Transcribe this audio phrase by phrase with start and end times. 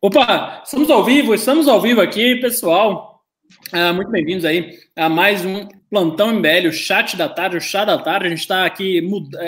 [0.00, 3.22] Opa, estamos ao vivo, estamos ao vivo aqui, pessoal.
[3.72, 7.84] Ah, muito bem-vindos aí a mais um Plantão MBL, o chat da tarde, o chá
[7.84, 8.26] da tarde.
[8.26, 9.00] A gente está aqui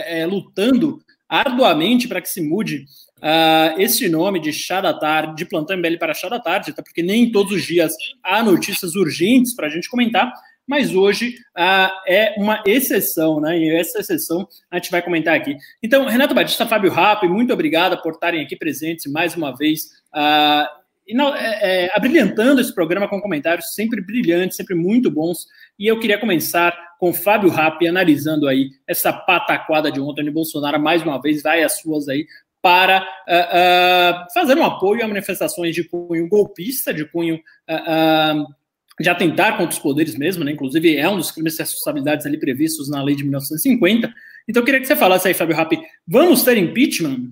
[0.06, 2.84] é, lutando arduamente para que se mude
[3.18, 6.83] uh, esse nome de chá da tarde, de Plantão MBL para chá da tarde, até
[6.83, 10.33] porque nem todos os dias há notícias urgentes para a gente comentar
[10.69, 13.58] mas hoje ah, é uma exceção, né?
[13.58, 15.56] E essa exceção a gente vai comentar aqui.
[15.83, 19.88] Então, Renato Batista, Fábio Rapp, muito obrigado por estarem aqui presentes mais uma vez.
[20.12, 20.70] Ah,
[21.06, 25.46] e não, é, é, abrilhantando esse programa com comentários sempre brilhantes, sempre muito bons.
[25.79, 30.79] E eu queria começar com Fábio Rapp analisando aí essa pataquada de ontem de Bolsonaro,
[30.79, 32.27] mais uma vez, vai as suas aí,
[32.60, 38.55] para uh, uh, fazer um apoio a manifestações de cunho golpista, de cunho uh,
[39.01, 40.52] de atentar contra os poderes mesmo, né?
[40.52, 44.12] Inclusive, é um dos crimes de responsabilidades ali previstos na lei de 1950.
[44.48, 47.30] Então, eu queria que você falasse aí, Fábio Rappi, vamos ter impeachment?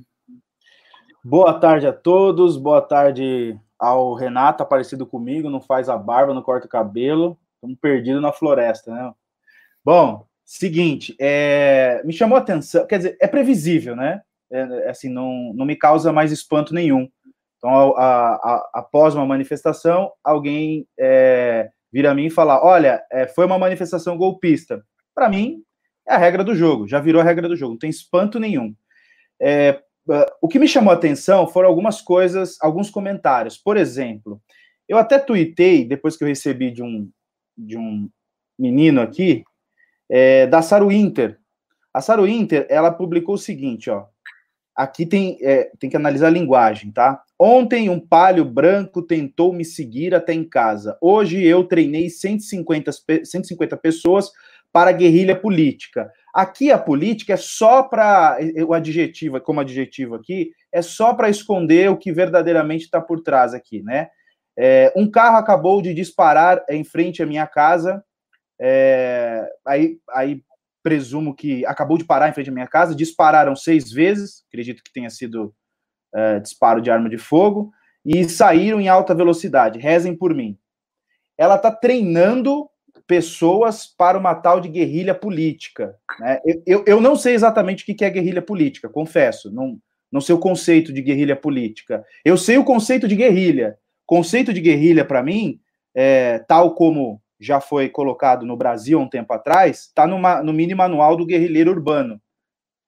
[1.25, 6.43] Boa tarde a todos, boa tarde ao Renato, aparecido comigo, não faz a barba, não
[6.43, 9.13] corta o cabelo, estamos perdidos na floresta, né?
[9.85, 14.23] Bom, seguinte, é, me chamou a atenção, quer dizer, é previsível, né?
[14.51, 17.09] É, assim, não, não me causa mais espanto nenhum.
[17.67, 23.27] Então, a, a, após uma manifestação, alguém é, vira a mim e fala: Olha, é,
[23.27, 24.85] foi uma manifestação golpista.
[25.13, 25.65] Para mim,
[26.09, 28.73] é a regra do jogo, já virou a regra do jogo, não tem espanto nenhum.
[29.43, 29.83] É,
[30.41, 33.59] o que me chamou a atenção foram algumas coisas, alguns comentários.
[33.59, 34.41] Por exemplo,
[34.89, 37.11] eu até tuitei, depois que eu recebi de um,
[37.59, 38.09] de um
[38.57, 39.43] menino aqui,
[40.09, 41.37] é, da Saru Inter.
[41.93, 44.07] A Saru Inter, ela publicou o seguinte, ó.
[44.77, 47.21] Aqui tem, é, tem que analisar a linguagem, tá?
[47.39, 50.97] Ontem um palio branco tentou me seguir até em casa.
[51.03, 52.91] Hoje eu treinei 150,
[53.25, 54.31] 150 pessoas
[54.73, 56.11] para guerrilha política.
[56.35, 61.91] Aqui a política é só para o adjetivo, como adjetivo aqui, é só para esconder
[61.91, 64.09] o que verdadeiramente está por trás aqui, né?
[64.59, 68.03] É, um carro acabou de disparar em frente à minha casa.
[68.59, 70.43] É, aí, aí
[70.83, 74.93] presumo que acabou de parar em frente à minha casa, dispararam seis vezes, acredito que
[74.93, 75.55] tenha sido
[76.17, 77.71] uh, disparo de arma de fogo,
[78.05, 79.79] e saíram em alta velocidade.
[79.79, 80.57] Rezem por mim.
[81.37, 82.69] Ela está treinando
[83.07, 85.97] pessoas para uma tal de guerrilha política.
[86.19, 86.41] Né?
[86.45, 89.79] Eu, eu, eu, não sei exatamente o que é guerrilha política, confesso, não,
[90.11, 92.05] não sei o conceito de guerrilha política.
[92.25, 93.79] Eu sei o conceito de guerrilha.
[94.07, 95.61] Conceito de guerrilha, para mim,
[95.95, 100.75] é, tal como já foi colocado no Brasil há um tempo atrás, está no mini
[100.75, 102.21] manual do guerrilheiro urbano.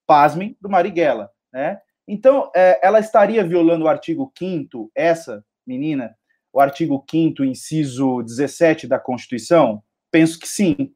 [0.07, 1.81] Pasmem, do Marighella, né?
[2.09, 6.17] Então, é, ela estaria violando o artigo 5 essa menina,
[6.51, 9.83] o artigo 5 inciso 17 da Constituição?
[10.11, 10.91] Penso que sim.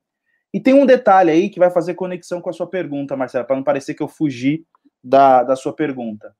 [0.54, 3.56] E tem um detalhe aí que vai fazer conexão com a sua pergunta, Marcela, para
[3.56, 4.64] não parecer que eu fugi
[5.04, 6.34] da, da sua pergunta.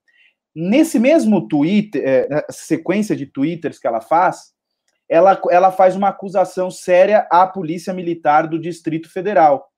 [0.54, 4.52] Nesse mesmo Twitter, é, sequência de twitters que ela faz,
[5.08, 9.70] ela, ela faz uma acusação séria à Polícia Militar do Distrito Federal.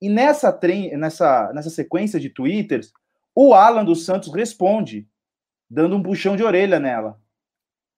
[0.00, 0.56] E nessa,
[0.96, 2.92] nessa, nessa sequência de twitters,
[3.40, 5.06] o Alan dos Santos responde,
[5.70, 7.20] dando um puxão de orelha nela,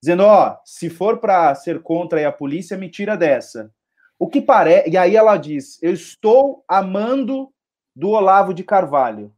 [0.03, 3.73] dizendo: Ó, oh, se for para ser contra a polícia, me tira dessa.
[4.19, 4.91] O que parece.
[4.91, 7.51] E aí ela diz: Eu estou amando
[7.97, 9.34] do Olavo de Carvalho.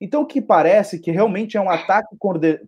[0.00, 2.16] Então, o que parece que realmente é um ataque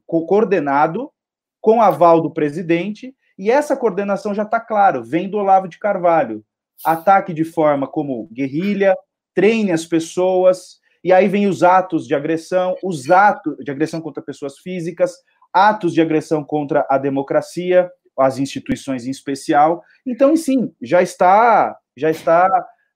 [0.06, 1.12] coordenado
[1.60, 6.44] com aval do presidente e essa coordenação já está claro, vem do Olavo de Carvalho.
[6.84, 8.96] Ataque de forma como guerrilha,
[9.34, 10.78] treine as pessoas,
[11.08, 15.14] e aí vem os atos de agressão, os atos de agressão contra pessoas físicas,
[15.54, 19.82] atos de agressão contra a democracia, as instituições em especial.
[20.06, 22.46] Então, sim, já está, já está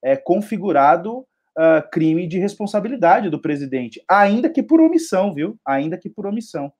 [0.05, 5.59] é, configurado uh, crime de responsabilidade do presidente, ainda que por omissão, viu?
[5.67, 6.71] Ainda que por omissão.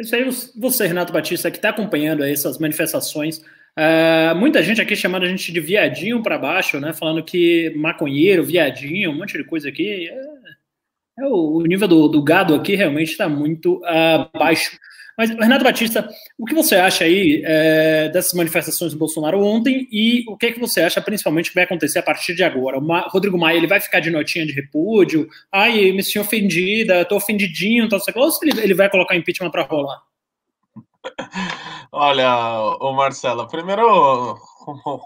[0.00, 0.24] Isso aí,
[0.58, 3.44] você, Renato Batista, que está acompanhando essas manifestações,
[3.78, 6.92] uh, muita gente aqui chamando a gente de viadinho para baixo, né?
[6.92, 10.08] Falando que maconheiro, viadinho, um monte de coisa aqui.
[10.08, 14.78] É, é o, o, nível do, do, gado aqui realmente está muito uh, baixo.
[15.16, 16.06] Mas, Renato Batista,
[16.38, 20.52] o que você acha aí é, dessas manifestações do Bolsonaro ontem e o que, é
[20.52, 22.76] que você acha principalmente que vai acontecer a partir de agora?
[22.78, 25.26] O Ma Rodrigo Maia ele vai ficar de notinha de repúdio?
[25.50, 29.62] Ai, me sinto ofendida, estou ofendidinho, tal, ou se ele, ele vai colocar impeachment para
[29.62, 30.02] rolar?
[31.92, 34.36] Olha, o Marcela, primeiro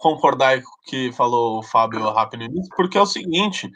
[0.00, 3.70] concordar com o que falou o Fábio rápido porque é o seguinte,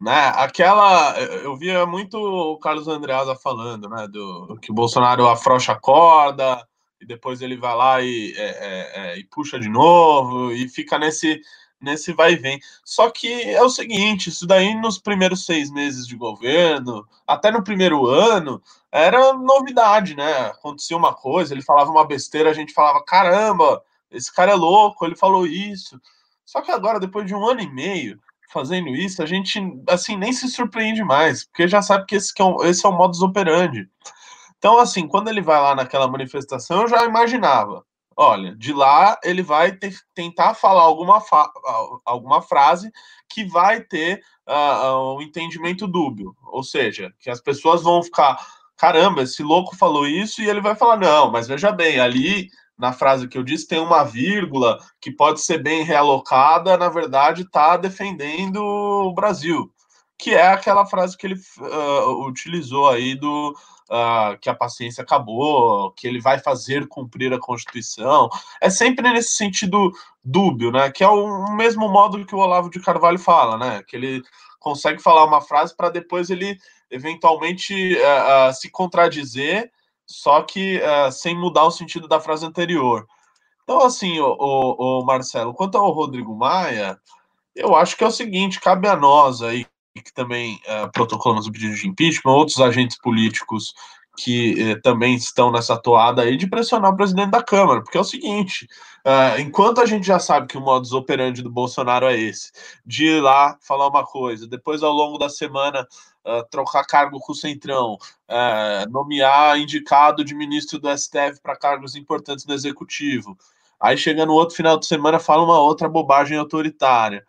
[0.00, 0.32] né?
[0.36, 1.18] Aquela.
[1.20, 4.06] Eu via muito o Carlos Andreasa falando, né?
[4.08, 6.66] Do que o Bolsonaro afrouxa a corda,
[7.00, 10.98] e depois ele vai lá e, é, é, é, e puxa de novo, e fica
[10.98, 11.40] nesse,
[11.80, 12.58] nesse vai e vem.
[12.84, 17.62] Só que é o seguinte: isso daí nos primeiros seis meses de governo, até no
[17.62, 18.60] primeiro ano,
[18.94, 20.46] era novidade, né?
[20.46, 25.04] Acontecia uma coisa, ele falava uma besteira, a gente falava: caramba, esse cara é louco,
[25.04, 26.00] ele falou isso.
[26.44, 28.20] Só que agora, depois de um ano e meio
[28.52, 32.40] fazendo isso, a gente assim nem se surpreende mais, porque já sabe que esse, que
[32.40, 33.88] é, um, esse é o modus operandi.
[34.58, 37.84] Então, assim, quando ele vai lá naquela manifestação, eu já imaginava.
[38.16, 41.50] Olha, de lá ele vai ter, tentar falar alguma, fa
[42.04, 42.92] alguma frase
[43.28, 46.36] que vai ter uh, um entendimento dúbio.
[46.44, 48.38] Ou seja, que as pessoas vão ficar,
[48.76, 52.48] caramba, esse louco falou isso, e ele vai falar, não, mas veja bem, ali
[52.78, 57.42] na frase que eu disse tem uma vírgula que pode ser bem realocada, na verdade
[57.42, 59.70] está defendendo o Brasil,
[60.18, 63.54] que é aquela frase que ele uh, utilizou aí do
[63.90, 68.28] uh, que a paciência acabou, que ele vai fazer cumprir a Constituição.
[68.60, 69.92] É sempre nesse sentido
[70.22, 70.90] dúbio, né?
[70.90, 73.82] Que é o mesmo modo que o Olavo de Carvalho fala, né?
[73.86, 74.22] Que ele
[74.58, 76.56] consegue falar uma frase para depois ele
[76.94, 79.70] eventualmente uh, uh, se contradizer,
[80.06, 83.04] só que uh, sem mudar o sentido da frase anterior.
[83.64, 86.98] Então, assim, o, o, o Marcelo, quanto ao Rodrigo Maia,
[87.56, 91.52] eu acho que é o seguinte: cabe a nós aí que também uh, protocolamos o
[91.52, 93.74] pedido de impeachment, outros agentes políticos
[94.16, 98.00] que uh, também estão nessa toada aí de pressionar o presidente da Câmara, porque é
[98.00, 98.68] o seguinte:
[99.04, 102.52] uh, enquanto a gente já sabe que o modus operandi do Bolsonaro é esse,
[102.86, 105.86] de ir lá falar uma coisa, depois ao longo da semana
[106.26, 107.98] Uh, trocar cargo com o Centrão,
[108.30, 113.36] uh, nomear indicado de ministro do STF para cargos importantes no executivo.
[113.78, 117.26] Aí chega no outro final de semana, fala uma outra bobagem autoritária.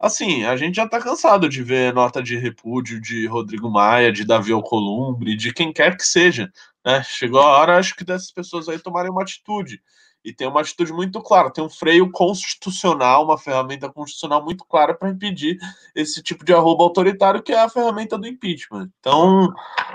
[0.00, 4.24] Assim, a gente já está cansado de ver nota de repúdio de Rodrigo Maia, de
[4.24, 6.50] Davi Alcolumbre, de quem quer que seja.
[6.82, 7.02] Né?
[7.02, 9.82] Chegou a hora, acho que dessas pessoas aí tomarem uma atitude
[10.24, 14.94] e tem uma atitude muito clara, tem um freio constitucional, uma ferramenta constitucional muito clara
[14.94, 15.58] para impedir
[15.94, 18.90] esse tipo de arroba autoritário, que é a ferramenta do impeachment.
[19.00, 19.48] Então, uh,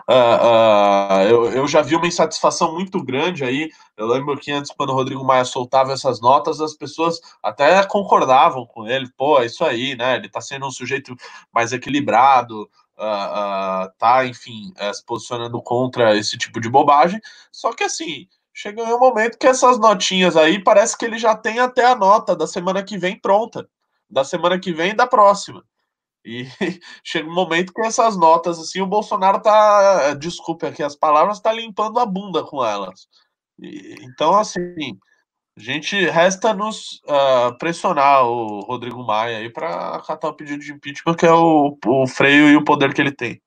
[0.10, 3.70] uh, eu, eu, já vi uma insatisfação muito grande aí.
[3.96, 8.66] Eu lembro que antes, quando o Rodrigo Maia soltava essas notas, as pessoas até concordavam
[8.66, 10.16] com ele, pô, é isso aí, né?
[10.16, 11.16] Ele está sendo um sujeito
[11.54, 12.70] mais equilibrado.
[12.98, 17.20] Uh, tá, enfim, eh, se posicionando contra esse tipo de bobagem.
[17.52, 18.26] Só que assim,
[18.56, 22.34] chega um momento que essas notinhas aí parece que ele já tem até a nota
[22.34, 23.68] da semana que vem pronta,
[24.10, 25.64] da semana que vem e da próxima.
[26.24, 26.46] E
[27.04, 31.52] chega um momento que essas notas, assim, o Bolsonaro tá, desculpe aqui as palavras, tá
[31.52, 33.08] limpando a bunda com elas.
[33.60, 34.98] E, então, assim,
[35.58, 40.72] a gente resta nos uh, pressionar o Rodrigo Maia aí para acatar o pedido de
[40.72, 43.42] impeachment, que é o, o freio e o poder que ele tem.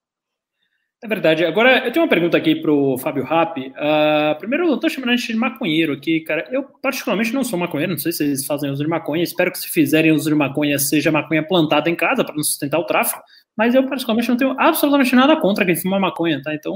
[1.01, 1.45] É verdade.
[1.45, 3.67] Agora, eu tenho uma pergunta aqui para o Fábio Rappi.
[3.69, 6.45] Uh, primeiro, eu estou chamando a gente de maconheiro aqui, cara.
[6.51, 9.23] Eu, particularmente, não sou maconheiro, não sei se vocês fazem uso de maconha.
[9.23, 12.79] Espero que, se fizerem uso de maconha, seja maconha plantada em casa para não sustentar
[12.79, 13.21] o tráfico.
[13.57, 16.53] Mas eu, particularmente, não tenho absolutamente nada contra quem fuma maconha, tá?
[16.53, 16.75] Então,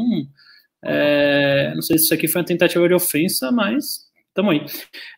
[0.86, 4.04] é, não sei se isso aqui foi uma tentativa de ofensa, mas
[4.34, 4.66] Tamo aí.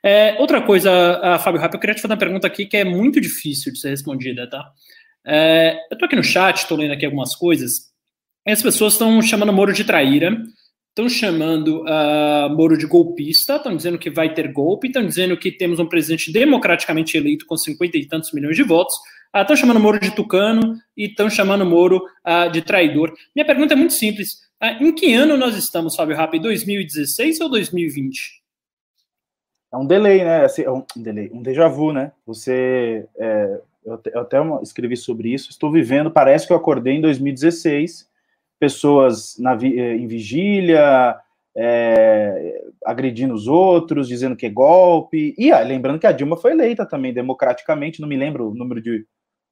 [0.03, 2.83] É, outra coisa, uh, Fábio Rappi, eu queria te fazer uma pergunta aqui que é
[2.83, 4.69] muito difícil de ser respondida, tá?
[5.25, 7.94] É, eu tô aqui no chat, estou lendo aqui algumas coisas.
[8.47, 10.37] As pessoas estão chamando Moro de traíra,
[10.89, 15.51] estão chamando uh, Moro de golpista, estão dizendo que vai ter golpe, estão dizendo que
[15.51, 18.95] temos um presidente democraticamente eleito com cinquenta e tantos milhões de votos,
[19.35, 23.11] estão uh, chamando Moro de tucano e estão chamando Moro uh, de traidor.
[23.35, 24.41] Minha pergunta é muito simples.
[24.79, 26.37] em que ano nós estamos, Fábio Rapp?
[26.37, 28.43] 2016 ou 2020?
[29.73, 30.45] É um delay, né?
[30.45, 32.11] Assim, é um delay, um déjà vu, né?
[32.27, 35.49] Você, é, eu, eu até escrevi sobre isso.
[35.49, 38.13] Estou vivendo, parece que eu acordei em 2016
[38.59, 41.17] pessoas na, eh, em vigília,
[41.57, 45.33] é, agredindo os outros, dizendo que é golpe.
[45.37, 48.81] E ah, lembrando que a Dilma foi eleita também democraticamente, não me lembro o número
[48.81, 49.05] de,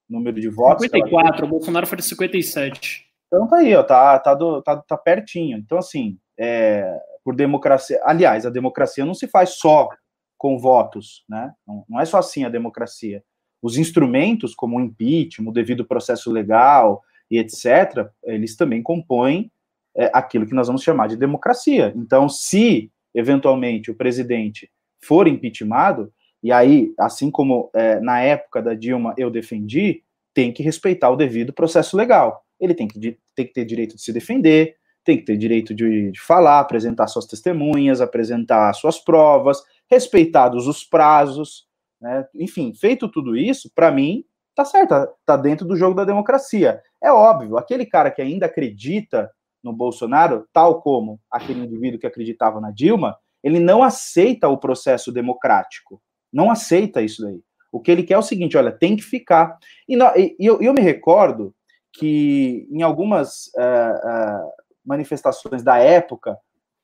[0.09, 0.83] número de votos.
[0.83, 3.05] 54, o Bolsonaro foi de 57.
[3.27, 5.57] Então tá aí, ó, tá, tá, do, tá, tá pertinho.
[5.57, 7.99] Então, assim, é, por democracia.
[8.03, 9.89] Aliás, a democracia não se faz só
[10.37, 11.53] com votos, né?
[11.65, 13.23] Não, não é só assim a democracia.
[13.61, 17.01] Os instrumentos, como o impeachment, o devido processo legal,
[17.33, 19.51] e etc., eles também compõem
[19.97, 21.91] é, aquilo que nós vamos chamar de democracia.
[21.95, 24.69] Então, se eventualmente o presidente
[25.03, 26.13] for impeachmentado,
[26.43, 31.15] e aí, assim como é, na época da Dilma eu defendi, tem que respeitar o
[31.15, 32.43] devido processo legal.
[32.59, 36.11] Ele tem que, tem que ter direito de se defender, tem que ter direito de,
[36.11, 39.57] de falar, apresentar suas testemunhas, apresentar suas provas,
[39.89, 41.65] respeitados os prazos,
[41.99, 42.27] né?
[42.35, 44.23] enfim, feito tudo isso, para mim,
[44.55, 46.81] tá certo, tá, tá dentro do jogo da democracia.
[47.01, 49.29] É óbvio, aquele cara que ainda acredita
[49.63, 55.11] no Bolsonaro, tal como aquele indivíduo que acreditava na Dilma, ele não aceita o processo
[55.11, 56.01] democrático.
[56.31, 57.39] Não aceita isso daí.
[57.71, 59.57] O que ele quer é o seguinte: olha, tem que ficar.
[59.87, 59.95] E,
[60.39, 61.53] e eu, eu, me recordo
[61.91, 64.51] que em algumas uh, uh,
[64.85, 66.37] manifestações da época,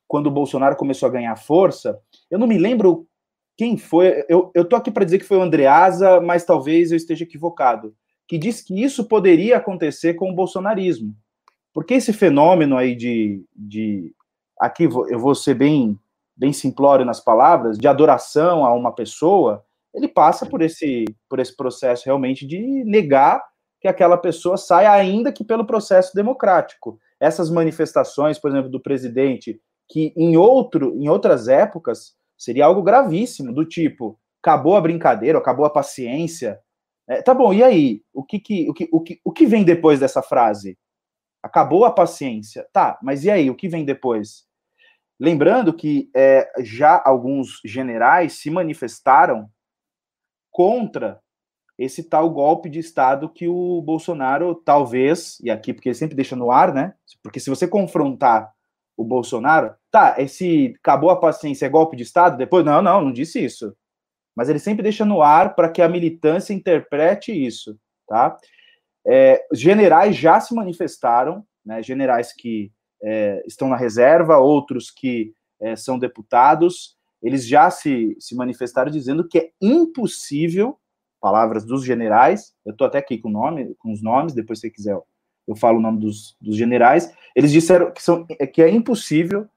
[0.07, 1.99] quando o Bolsonaro começou a ganhar força,
[2.29, 3.07] eu não me lembro
[3.59, 4.23] quem foi.
[4.29, 7.93] Eu, eu tô aqui para dizer que foi o Andreasa, mas talvez eu esteja equivocado,
[8.25, 11.13] que disse que isso poderia acontecer com o bolsonarismo.
[11.73, 13.43] Porque esse fenômeno aí de.
[13.53, 14.13] de
[14.57, 15.99] aqui eu vou ser bem,
[16.37, 19.61] bem simplório nas palavras, de adoração a uma pessoa,
[19.93, 23.43] ele passa por esse, por esse processo realmente de negar
[23.81, 26.97] que aquela pessoa saia, ainda que pelo processo democrático.
[27.19, 33.53] Essas manifestações, por exemplo, do presidente, que em, outro, em outras épocas seria algo gravíssimo,
[33.53, 36.59] do tipo, acabou a brincadeira, acabou a paciência.
[37.07, 38.01] É, tá bom, e aí?
[38.13, 40.77] O que, que, o, que, o, que, o que vem depois dessa frase?
[41.43, 42.65] Acabou a paciência.
[42.71, 43.49] Tá, mas e aí?
[43.49, 44.47] O que vem depois?
[45.19, 49.49] Lembrando que é, já alguns generais se manifestaram
[50.49, 51.19] contra
[51.77, 56.35] esse tal golpe de Estado que o Bolsonaro talvez, e aqui porque ele sempre deixa
[56.35, 56.93] no ar, né?
[57.21, 58.53] Porque se você confrontar
[58.97, 62.37] o Bolsonaro, tá, esse acabou a paciência, é golpe de Estado?
[62.37, 63.75] Depois, não, não, não disse isso.
[64.35, 67.77] Mas ele sempre deixa no ar para que a militância interprete isso,
[68.07, 68.37] tá?
[69.05, 71.81] É, generais já se manifestaram, né?
[71.81, 78.35] Generais que é, estão na reserva, outros que é, são deputados, eles já se, se
[78.35, 80.77] manifestaram dizendo que é impossível
[81.19, 84.97] palavras dos generais, eu estou até aqui com, nome, com os nomes, depois se quiser
[85.47, 89.49] eu falo o nome dos, dos generais, eles disseram que, são, que é impossível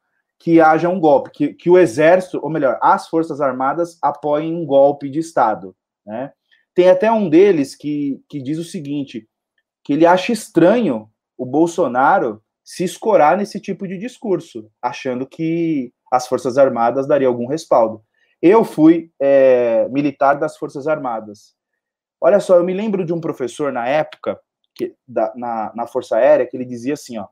[0.43, 4.67] que haja um golpe, que, que o exército, ou melhor, as forças armadas apoiem um
[4.67, 5.73] golpe de Estado,
[6.05, 6.33] né?
[6.75, 9.29] Tem até um deles que, que diz o seguinte,
[9.85, 11.09] que ele acha estranho
[11.39, 17.47] o Bolsonaro se escorar nesse tipo de discurso, achando que as Forças Armadas dariam algum
[17.47, 18.03] respaldo.
[18.41, 21.55] Eu fui é, militar das Forças Armadas.
[22.21, 24.41] Olha só, eu me lembro de um professor na época,
[24.75, 27.29] que, da, na, na Força Aérea, que ele dizia assim, ó,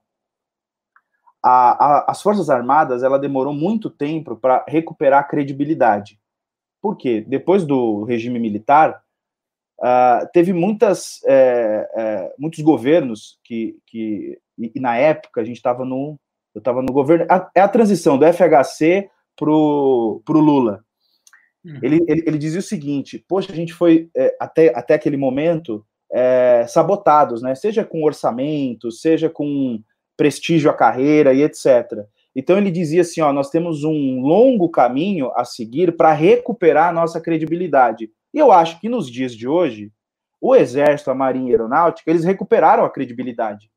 [1.43, 6.19] a, a, as Forças Armadas, ela demorou muito tempo para recuperar a credibilidade.
[6.81, 7.25] Por quê?
[7.27, 9.03] Depois do regime militar,
[9.81, 15.57] uh, teve muitas, é, é, muitos governos que, que e, e na época a gente
[15.57, 16.19] estava no,
[16.55, 20.85] eu estava no governo, é a transição do FHC pro, pro Lula.
[21.65, 21.79] Uhum.
[21.83, 25.85] Ele, ele, ele, dizia o seguinte: poxa, a gente foi é, até, até aquele momento
[26.11, 27.55] é, sabotados, né?
[27.55, 29.83] Seja com orçamento, seja com
[30.21, 32.05] prestígio à carreira e etc.
[32.37, 36.93] Então ele dizia assim: ó, nós temos um longo caminho a seguir para recuperar a
[36.93, 38.11] nossa credibilidade.
[38.35, 39.91] E eu acho que nos dias de hoje,
[40.39, 43.71] o Exército, a Marinha e a Aeronáutica, eles recuperaram a credibilidade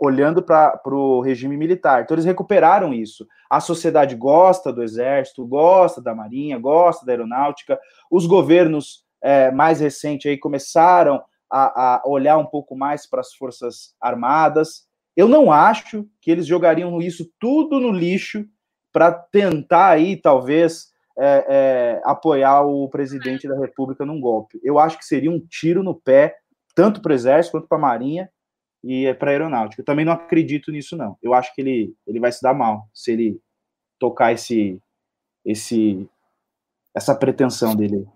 [0.00, 2.02] olhando para o regime militar.
[2.02, 3.26] Então, eles recuperaram isso.
[3.50, 7.78] A sociedade gosta do exército, gosta da marinha, gosta da aeronáutica.
[8.10, 13.34] Os governos é, mais recentes aí começaram a, a olhar um pouco mais para as
[13.34, 14.88] forças armadas.
[15.16, 18.46] Eu não acho que eles jogariam isso tudo no lixo
[18.92, 20.88] para tentar aí, talvez,
[21.18, 24.60] é, é, apoiar o presidente da República num golpe.
[24.62, 26.36] Eu acho que seria um tiro no pé,
[26.74, 28.30] tanto para o Exército quanto para a Marinha,
[28.82, 29.80] e para aeronáutica.
[29.80, 31.16] Eu também não acredito nisso não.
[31.22, 33.40] Eu acho que ele ele vai se dar mal se ele
[33.98, 34.80] tocar esse
[35.44, 36.08] esse
[36.94, 38.06] essa pretensão dele.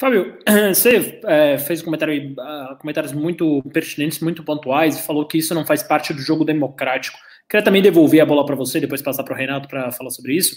[0.00, 0.38] Fábio,
[0.74, 5.66] você é, fez comentário, uh, comentários muito pertinentes, muito pontuais, e falou que isso não
[5.66, 7.18] faz parte do jogo democrático.
[7.46, 10.34] Queria também devolver a bola para você, depois passar para o Renato para falar sobre
[10.34, 10.56] isso,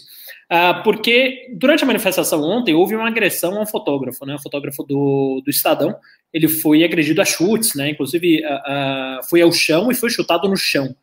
[0.50, 5.42] uh, porque durante a manifestação ontem houve uma agressão a um fotógrafo, né, fotógrafo do,
[5.44, 5.94] do Estadão,
[6.32, 7.90] ele foi agredido a chutes, né?
[7.90, 10.96] Inclusive uh, foi ao chão e foi chutado no chão.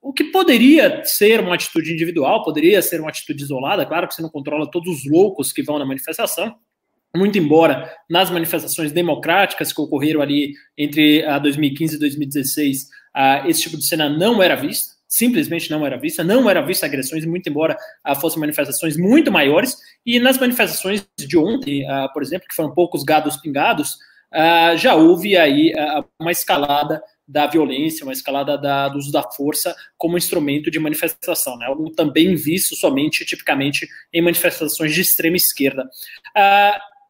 [0.00, 4.22] O que poderia ser uma atitude individual, poderia ser uma atitude isolada, claro que você
[4.22, 6.56] não controla todos os loucos que vão na manifestação,
[7.16, 12.88] muito embora nas manifestações democráticas que ocorreram ali entre 2015 e 2016,
[13.46, 17.24] esse tipo de cena não era vista, simplesmente não era vista, não era vista agressões,
[17.24, 17.76] muito embora
[18.06, 19.76] uh, fossem manifestações muito maiores,
[20.06, 23.96] e nas manifestações de ontem, por exemplo, que foram poucos gados pingados,
[24.78, 25.72] já houve aí
[26.18, 31.56] uma escalada da violência, uma escalada da, do uso da força como instrumento de manifestação,
[31.56, 31.66] né?
[31.66, 35.88] algo também visto somente, tipicamente, em manifestações de extrema esquerda.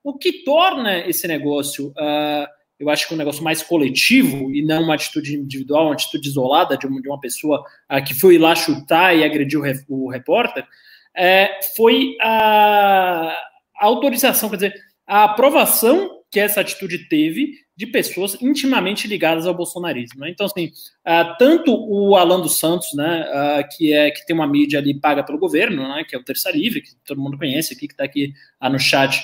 [0.02, 2.47] O que torna esse negócio uh,
[2.78, 6.78] eu acho que um negócio mais coletivo e não uma atitude individual, uma atitude isolada
[6.78, 10.66] de uma, de uma pessoa uh, que foi lá chutar e agrediu o, o repórter,
[11.14, 13.37] é, foi a,
[13.80, 14.75] autorização, quer dizer,
[15.07, 20.20] a aprovação que essa atitude teve de pessoas intimamente ligadas ao bolsonarismo.
[20.20, 20.28] Né?
[20.28, 24.46] Então, assim, uh, tanto o Alan dos Santos, né, uh, que, é, que tem uma
[24.46, 27.72] mídia ali paga pelo governo, né, que é o Terça Livre, que todo mundo conhece
[27.72, 28.34] aqui, que está aqui
[28.70, 29.18] no chat,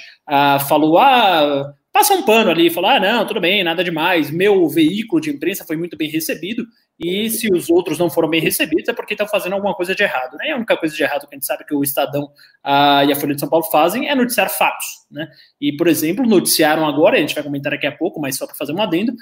[0.66, 4.68] falou, ah, passa um pano ali e fala: ah, não, tudo bem, nada demais, meu
[4.68, 6.66] veículo de imprensa foi muito bem recebido,
[7.00, 10.02] e se os outros não foram bem recebidos é porque estão fazendo alguma coisa de
[10.02, 10.36] errado.
[10.36, 10.50] Né?
[10.50, 12.30] A única coisa de errado que a gente sabe que o Estadão
[12.62, 14.86] ah, e a Folha de São Paulo fazem é noticiar fatos.
[15.10, 15.26] Né?
[15.58, 18.54] E, por exemplo, noticiaram agora, a gente vai comentar daqui a pouco, mas só para
[18.54, 19.14] fazer um adendo,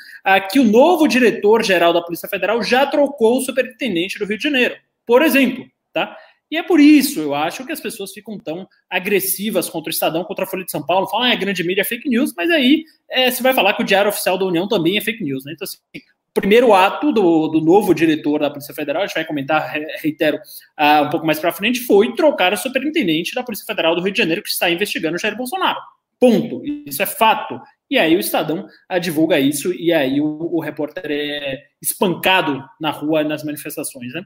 [0.51, 4.75] que o novo diretor-geral da Polícia Federal já trocou o superintendente do Rio de Janeiro.
[5.07, 6.17] Por exemplo, tá?
[6.55, 10.23] E é por isso, eu acho, que as pessoas ficam tão agressivas contra o Estadão,
[10.23, 12.49] contra a Folha de São Paulo, falam, ah, é grande mídia, é fake news, mas
[12.49, 15.45] aí é, você vai falar que o Diário Oficial da União também é fake news,
[15.45, 15.53] né?
[15.53, 19.25] Então, assim, o primeiro ato do, do novo diretor da Polícia Federal, a gente vai
[19.25, 19.69] comentar,
[20.01, 24.03] reitero, uh, um pouco mais para frente, foi trocar o superintendente da Polícia Federal do
[24.03, 25.81] Rio de Janeiro, que está investigando o Jair Bolsonaro.
[26.25, 26.63] Ponto.
[26.87, 27.61] Isso é fato.
[27.91, 28.67] E aí o Estadão
[28.99, 34.11] divulga isso e aí o, o repórter é espancado na rua nas manifestações.
[34.15, 34.23] Né?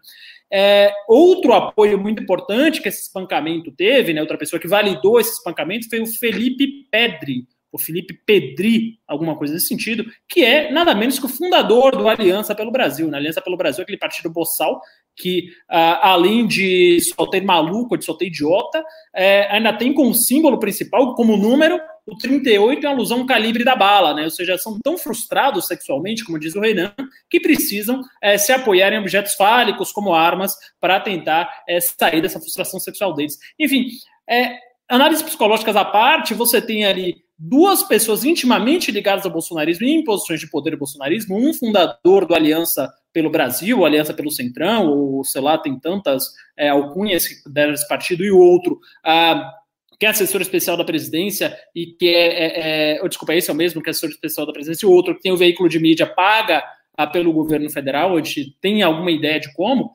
[0.53, 5.33] É, outro apoio muito importante que esse espancamento teve, né, outra pessoa que validou esse
[5.33, 10.95] espancamento foi o Felipe Pedri, o Felipe Pedri, alguma coisa nesse sentido, que é nada
[10.95, 13.07] menos que o fundador do Aliança pelo Brasil.
[13.07, 13.19] Na né?
[13.19, 14.81] Aliança pelo Brasil, aquele partido boçal
[15.19, 18.85] que, uh, além de solteiro maluco, de solteiro idiota,
[19.15, 23.77] é, ainda tem como símbolo principal, como número, o 38 em alusão ao calibre da
[23.77, 24.25] bala, né?
[24.25, 26.95] Ou seja, são tão frustrados sexualmente, como diz o Renan,
[27.29, 32.41] que precisam é, se apoiar em objetos fálicos como armas para tentar é, sair dessa
[32.41, 33.37] frustração sexual deles.
[33.59, 33.89] Enfim,
[34.29, 34.57] é,
[34.89, 40.03] análises psicológicas à parte, você tem ali duas pessoas intimamente ligadas ao bolsonarismo e em
[40.03, 45.41] posições de poder bolsonarismo, um fundador do Aliança pelo Brasil, Aliança pelo Centrão, ou sei
[45.41, 46.25] lá, tem tantas
[46.57, 49.53] é, alcunhas desse partido, e o outro, ah,
[49.99, 53.53] que é assessor especial da presidência e que é, é, é oh, desculpa, esse é
[53.53, 55.69] o mesmo que é assessor especial da presidência, e o outro que tem o veículo
[55.69, 56.63] de mídia paga
[57.07, 59.93] pelo governo federal, a gente tem alguma ideia de como,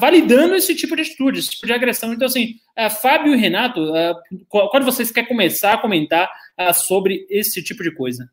[0.00, 2.12] validando esse tipo de atitude, esse tipo de agressão.
[2.12, 2.54] Então, assim,
[3.02, 3.80] Fábio e Renato,
[4.48, 6.28] quando vocês querem começar a comentar
[6.74, 8.28] sobre esse tipo de coisa?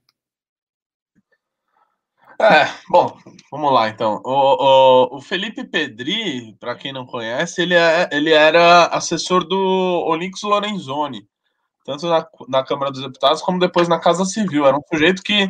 [2.39, 3.17] É, bom,
[3.49, 4.21] vamos lá então.
[4.25, 10.03] O, o, o Felipe Pedri, para quem não conhece, ele, é, ele era assessor do
[10.05, 11.25] Onix Lorenzoni,
[11.85, 14.65] tanto na, na Câmara dos Deputados como depois na Casa Civil.
[14.65, 15.49] Era um sujeito que,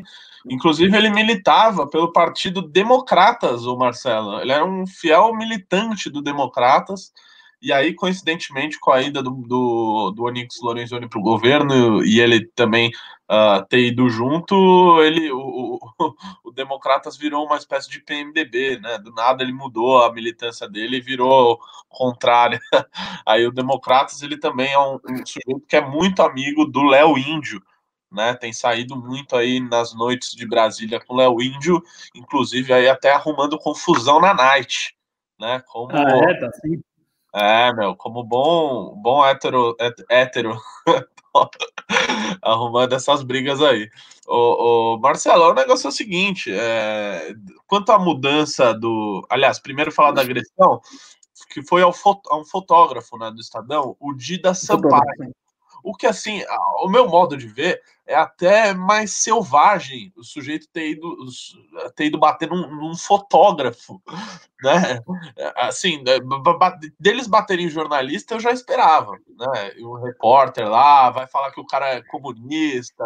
[0.50, 4.40] inclusive, ele militava pelo Partido Democratas, o Marcelo.
[4.40, 7.12] Ele era um fiel militante do Democratas.
[7.62, 12.20] E aí, coincidentemente, com a ida do, do, do Onix Lorenzoni para o governo e
[12.20, 12.92] ele também
[13.30, 18.98] uh, ter ido junto, ele, o, o, o, Democratas virou uma espécie de PMDB, né?
[19.00, 22.60] Do nada ele mudou a militância dele e virou contrária.
[23.26, 27.18] Aí o Democratas ele também é um, um sujeito que é muito amigo do Léo
[27.18, 27.62] Índio.
[28.12, 31.82] Né, tem saído muito aí nas noites de Brasília com Léo Índio,
[32.16, 34.96] inclusive aí até arrumando confusão na night,
[35.40, 35.62] né?
[35.68, 36.82] Como ah, é, tá sim.
[37.34, 39.76] É, meu, como bom, bom hétero,
[40.10, 40.58] hétero
[42.42, 43.90] arrumando essas brigas aí.
[44.26, 47.34] O, o Marcelo, o negócio é o seguinte: é,
[47.68, 49.26] quanto à mudança do.
[49.30, 50.80] Aliás, primeiro falar da agressão,
[51.50, 51.94] que foi ao,
[52.30, 55.34] a um fotógrafo né, do Estadão, o Dida Sampaio.
[55.86, 56.42] O que, assim,
[56.84, 61.16] o meu modo de ver é até mais selvagem o sujeito ter ido,
[61.96, 64.02] ter ido bater num, num fotógrafo,
[64.64, 65.00] né?
[65.56, 66.14] Assim, né,
[67.00, 69.74] deles baterem jornalista eu já esperava, né?
[69.78, 73.06] E um repórter lá vai falar que o cara é comunista,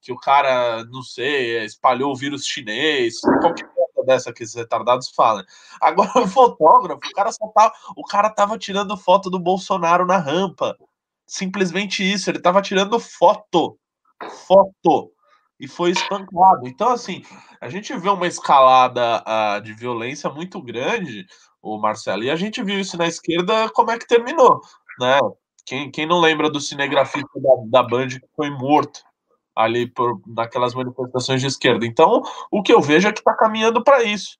[0.00, 5.10] que o cara, não sei, espalhou o vírus chinês, qualquer coisa dessa que esses retardados
[5.10, 5.44] falam.
[5.78, 10.16] Agora, o fotógrafo, o cara só tá, o cara tava tirando foto do Bolsonaro na
[10.16, 10.74] rampa
[11.26, 13.78] simplesmente isso, ele estava tirando foto,
[14.46, 15.12] foto,
[15.58, 16.66] e foi espancado.
[16.66, 17.22] Então, assim,
[17.60, 21.26] a gente vê uma escalada uh, de violência muito grande,
[21.62, 24.60] o Marcelo, e a gente viu isso na esquerda, como é que terminou,
[24.98, 25.18] né?
[25.66, 29.00] Quem, quem não lembra do cinegrafista da, da Band que foi morto
[29.56, 31.86] ali por naquelas manifestações de esquerda?
[31.86, 34.36] Então, o que eu vejo é que está caminhando para isso.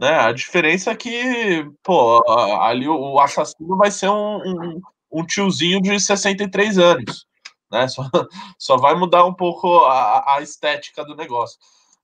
[0.00, 0.16] Né?
[0.18, 2.22] A diferença é que, pô,
[2.62, 4.80] ali o assassino vai ser um, um,
[5.12, 7.26] um tiozinho de 63 anos.
[7.70, 7.88] Né?
[7.88, 8.02] Só,
[8.58, 11.58] só vai mudar um pouco a, a estética do negócio.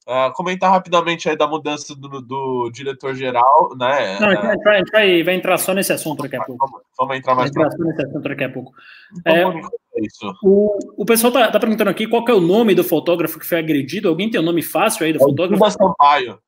[0.09, 4.21] Uh, comentar rapidamente aí da mudança do, do diretor-geral, né?
[4.21, 6.65] Não, a gente, vai, a gente vai, vai, entrar só nesse assunto daqui a pouco.
[6.65, 8.73] Vamos, vamos entrar mais vai entrar só nesse assunto daqui a pouco.
[9.19, 10.33] Então, é, isso.
[10.45, 13.59] O, o pessoal tá, tá, perguntando aqui qual é o nome do fotógrafo que foi
[13.59, 14.09] agredido.
[14.09, 15.59] Alguém tem o um nome fácil aí do é fotógrafo?
[15.59, 16.39] Duda Sampaio.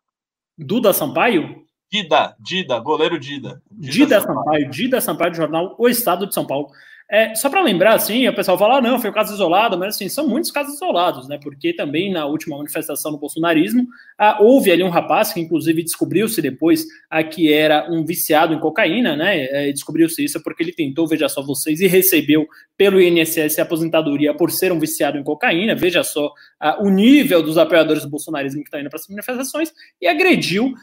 [0.57, 1.68] Duda Sampaio?
[1.91, 3.63] Dida, Dida, goleiro Dida.
[3.71, 4.37] Dida, Dida Sampaio.
[4.37, 6.71] Sampaio, Dida Sampaio do jornal O Estado de São Paulo.
[7.11, 9.95] É, só para lembrar, assim, o pessoal fala, ah, não, foi um caso isolado, mas
[9.95, 11.39] assim, são muitos casos isolados, né?
[11.43, 13.87] Porque também na última manifestação do bolsonarismo,
[14.19, 18.61] ah, houve ali um rapaz que, inclusive, descobriu-se depois ah, que era um viciado em
[18.61, 19.45] cocaína, né?
[19.45, 24.35] É, descobriu-se isso porque ele tentou, veja só vocês, e recebeu pelo INSS a aposentadoria
[24.35, 26.31] por ser um viciado em cocaína, veja só
[26.81, 30.75] o nível dos apoiadores do bolsonarismo que estão indo para as manifestações, e agrediu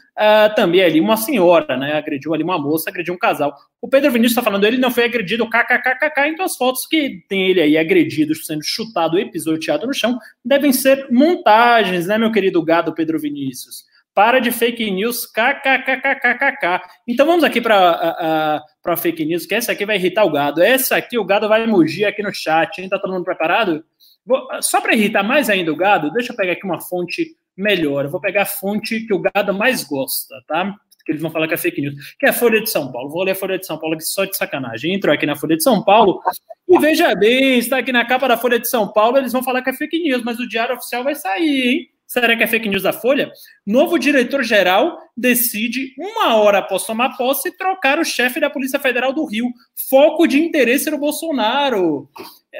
[0.54, 1.94] também ali uma senhora, né?
[1.94, 3.54] Agrediu ali uma moça, agrediu um casal.
[3.80, 7.50] O Pedro Vinícius está falando, ele não foi agredido, kkkk, então as fotos que tem
[7.50, 12.62] ele aí agredido, sendo chutado e pisoteado no chão, devem ser montagens, né, meu querido
[12.62, 13.84] gado Pedro Vinícius?
[14.14, 16.80] Para de fake news, kkkkkk.
[17.06, 20.62] Então vamos aqui para a fake news, que essa aqui vai irritar o gado.
[20.62, 22.88] Essa aqui o gado vai mugir aqui no chat, hein?
[22.88, 23.84] Tá todo mundo preparado?
[24.24, 28.06] Vou, só para irritar mais ainda o gado, deixa eu pegar aqui uma fonte melhor.
[28.06, 30.74] Eu vou pegar a fonte que o gado mais gosta, tá?
[31.06, 33.08] Que eles vão falar que é fake news, que é a Folha de São Paulo.
[33.08, 34.92] Vou ler a Folha de São Paulo aqui só de sacanagem.
[34.92, 36.20] Entrou aqui na Folha de São Paulo
[36.68, 39.62] e veja bem, está aqui na capa da Folha de São Paulo, eles vão falar
[39.62, 41.90] que é fake news, mas o Diário Oficial vai sair, hein?
[42.06, 43.30] Será que é fake news da Folha?
[43.66, 49.24] Novo diretor-geral decide, uma hora após tomar posse, trocar o chefe da Polícia Federal do
[49.24, 49.48] Rio.
[49.88, 52.08] Foco de interesse no Bolsonaro.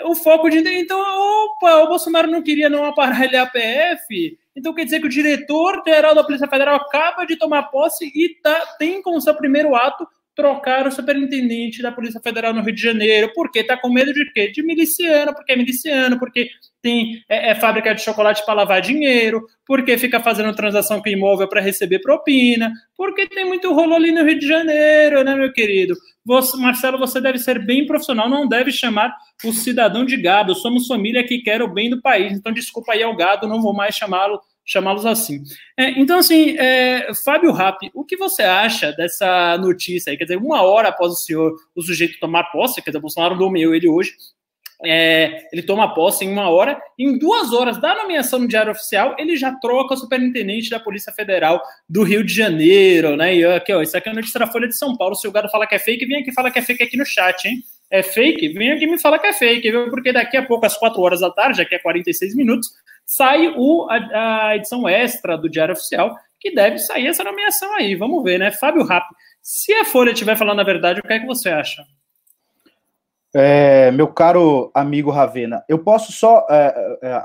[0.05, 0.59] O foco de.
[0.59, 4.37] Então, opa, o Bolsonaro não queria não aparelhar a PF.
[4.57, 8.75] Então quer dizer que o diretor-geral da Polícia Federal acaba de tomar posse e tá,
[8.79, 13.33] tem como seu primeiro ato trocar o superintendente da Polícia Federal no Rio de Janeiro.
[13.35, 13.65] Por quê?
[13.65, 14.49] Tá com medo de quê?
[14.49, 16.51] De miliciano, porque é miliciano, porque
[16.83, 21.49] tem é, é fábrica de chocolate para lavar dinheiro, porque fica fazendo transação com imóvel
[21.49, 25.95] para receber propina, porque tem muito rolo ali no Rio de Janeiro, né, meu querido?
[26.27, 30.57] Você, Marcelo, você deve ser bem profissional, não deve chamar o cidadão de gado.
[30.57, 32.33] Somos família que quer o bem do país.
[32.33, 35.45] Então, desculpa aí ao gado, não vou mais chamá-lo chamá-los assim.
[35.79, 40.17] É, então, assim, é, Fábio Rapp, o que você acha dessa notícia aí?
[40.19, 43.73] Quer dizer, uma hora após o senhor, o sujeito tomar posse, quer dizer, Bolsonaro nomeou
[43.75, 44.17] ele hoje,
[44.85, 49.17] é, ele toma posse em uma hora, em duas horas da nomeação no Diário Oficial,
[49.19, 53.35] ele já troca o superintendente da Polícia Federal do Rio de Janeiro, né?
[53.35, 55.15] E aqui, ó, isso aqui é notícia da Folha de São Paulo.
[55.15, 57.07] Se o gado fala que é fake, vem aqui falar que é fake aqui no
[57.07, 57.63] chat, hein?
[57.91, 58.49] É fake?
[58.51, 59.89] Vem aqui me falar que é fake, viu?
[59.89, 62.69] Porque daqui a pouco, às quatro horas da tarde, daqui a 46 minutos,
[63.05, 67.95] sai o, a, a, edição extra do Diário Oficial, que deve sair essa nomeação aí.
[67.95, 68.51] Vamos ver, né?
[68.51, 69.07] Fábio Rapp,
[69.41, 71.85] se a Folha estiver falando a verdade, o que é que você acha?
[73.39, 77.25] É, meu caro amigo Ravena, eu posso só é, é,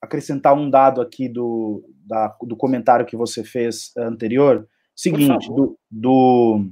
[0.00, 4.66] acrescentar um dado aqui do, da, do comentário que você fez anterior.
[4.96, 6.64] Seguinte, do, do,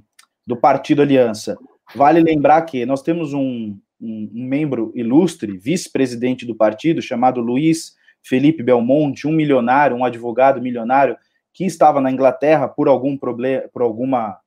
[0.46, 1.58] do, Partido Aliança.
[1.94, 7.94] Vale lembrar que nós temos um, um, um membro ilustre, vice-presidente do partido, chamado Luiz
[8.22, 11.14] Felipe Belmonte, um milionário, um advogado milionário,
[11.52, 14.38] que estava na Inglaterra por algum problema, por alguma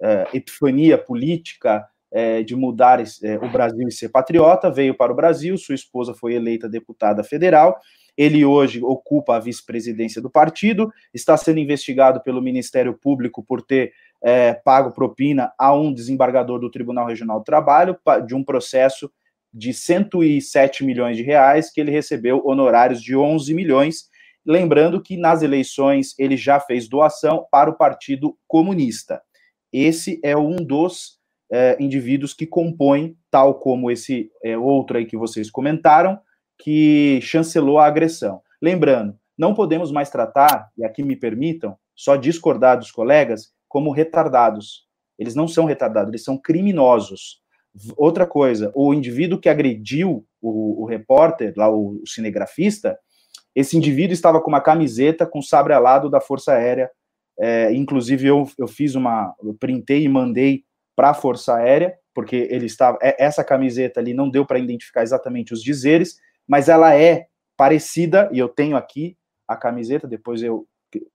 [0.00, 5.16] é, epifania política é, de mudar é, o Brasil e ser patriota, veio para o
[5.16, 7.78] Brasil, sua esposa foi eleita deputada federal,
[8.16, 13.92] ele hoje ocupa a vice-presidência do partido, está sendo investigado pelo Ministério Público por ter
[14.20, 19.08] é, pago propina a um desembargador do Tribunal Regional do Trabalho de um processo
[19.54, 24.08] de 107 milhões de reais, que ele recebeu honorários de 11 milhões.
[24.44, 29.22] Lembrando que nas eleições ele já fez doação para o Partido Comunista.
[29.72, 31.17] Esse é um dos
[31.50, 36.18] é, indivíduos que compõem, tal como esse é, outro aí que vocês comentaram,
[36.58, 38.40] que chancelou a agressão.
[38.60, 44.86] Lembrando, não podemos mais tratar, e aqui me permitam, só discordar dos colegas, como retardados.
[45.18, 47.40] Eles não são retardados, eles são criminosos.
[47.96, 52.98] Outra coisa, o indivíduo que agrediu o, o repórter, lá o, o, cinegrafista,
[53.54, 56.90] esse indivíduo estava com uma camiseta com sabre alado da Força Aérea.
[57.38, 59.34] É, inclusive, eu, eu fiz uma.
[59.42, 60.64] Eu printei e mandei
[60.98, 62.98] para a Força Aérea, porque ele estava.
[63.00, 68.28] É, essa camiseta ali não deu para identificar exatamente os dizeres, mas ela é parecida,
[68.32, 70.66] e eu tenho aqui a camiseta, depois eu,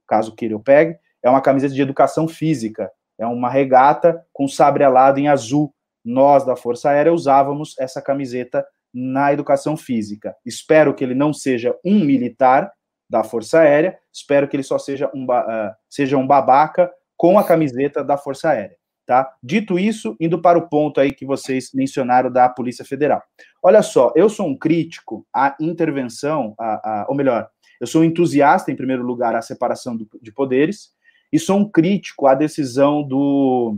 [0.07, 0.97] caso queira, eu pegue.
[1.21, 2.89] É uma camiseta de educação física.
[3.17, 8.65] É uma regata com sabre alado em azul nós da Força Aérea usávamos essa camiseta
[8.93, 10.33] na educação física.
[10.45, 12.71] Espero que ele não seja um militar
[13.09, 17.43] da Força Aérea, espero que ele só seja um, uh, seja um babaca com a
[17.43, 18.77] camiseta da Força Aérea.
[19.05, 19.29] Tá?
[19.43, 23.21] Dito isso, indo para o ponto aí que vocês mencionaram da Polícia Federal.
[23.61, 27.49] Olha só, eu sou um crítico à intervenção, a, ou melhor,
[27.81, 30.93] eu sou um entusiasta, em primeiro lugar, à separação do, de poderes,
[31.33, 33.77] e sou um crítico à decisão do,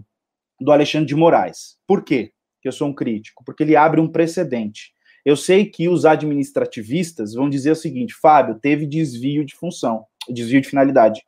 [0.61, 1.77] do Alexandre de Moraes.
[1.87, 3.43] Por quê que eu sou um crítico?
[3.43, 4.93] Porque ele abre um precedente.
[5.25, 10.61] Eu sei que os administrativistas vão dizer o seguinte: Fábio, teve desvio de função, desvio
[10.61, 11.23] de finalidade.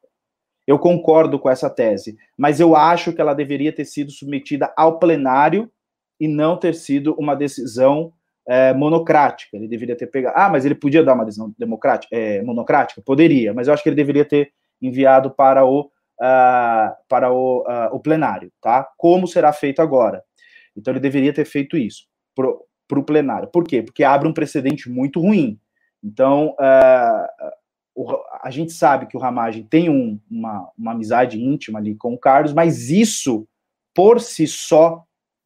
[0.68, 5.00] Eu concordo com essa tese, mas eu acho que ela deveria ter sido submetida ao
[5.00, 5.72] plenário
[6.20, 8.12] e não ter sido uma decisão
[8.46, 9.56] é, monocrática.
[9.56, 10.36] Ele deveria ter pegado.
[10.38, 13.02] Ah, mas ele podia dar uma decisão democrática, é, monocrática?
[13.02, 14.52] Poderia, mas eu acho que ele deveria ter
[14.82, 18.88] enviado para o, uh, para o, uh, o plenário, tá?
[18.98, 20.24] Como será feito agora?
[20.76, 23.50] Então ele deveria ter feito isso para o plenário.
[23.50, 23.82] Por quê?
[23.82, 25.60] Porque abre um precedente muito ruim.
[26.04, 27.52] Então, uh,
[28.42, 32.18] a gente sabe que o Ramagem tem um, uma, uma amizade íntima ali com o
[32.18, 33.48] Carlos, mas isso,
[33.94, 35.04] por si só,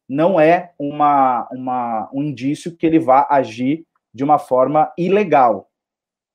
[0.08, 5.70] não é uma, uma, um indício que ele vá agir de uma forma ilegal.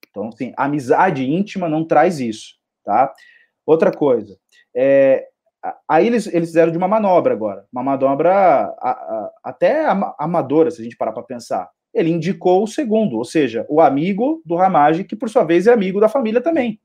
[0.09, 3.13] Então, assim, amizade íntima não traz isso, tá?
[3.65, 4.39] Outra coisa,
[4.75, 5.27] é,
[5.87, 9.85] aí eles, eles fizeram de uma manobra agora, uma manobra a, a, até
[10.17, 14.41] amadora, se a gente parar para pensar ele indicou o segundo, ou seja, o amigo
[14.45, 16.79] do Ramage, que por sua vez é amigo da família também.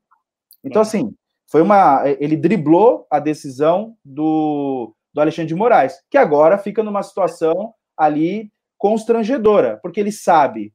[0.63, 1.13] Então, assim,
[1.49, 2.03] foi uma.
[2.19, 8.51] Ele driblou a decisão do, do Alexandre de Moraes, que agora fica numa situação ali
[8.77, 10.73] constrangedora, porque ele sabe,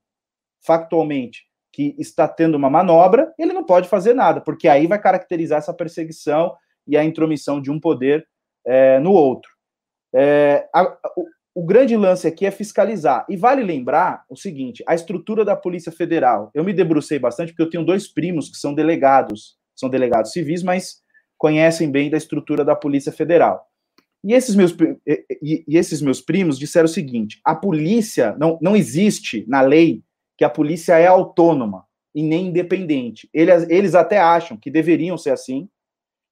[0.65, 5.59] factualmente, que está tendo uma manobra, ele não pode fazer nada, porque aí vai caracterizar
[5.59, 6.55] essa perseguição
[6.87, 8.27] e a intromissão de um poder
[8.67, 9.51] é, no outro.
[10.15, 10.97] É, a,
[11.59, 13.27] o grande lance aqui é fiscalizar.
[13.29, 16.53] E vale lembrar o seguinte: a estrutura da Polícia Federal.
[16.55, 20.63] Eu me debrucei bastante porque eu tenho dois primos que são delegados, são delegados civis,
[20.63, 20.99] mas
[21.37, 23.67] conhecem bem da estrutura da Polícia Federal.
[24.23, 24.73] E esses meus,
[25.05, 30.01] e, e esses meus primos disseram o seguinte: a polícia não, não existe na lei
[30.37, 33.29] que a polícia é autônoma e nem independente.
[33.35, 35.69] Eles, eles até acham que deveriam ser assim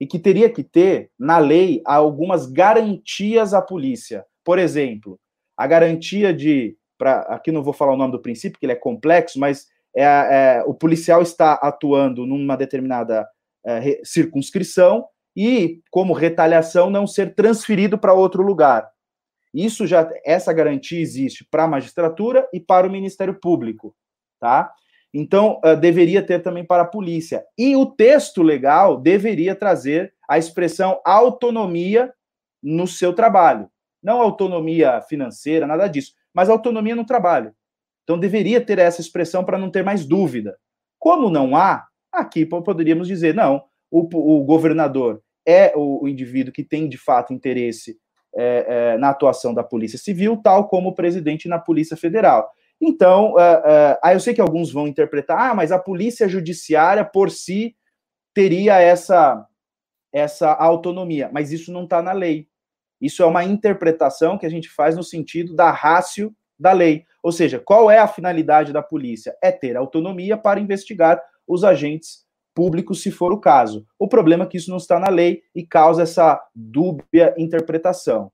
[0.01, 5.19] e que teria que ter na lei algumas garantias à polícia por exemplo,
[5.57, 6.77] a garantia de.
[6.97, 10.05] Pra, aqui não vou falar o nome do princípio, que ele é complexo, mas é,
[10.05, 13.27] é o policial está atuando numa determinada
[13.67, 15.05] é, circunscrição
[15.37, 18.89] e, como retaliação, não ser transferido para outro lugar.
[19.53, 23.97] Isso já, essa garantia existe para a magistratura e para o Ministério Público,
[24.41, 24.73] tá?
[25.13, 27.45] Então, uh, deveria ter também para a polícia.
[27.59, 32.13] E o texto legal deveria trazer a expressão autonomia
[32.63, 33.69] no seu trabalho.
[34.07, 37.53] Não autonomia financeira, nada disso, mas autonomia no trabalho.
[38.05, 40.57] Então deveria ter essa expressão para não ter mais dúvida.
[40.97, 44.07] Como não há, aqui poderíamos dizer, não, o,
[44.38, 47.99] o governador é o, o, indivíduo que tem de fato interesse
[48.37, 52.49] é, é, na atuação da Polícia Civil, tal como o presidente na Polícia Federal.
[52.81, 57.29] Então, uh, uh, eu sei que alguns vão interpretar, ah, mas a Polícia Judiciária por
[57.29, 57.75] si
[58.33, 59.45] teria essa,
[60.12, 62.47] essa autonomia, mas isso não está na lei.
[63.07, 67.05] Isso é uma interpretação que a gente faz no sentido da rácio da lei.
[67.23, 69.37] Ou seja, qual é a finalidade da polícia?
[69.42, 73.87] É ter autonomia para investigar os agentes públicos, se for o caso.
[73.99, 78.33] O problema é que isso não está na lei e causa essa dúbia interpretação.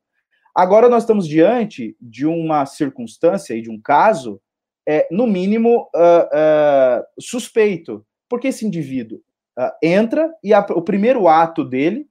[0.55, 4.41] Agora nós estamos diante de uma circunstância e de um caso,
[4.89, 9.19] é, no mínimo, uh, uh, suspeito, porque esse indivíduo
[9.59, 12.07] uh, entra e a, o primeiro ato dele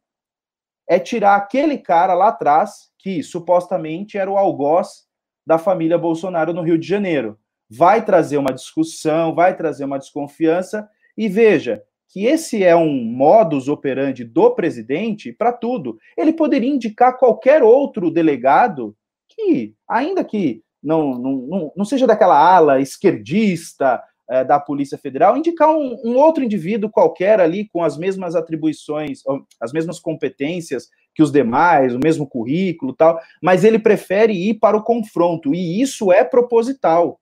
[0.91, 5.05] é tirar aquele cara lá atrás, que supostamente era o algoz
[5.47, 7.39] da família Bolsonaro no Rio de Janeiro.
[7.69, 13.69] Vai trazer uma discussão, vai trazer uma desconfiança, e veja que esse é um modus
[13.69, 15.97] operandi do presidente para tudo.
[16.17, 18.93] Ele poderia indicar qualquer outro delegado
[19.29, 25.69] que, ainda que não, não, não seja daquela ala esquerdista, é, da Polícia Federal, indicar
[25.69, 29.19] um, um, outro indivíduo qualquer ali com as mesmas atribuições,
[29.59, 34.77] as mesmas competências que os demais, o mesmo currículo tal, mas ele prefere ir para
[34.77, 37.19] o confronto, e isso é proposital.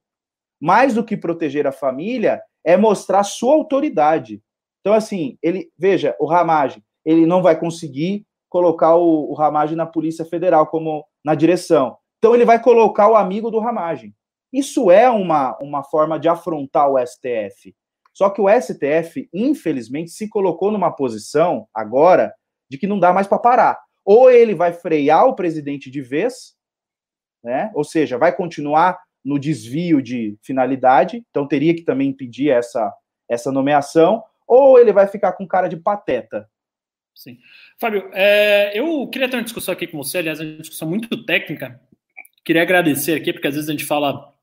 [0.62, 4.40] Mais do que proteger a família, é mostrar sua autoridade.
[4.82, 9.88] Então, assim, ele, veja, o Ramage, ele não vai conseguir colocar o, o Ramage na
[9.88, 11.98] Polícia Federal como na direção.
[12.20, 14.14] Então, ele vai colocar o amigo do Ramage.
[14.52, 17.76] Isso é uma, uma forma de afrontar o STF.
[18.14, 22.34] Só que o STF, infelizmente, se colocou numa posição agora
[22.70, 23.80] de que não dá mais para parar.
[24.04, 26.56] Ou ele vai frear o presidente de vez,
[27.44, 27.72] né?
[27.74, 32.94] ou seja, vai continuar no desvio de finalidade, então teria que também impedir essa,
[33.30, 36.50] essa nomeação, ou ele vai ficar com cara de pateta.
[37.16, 37.38] Sim.
[37.80, 41.80] Fábio, é, eu queria ter uma discussão aqui com você, aliás, uma discussão muito técnica.
[42.46, 44.39] Queria agradecer aqui, porque às vezes a gente fala é,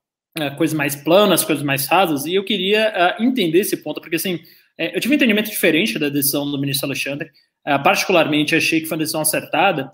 [0.56, 4.40] coisas mais planas, coisas mais rasas, e eu queria uh, entender esse ponto, porque assim,
[4.78, 7.30] é, eu tive um entendimento diferente da decisão do ministro Alexandre,
[7.82, 9.90] particularmente achei que foi uma decisão acertada,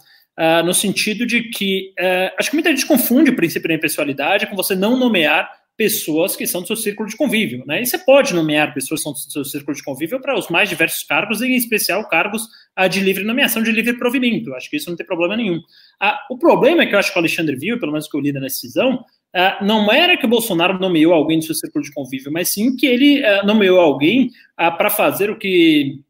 [0.63, 1.95] no sentido de que
[2.39, 6.47] acho que muita gente confunde o princípio da impessoalidade com você não nomear pessoas que
[6.47, 7.81] são do seu círculo de convívio, né?
[7.81, 10.69] E você pode nomear pessoas que são do seu círculo de convívio para os mais
[10.69, 12.47] diversos cargos, em especial cargos
[12.91, 14.55] de livre nomeação, de livre provimento.
[14.55, 15.61] Acho que isso não tem problema nenhum.
[16.01, 18.21] Ah, o problema é que eu acho que o Alexandre viu, pelo menos que eu
[18.21, 19.03] li na decisão,
[19.35, 22.77] ah, não era que o Bolsonaro nomeou alguém do seu círculo de convívio, mas sim
[22.77, 26.01] que ele ah, nomeou alguém ah, para fazer o que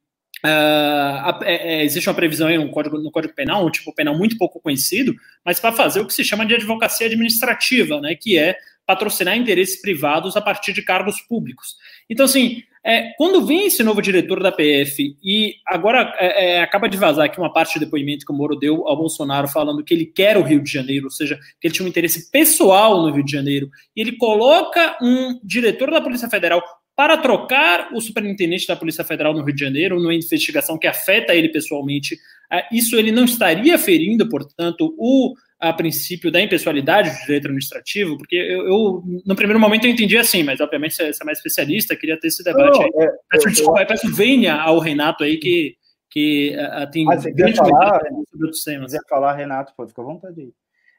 [0.44, 4.36] Uh, é, existe uma previsão aí no código, no código Penal, um tipo penal muito
[4.36, 8.56] pouco conhecido, mas para fazer o que se chama de advocacia administrativa, né, que é
[8.84, 11.76] patrocinar interesses privados a partir de cargos públicos.
[12.08, 16.88] Então, assim, é, quando vem esse novo diretor da PF e agora é, é, acaba
[16.88, 19.94] de vazar aqui uma parte do depoimento que o Moro deu ao Bolsonaro falando que
[19.94, 23.12] ele quer o Rio de Janeiro, ou seja, que ele tinha um interesse pessoal no
[23.12, 26.60] Rio de Janeiro, e ele coloca um diretor da Polícia Federal
[26.96, 31.34] para trocar o superintendente da Polícia Federal no Rio de Janeiro, numa investigação que afeta
[31.34, 32.18] ele pessoalmente.
[32.52, 38.18] É, isso ele não estaria ferindo, portanto, o a princípio da impessoalidade do direito administrativo,
[38.18, 41.94] porque eu, eu, no primeiro momento eu entendi assim, mas obviamente você, é mais especialista,
[41.94, 42.90] queria ter esse debate não, aí.
[42.96, 45.76] É, peço, eu, desculpa, eu, peço venha ao Renato aí que,
[46.10, 48.90] que uh, tem ah, grande falar, sobre outros temas.
[48.90, 50.52] Se quiser falar, Renato, pode ficar à vontade aí.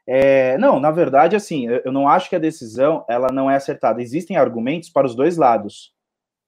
[0.06, 3.56] É, não, na verdade, assim, eu, eu não acho que a decisão ela não é
[3.56, 4.00] acertada.
[4.00, 5.92] Existem argumentos para os dois lados.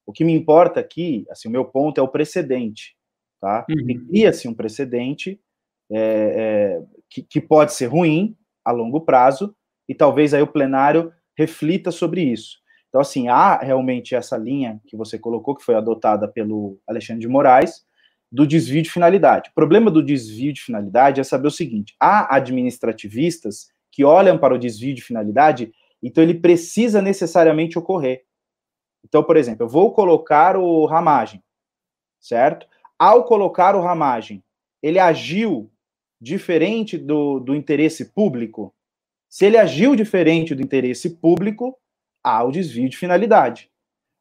[0.07, 2.95] O que me importa aqui, assim, o meu ponto é o precedente,
[3.39, 3.63] tá?
[3.69, 4.07] Uhum.
[4.07, 5.39] Cria-se um precedente
[5.91, 9.55] é, é, que, que pode ser ruim a longo prazo,
[9.87, 12.57] e talvez aí o plenário reflita sobre isso.
[12.89, 17.27] Então, assim, há realmente essa linha que você colocou, que foi adotada pelo Alexandre de
[17.27, 17.85] Moraes,
[18.31, 19.49] do desvio de finalidade.
[19.49, 24.53] O problema do desvio de finalidade é saber o seguinte: há administrativistas que olham para
[24.53, 25.71] o desvio de finalidade,
[26.03, 28.23] então ele precisa necessariamente ocorrer.
[29.05, 31.41] Então, por exemplo, eu vou colocar o ramagem,
[32.19, 32.67] certo?
[32.99, 34.43] Ao colocar o ramagem,
[34.81, 35.71] ele agiu
[36.19, 38.73] diferente do, do interesse público,
[39.29, 41.77] se ele agiu diferente do interesse público,
[42.23, 43.69] há o desvio de finalidade.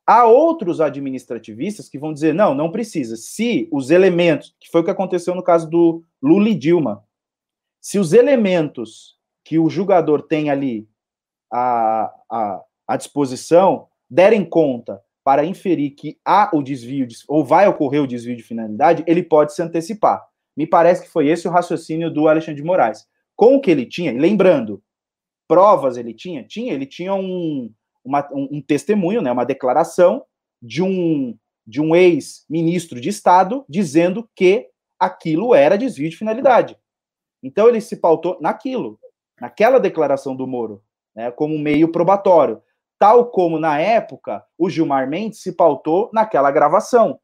[0.06, 3.16] Há outros administrativistas que vão dizer: não, não precisa.
[3.16, 7.04] Se os elementos, que foi o que aconteceu no caso do Lula e Dilma,
[7.80, 10.88] se os elementos que o julgador tem ali
[11.52, 17.66] à, à, à disposição derem conta para inferir que há o desvio, de, ou vai
[17.66, 20.24] ocorrer o desvio de finalidade, ele pode se antecipar.
[20.56, 23.06] Me parece que foi esse o raciocínio do Alexandre de Moraes.
[23.34, 24.82] Com o que ele tinha, lembrando,
[25.46, 26.42] provas ele tinha?
[26.42, 27.70] Tinha, ele tinha um,
[28.04, 30.24] uma, um, um testemunho, né, uma declaração
[30.62, 36.78] de um, de um ex-ministro de Estado dizendo que aquilo era desvio de finalidade.
[37.42, 38.98] Então ele se pautou naquilo,
[39.38, 40.82] naquela declaração do Moro,
[41.14, 42.62] né, como meio probatório.
[42.98, 47.20] Tal como na época o Gilmar Mendes se pautou naquela gravação.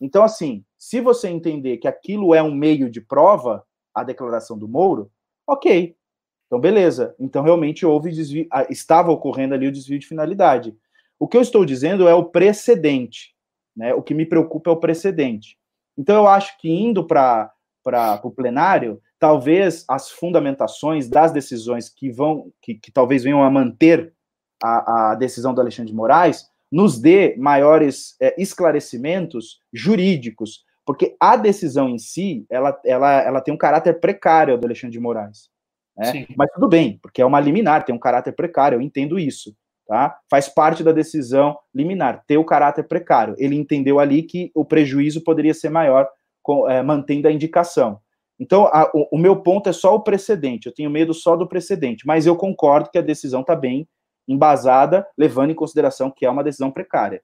[0.00, 3.62] Então, assim, se você entender que aquilo é um meio de prova,
[3.94, 5.12] a declaração do Moro,
[5.46, 5.94] ok.
[6.46, 7.14] Então, beleza.
[7.20, 10.74] Então, realmente houve desvio, estava ocorrendo ali o desvio de finalidade.
[11.18, 13.34] O que eu estou dizendo é o precedente.
[13.76, 13.92] Né?
[13.92, 15.58] O que me preocupa é o precedente.
[15.98, 17.52] Então, eu acho que indo para
[18.24, 24.14] o plenário, talvez as fundamentações das decisões que vão, que, que talvez venham a manter
[24.62, 31.36] a, a decisão do Alexandre de Moraes, nos dê maiores é, esclarecimentos jurídicos, porque a
[31.36, 35.48] decisão em si, ela, ela, ela tem um caráter precário do Alexandre de Moraes.
[35.96, 36.26] Né?
[36.36, 39.54] Mas tudo bem, porque é uma liminar, tem um caráter precário, eu entendo isso.
[39.86, 40.16] Tá?
[40.30, 43.34] Faz parte da decisão liminar, ter o caráter precário.
[43.38, 46.08] Ele entendeu ali que o prejuízo poderia ser maior
[46.42, 48.00] com, é, mantendo a indicação.
[48.38, 51.46] Então, a, o, o, meu ponto é só o precedente, eu tenho medo só do
[51.46, 53.86] precedente, mas eu concordo que a decisão está bem
[54.26, 57.20] embasada, levando em consideração que é uma decisão precária.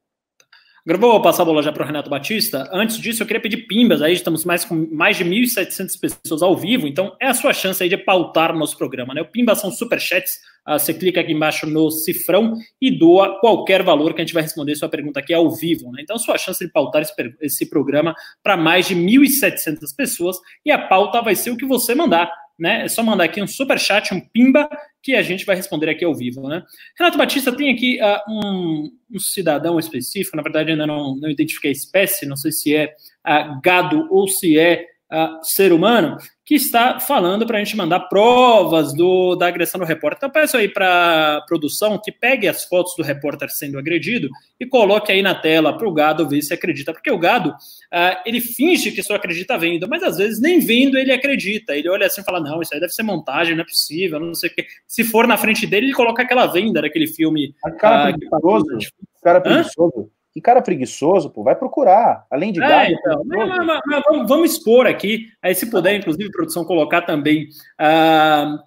[0.88, 2.70] Agora vou passar a bola já para o Renato Batista.
[2.72, 4.00] Antes disso, eu queria pedir pimbas.
[4.00, 7.82] Aí estamos mais com mais de 1.700 pessoas ao vivo, então é a sua chance
[7.82, 9.12] aí de pautar o nosso programa.
[9.12, 9.20] Né?
[9.20, 10.36] O Pimba são superchats.
[10.64, 14.44] Uh, você clica aqui embaixo no cifrão e doa qualquer valor que a gente vai
[14.44, 15.90] responder sua pergunta aqui ao vivo.
[15.90, 16.02] Né?
[16.02, 20.78] Então, sua chance de pautar esse, esse programa para mais de 1.700 pessoas e a
[20.78, 22.84] pauta vai ser o que você mandar né?
[22.84, 24.68] É só mandar aqui um super chat, um pimba,
[25.02, 26.62] que a gente vai responder aqui ao vivo, né?
[26.98, 31.70] Renato Batista tem aqui uh, um, um, cidadão específico, na verdade ainda não, não identifiquei
[31.70, 32.94] a espécie, não sei se é
[33.26, 38.00] uh, gado ou se é uh, ser humano, que está falando para a gente mandar
[38.00, 40.18] provas do, da agressão do repórter.
[40.18, 44.64] Então, peço aí para a produção que pegue as fotos do repórter sendo agredido e
[44.64, 46.92] coloque aí na tela para o gado ver se acredita.
[46.92, 50.96] Porque o gado, uh, ele finge que só acredita vendo, mas às vezes nem vendo
[50.96, 51.74] ele acredita.
[51.76, 54.34] Ele olha assim e fala: não, isso aí deve ser montagem, não é possível, não
[54.34, 54.66] sei o quê.
[54.86, 57.54] Se for na frente dele, ele coloca aquela venda daquele filme.
[57.64, 58.78] A cara uh, preguiçoso.
[59.22, 60.15] Cara preguiçoso.
[60.36, 62.26] Que cara preguiçoso, pô, vai procurar.
[62.30, 66.30] Além de é, então, mas, mas, mas, vamos, vamos, expor aqui, aí se puder, inclusive,
[66.30, 67.44] produção, colocar também
[67.80, 68.58] uh,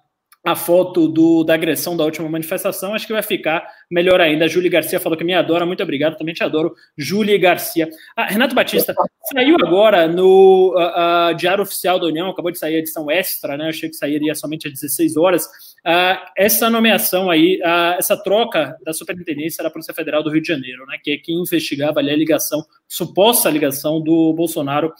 [0.44, 4.46] a foto do, da agressão da última manifestação, acho que vai ficar melhor ainda.
[4.46, 7.88] A Júlia Garcia falou que me adora, muito obrigado, também te adoro, Júlia Garcia.
[8.16, 8.92] Ah, Renato Batista,
[9.32, 13.56] saiu agora no uh, uh, Diário Oficial da União, acabou de sair a edição extra,
[13.56, 13.68] né?
[13.68, 15.46] Achei que sairia somente às 16 horas.
[15.86, 17.58] Uh, essa nomeação aí,
[17.98, 20.98] essa troca da superintendência da Polícia Federal do Rio de Janeiro, né?
[21.02, 24.92] Que é quem investigava ali a ligação, suposta ligação do Bolsonaro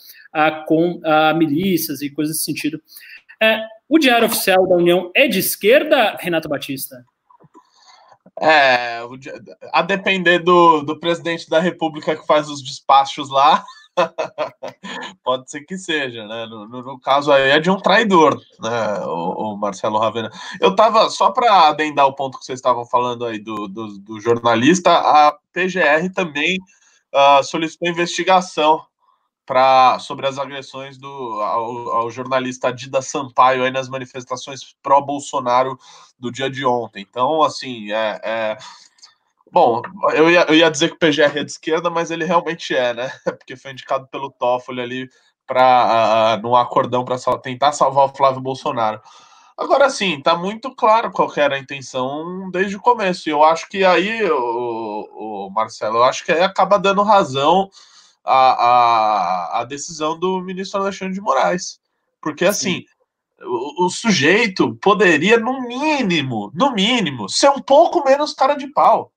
[0.66, 1.01] com
[1.37, 2.81] milícias e coisas desse sentido.
[3.43, 7.05] É, o Diário Oficial da União é de esquerda, Renato Batista?
[8.41, 9.01] É,
[9.72, 13.64] a depender do, do presidente da República que faz os despachos lá,
[15.25, 16.47] pode ser que seja, né?
[16.47, 19.01] No, no, no, caso aí é de um traidor, né?
[19.05, 20.31] O, o Marcelo Ravena.
[20.61, 24.21] Eu tava, só para adendar o ponto que vocês estavam falando aí do, do, do
[24.21, 26.59] jornalista, a PGR também
[27.15, 28.81] uh, solicitou investigação
[29.51, 31.09] pra, sobre as agressões do,
[31.41, 35.77] ao, ao, jornalista Dida Sampaio aí nas manifestações pró-Bolsonaro
[36.17, 37.05] do dia de ontem.
[37.09, 38.59] Então, assim, é, é...
[39.53, 39.83] Bom,
[40.15, 42.95] eu ia, eu ia dizer que o PGR é de esquerda, mas ele realmente é,
[42.95, 43.11] né?
[43.25, 45.11] Porque foi indicado pelo Toffoli ali
[45.47, 49.01] para uh, no acordão para tentar salvar o Flávio Bolsonaro.
[49.59, 53.29] Agora sim, tá muito claro qual era a intenção desde o começo.
[53.29, 57.69] E eu acho que aí, o, o Marcelo, eu acho que aí acaba dando razão
[58.25, 61.79] a, a, a decisão do ministro Alexandre de Moraes.
[62.23, 62.85] Porque, assim,
[63.43, 69.13] o, o, sujeito poderia, no mínimo, no mínimo, ser um pouco menos cara de pau.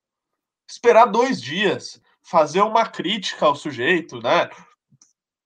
[0.73, 4.49] Esperar dois dias, fazer uma crítica ao sujeito, né?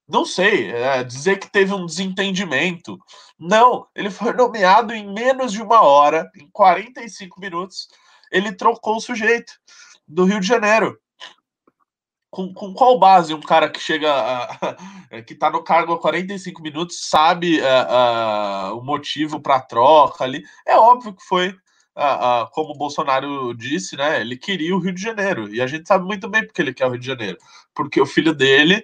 [0.08, 2.98] Não sei, é, dizer que teve um desentendimento.
[3.38, 7.90] Não, ele foi nomeado em menos de uma hora, em 45 minutos,
[8.32, 9.54] ele trocou o sujeito
[10.08, 10.98] do Rio de Janeiro
[12.30, 16.62] com, com qual base um cara que chega, uh, que está no cargo há 45
[16.62, 20.44] minutos, sabe uh, uh, o motivo para a troca ali?
[20.66, 21.56] É óbvio que foi,
[22.52, 24.22] como o Bolsonaro disse, né?
[24.22, 26.86] Ele queria o Rio de Janeiro, e a gente sabe muito bem porque ele quer
[26.86, 27.38] o Rio de Janeiro,
[27.74, 28.84] porque o filho dele.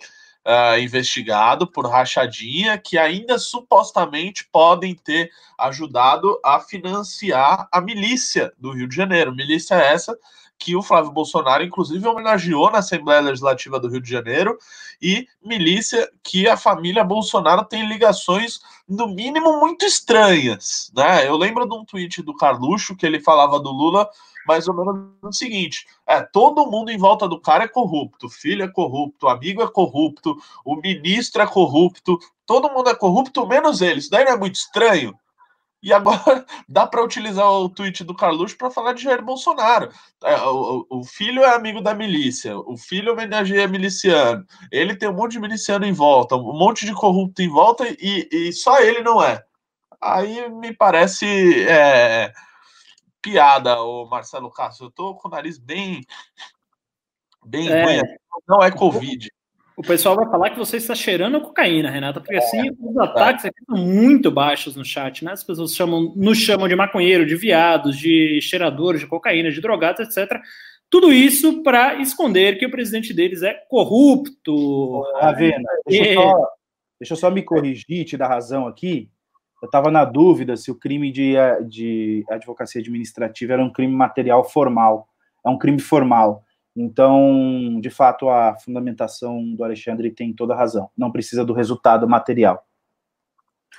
[0.81, 8.87] investigado por rachadinha que ainda supostamente podem ter ajudado a financiar a milícia do Rio
[8.87, 9.33] de Janeiro.
[9.33, 10.17] Milícia essa
[10.63, 14.57] que o Flávio Bolsonaro, inclusive, homenageou na Assembleia Legislativa do Rio de Janeiro,
[15.01, 20.89] e milícia que a família Bolsonaro tem ligações, no mínimo, muito estranhas.
[20.95, 21.27] Né?
[21.27, 24.09] Eu lembro de um tweet do Carluxo que ele falava do Lula
[24.47, 28.63] mais ou menos o seguinte: é, todo mundo em volta do cara é corrupto, filho
[28.63, 33.99] é corrupto, amigo é corrupto, o ministro é corrupto, todo mundo é corrupto, menos ele.
[33.99, 35.13] Isso daí não é muito estranho?
[35.83, 39.89] E agora dá para utilizar o tweet do Carluxo para falar de Jair Bolsonaro.
[40.23, 45.13] É, o, o, filho é amigo da milícia, o filho homenageia miliciano, ele tem um
[45.13, 49.03] monte de miliciano em volta, um monte de corrupto em volta e, e só ele
[49.03, 49.43] não é.
[50.01, 52.31] Aí me parece é,
[53.21, 54.87] piada, o Marcelo Castro.
[54.87, 56.01] Eu tô com o nariz bem,
[57.45, 57.83] bem é.
[57.83, 58.01] ruim.
[58.47, 59.29] Não é Covid.
[59.75, 63.45] O pessoal vai falar que você está cheirando a cocaína, Renata, porque assim os ataques
[63.45, 65.31] aqui são muito baixos no chat, né?
[65.31, 69.99] As pessoas chamam, nos chamam de maconheiro, de viados, de cheiradores de cocaína, de drogados,
[70.01, 70.39] etc.
[70.89, 75.01] Tudo isso para esconder que o presidente deles é corrupto.
[75.19, 76.47] Ravena, deixa, eu só,
[76.99, 79.09] deixa eu só me corrigir, te dar razão aqui.
[79.59, 81.33] Eu estava na dúvida se o crime de,
[81.67, 85.07] de advocacia administrativa era um crime material formal.
[85.43, 86.43] É um crime formal.
[86.75, 90.89] Então, de fato, a fundamentação do Alexandre tem toda razão.
[90.97, 92.65] Não precisa do resultado material.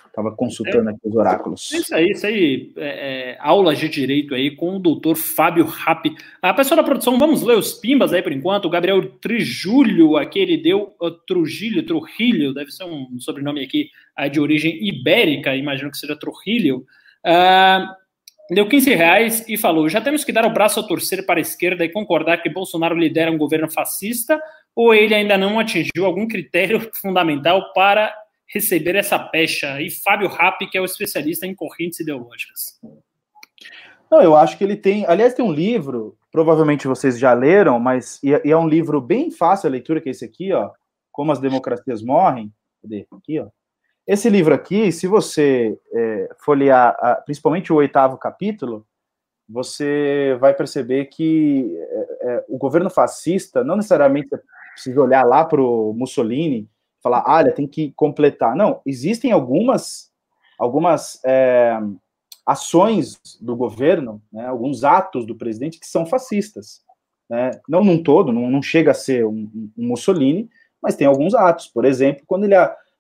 [0.07, 1.73] Estava consultando é, aqui os oráculos.
[1.73, 2.73] Isso aí, isso aí.
[2.77, 6.15] É, é, aulas de direito aí com o doutor Fábio Rapp.
[6.41, 8.67] A pessoa da produção, vamos ler os pimbas aí por enquanto.
[8.67, 14.39] O Gabriel Trijúlio aqui, ele deu uh, Trujillo, deve ser um sobrenome aqui uh, de
[14.39, 16.87] origem ibérica, imagino que seja Trujillo.
[17.27, 18.04] Uh,
[18.51, 21.43] deu 15 reais e falou: já temos que dar o braço a torcer para a
[21.43, 24.41] esquerda e concordar que Bolsonaro lidera um governo fascista,
[24.75, 28.15] ou ele ainda não atingiu algum critério fundamental para
[28.47, 29.81] receber essa pecha?
[29.81, 32.79] E Fábio Rapp, que é o especialista em correntes ideológicas.
[34.11, 35.05] Não, eu acho que ele tem.
[35.07, 39.69] Aliás, tem um livro, provavelmente vocês já leram, mas e é um livro bem fácil
[39.69, 40.71] a leitura, que é esse aqui, ó.
[41.11, 42.53] Como as democracias morrem.
[42.83, 43.07] Cadê?
[43.11, 43.49] Aqui, ó.
[44.07, 48.87] Esse livro aqui, se você é, folhear a, principalmente o oitavo capítulo,
[49.49, 54.29] você vai perceber que é, é, o governo fascista não necessariamente
[54.75, 56.69] precisa olhar lá para o Mussolini
[57.03, 58.57] falar, ah, olha, tem que completar.
[58.57, 60.11] Não, existem algumas,
[60.59, 61.79] algumas é,
[62.47, 66.83] ações do governo, né, alguns atos do presidente que são fascistas.
[67.29, 67.51] Né?
[67.69, 70.49] Não num todo, não, não chega a ser um, um Mussolini,
[70.83, 71.69] mas tem alguns atos.
[71.69, 72.55] Por exemplo, quando ele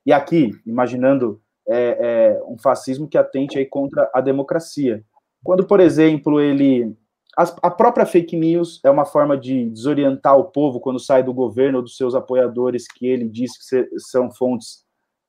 [0.06, 1.98] e aqui, imaginando é,
[2.36, 5.04] é, um fascismo que atente aí contra a democracia.
[5.42, 6.94] Quando, por exemplo, ele.
[7.36, 11.34] A, a própria fake news é uma forma de desorientar o povo quando sai do
[11.34, 14.84] governo ou dos seus apoiadores, que ele diz que são fontes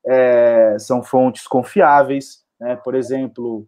[0.06, 2.44] é, são fontes confiáveis.
[2.60, 2.76] Né?
[2.76, 3.68] Por exemplo,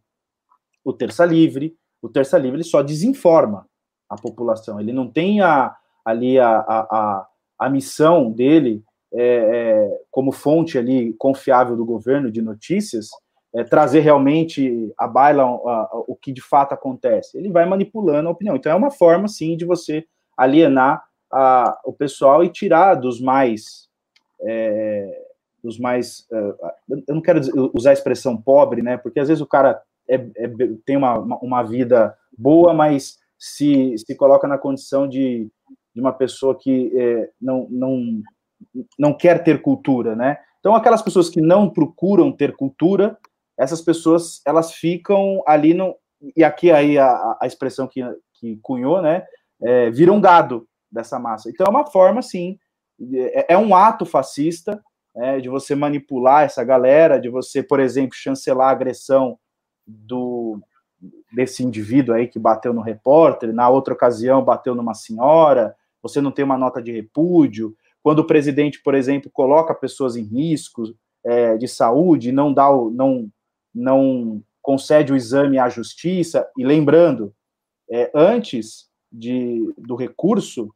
[0.83, 1.75] o Terça Livre.
[2.01, 3.67] O Terça Livre ele só desinforma
[4.07, 4.79] a população.
[4.79, 7.27] Ele não tem a, ali a, a,
[7.57, 8.83] a missão dele
[9.13, 13.07] é, é, como fonte ali confiável do governo de notícias,
[13.55, 17.37] é, trazer realmente a baila a, a, o que de fato acontece.
[17.37, 18.55] Ele vai manipulando a opinião.
[18.55, 20.05] Então é uma forma, sim, de você
[20.37, 23.87] alienar a, o pessoal e tirar dos mais
[24.41, 25.23] é,
[25.63, 26.27] dos mais
[27.07, 27.41] eu não quero
[27.73, 28.97] usar a expressão pobre, né?
[28.97, 30.49] Porque às vezes o cara é, é,
[30.85, 35.49] tem uma, uma vida boa, mas se, se coloca na condição de,
[35.93, 38.21] de uma pessoa que é, não, não,
[38.97, 40.37] não quer ter cultura, né?
[40.59, 43.17] Então, aquelas pessoas que não procuram ter cultura,
[43.57, 45.95] essas pessoas, elas ficam ali no...
[46.35, 48.01] E aqui aí a, a expressão que,
[48.33, 49.23] que cunhou, né?
[49.61, 51.49] É, viram gado dessa massa.
[51.49, 52.57] Então, é uma forma, sim,
[53.13, 54.81] é, é um ato fascista,
[55.15, 59.37] é, de você manipular essa galera, de você, por exemplo, chancelar a agressão
[59.85, 60.59] do
[61.31, 66.31] desse indivíduo aí que bateu no repórter, na outra ocasião bateu numa senhora, você não
[66.31, 67.75] tem uma nota de repúdio,
[68.07, 70.95] quando o presidente, por exemplo, coloca pessoas em risco
[71.25, 73.29] é, de saúde, não dá o, não,
[73.75, 77.33] não concede o exame à justiça, e lembrando,
[77.91, 80.73] é, antes de, do recurso,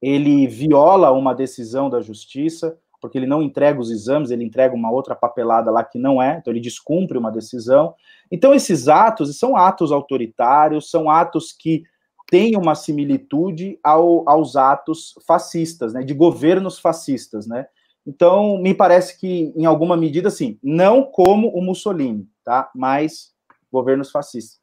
[0.00, 4.92] ele viola uma decisão da justiça, porque ele não entrega os exames, ele entrega uma
[4.92, 7.96] outra papelada lá que não é, então ele descumpre uma decisão.
[8.30, 11.82] Então, esses atos são atos autoritários, são atos que
[12.30, 17.66] têm uma similitude ao, aos atos fascistas, né, de governos fascistas, né?
[18.06, 22.70] Então, me parece que, em alguma medida, sim, não como o Mussolini, tá?
[22.74, 23.32] Mas
[23.72, 24.62] governos fascistas.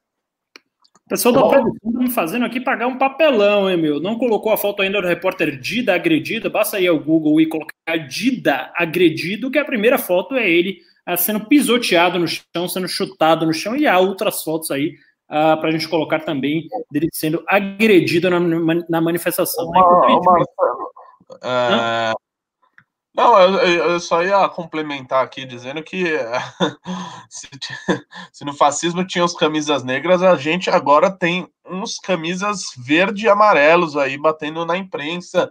[1.04, 4.00] O pessoal da produção tá me fazendo aqui pagar um papelão, hein, meu?
[4.00, 6.48] Não colocou a foto ainda do repórter Dida agredido.
[6.48, 11.16] Basta ir ao Google e colocar Dida agredido, que a primeira foto é ele uh,
[11.16, 14.94] sendo pisoteado no chão, sendo chutado no chão, e há outras fotos aí
[15.34, 18.38] ah, para a gente colocar também dele sendo agredido na,
[18.86, 19.64] na manifestação.
[19.64, 20.20] Uma, né?
[21.40, 22.14] uma,
[23.14, 23.58] não, eu,
[23.92, 26.04] eu, só ia complementar aqui dizendo que
[27.30, 27.48] se,
[28.30, 33.28] se, no fascismo tinha os camisas negras, a gente agora tem uns camisas verde e
[33.30, 35.50] amarelos aí batendo na imprensa.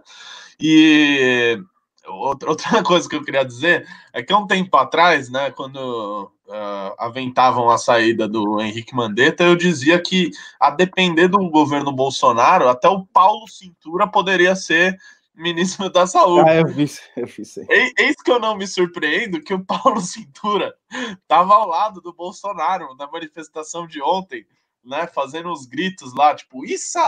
[0.60, 1.58] E
[2.08, 7.70] outra, coisa que eu queria dizer é que um tempo atrás, né, quando uh, aventavam
[7.70, 10.30] a saída do Henrique Mandetta, eu dizia que,
[10.60, 14.98] a depender do governo Bolsonaro, até o Paulo Cintura poderia ser
[15.34, 16.48] ministro da Saúde.
[16.48, 17.64] Ah, eu vi, eu vi sim.
[17.68, 20.74] Eis que eu não me surpreendo que o Paulo Cintura
[21.22, 24.46] estava ao lado do Bolsonaro na manifestação de ontem,
[24.84, 26.98] né, fazendo os gritos lá, tipo, isso,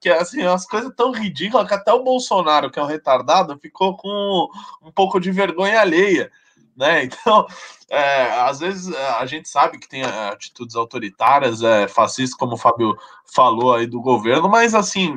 [0.00, 3.96] que assim, as coisas tão ridículas que até o Bolsonaro, que é um retardado, ficou
[3.96, 4.48] com
[4.82, 6.30] um pouco de vergonha alheia
[6.76, 7.04] né?
[7.22, 7.46] Então,
[7.90, 12.54] é, às vezes é, a gente sabe que tem é, atitudes autoritárias, é, fascistas, como
[12.54, 12.96] o Fábio
[13.26, 15.14] falou aí do governo, mas assim,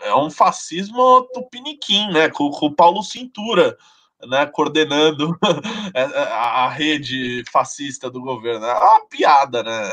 [0.00, 2.28] é um fascismo tupiniquim, né?
[2.28, 3.76] Com, com o Paulo Cintura,
[4.28, 4.46] né?
[4.46, 5.36] Coordenando
[5.94, 8.64] é, a, a rede fascista do governo.
[8.64, 9.90] É uma piada, né?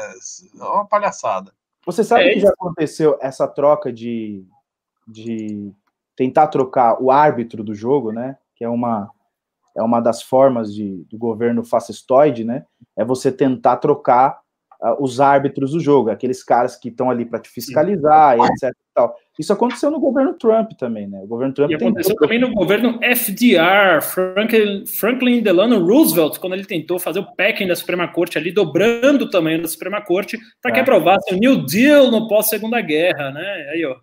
[0.59, 1.51] É uma palhaçada.
[1.85, 4.45] Você sabe é que já aconteceu essa troca de,
[5.07, 5.71] de
[6.15, 8.37] tentar trocar o árbitro do jogo, né?
[8.55, 9.11] Que é uma
[9.75, 12.65] é uma das formas de, do governo fascistoide, né?
[12.97, 14.39] É você tentar trocar
[14.81, 18.75] uh, os árbitros do jogo, aqueles caras que estão ali para te fiscalizar, etc.
[18.99, 19.15] Tal.
[19.39, 21.21] Isso aconteceu no governo Trump também, né?
[21.23, 26.65] O governo Trump e aconteceu também no governo FDR, Franklin, Franklin Delano Roosevelt, quando ele
[26.65, 30.73] tentou fazer o packing da Suprema Corte ali, dobrando o tamanho da Suprema Corte, para
[30.73, 30.81] que é.
[30.81, 33.69] aprovasse o New Deal no pós-segunda guerra, né?
[33.71, 33.95] Aí, ó.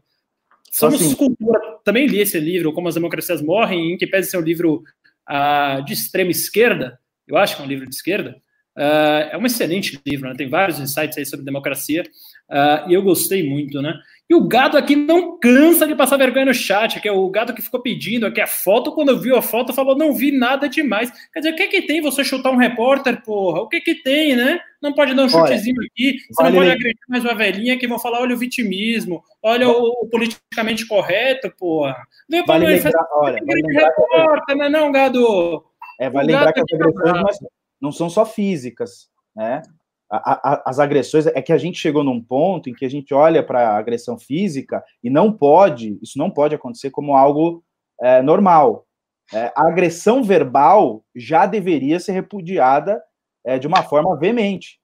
[0.72, 1.60] Somos assim, cultura.
[1.84, 4.82] Também li esse livro, Como as Democracias Morrem, em que pese ser um livro
[5.28, 8.36] uh, de extrema esquerda, eu acho que é um livro de esquerda,
[8.76, 10.34] uh, é um excelente livro, né?
[10.34, 12.02] tem vários insights aí sobre democracia,
[12.50, 13.94] uh, e eu gostei muito, né?
[14.28, 17.54] E o gado aqui não cansa de passar vergonha no chat, que é o gado
[17.54, 21.12] que ficou pedindo aqui a foto, quando viu a foto, falou, não vi nada demais.
[21.32, 23.60] Quer dizer, o que que tem você chutar um repórter, porra?
[23.60, 24.58] O que que tem, né?
[24.82, 27.86] Não pode dar um chutezinho olha, aqui, você não pode agredir mais uma velhinha que
[27.86, 31.96] vão falar, olha o vitimismo, olha o, o politicamente correto, porra.
[32.28, 35.64] Vem pra vale lembrar, olha, vale lembrar repórter, não é não, gado?
[36.00, 37.38] É, vai lembrar que as agressões
[37.80, 39.62] não são só físicas, né?
[40.10, 43.12] A, a, as agressões é que a gente chegou num ponto em que a gente
[43.12, 47.64] olha para a agressão física e não pode, isso não pode acontecer como algo
[48.00, 48.86] é, normal.
[49.32, 53.02] É, a agressão verbal já deveria ser repudiada
[53.44, 54.78] é, de uma forma veemente.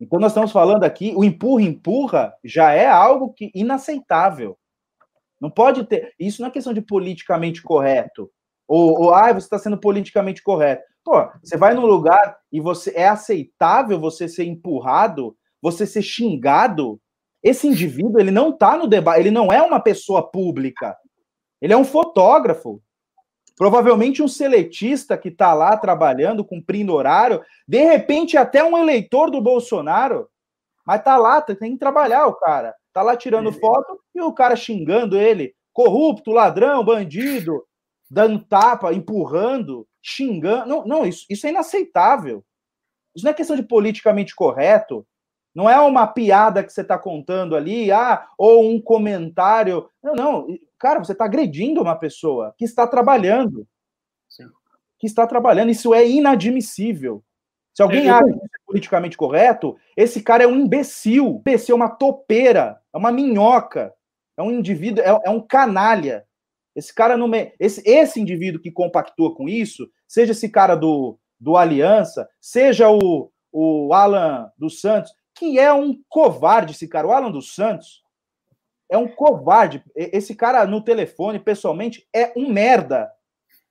[0.00, 4.56] Então, nós estamos falando aqui, o empurra-empurra já é algo que inaceitável.
[5.38, 6.14] Não pode ter.
[6.18, 8.30] Isso não é questão de politicamente correto.
[8.66, 10.82] Ou, ou ah, você está sendo politicamente correto.
[11.04, 17.00] Pô, você vai num lugar e você é aceitável você ser empurrado, você ser xingado.
[17.42, 20.96] Esse indivíduo, ele não está no debate, ele não é uma pessoa pública.
[21.60, 22.82] Ele é um fotógrafo.
[23.56, 29.40] Provavelmente um seletista que está lá trabalhando, cumprindo horário, de repente até um eleitor do
[29.40, 30.28] Bolsonaro,
[30.86, 32.74] mas tá lá, tem que trabalhar o cara.
[32.92, 37.62] Tá lá tirando foto e o cara xingando ele, corrupto, ladrão, bandido,
[38.10, 40.68] dando tapa, empurrando, xingando.
[40.68, 42.44] Não, não isso, isso é inaceitável.
[43.14, 45.06] Isso não é questão de politicamente correto.
[45.54, 49.88] Não é uma piada que você está contando ali, ah, ou um comentário.
[50.02, 50.46] Não, não.
[50.78, 53.66] Cara, você está agredindo uma pessoa que está trabalhando.
[54.28, 54.44] Sim.
[54.98, 55.70] Que está trabalhando.
[55.70, 57.24] Isso é inadmissível.
[57.74, 61.38] Se alguém é, acha que é politicamente correto, esse cara é um imbecil.
[61.40, 63.92] Imbecil é uma topeira, é uma minhoca,
[64.36, 66.24] é um indivíduo, é, é um canalha.
[66.74, 67.52] Esse cara não me...
[67.58, 73.30] esse, esse indivíduo que compactua com isso, seja esse cara do, do Aliança, seja o,
[73.52, 77.06] o Alan dos Santos, que é um covarde esse cara.
[77.06, 78.02] O Alan dos Santos
[78.90, 79.82] é um covarde.
[79.94, 83.10] Esse cara no telefone, pessoalmente, é um merda.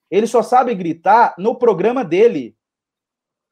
[0.09, 2.57] Ele só sabe gritar no programa dele.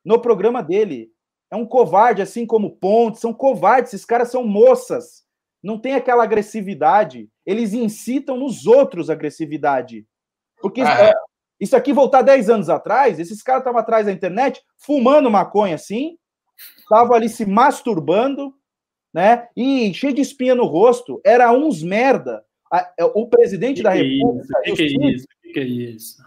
[0.04, 1.12] No programa dele.
[1.52, 5.27] É um covarde, assim como Pontes, são covardes, esses caras são moças.
[5.68, 7.28] Não tem aquela agressividade.
[7.46, 10.06] Eles incitam nos outros agressividade.
[10.62, 11.10] Porque ah.
[11.10, 11.14] é,
[11.60, 16.18] isso aqui voltar 10 anos atrás, esses caras estavam atrás da internet fumando maconha assim,
[16.78, 18.56] estavam ali se masturbando,
[19.14, 19.50] né?
[19.58, 22.46] E cheio de espinha no rosto, era uns merda.
[22.98, 24.62] É, o presidente que da que República.
[24.64, 25.28] Que, que é isso?
[25.42, 26.24] Que, que é isso?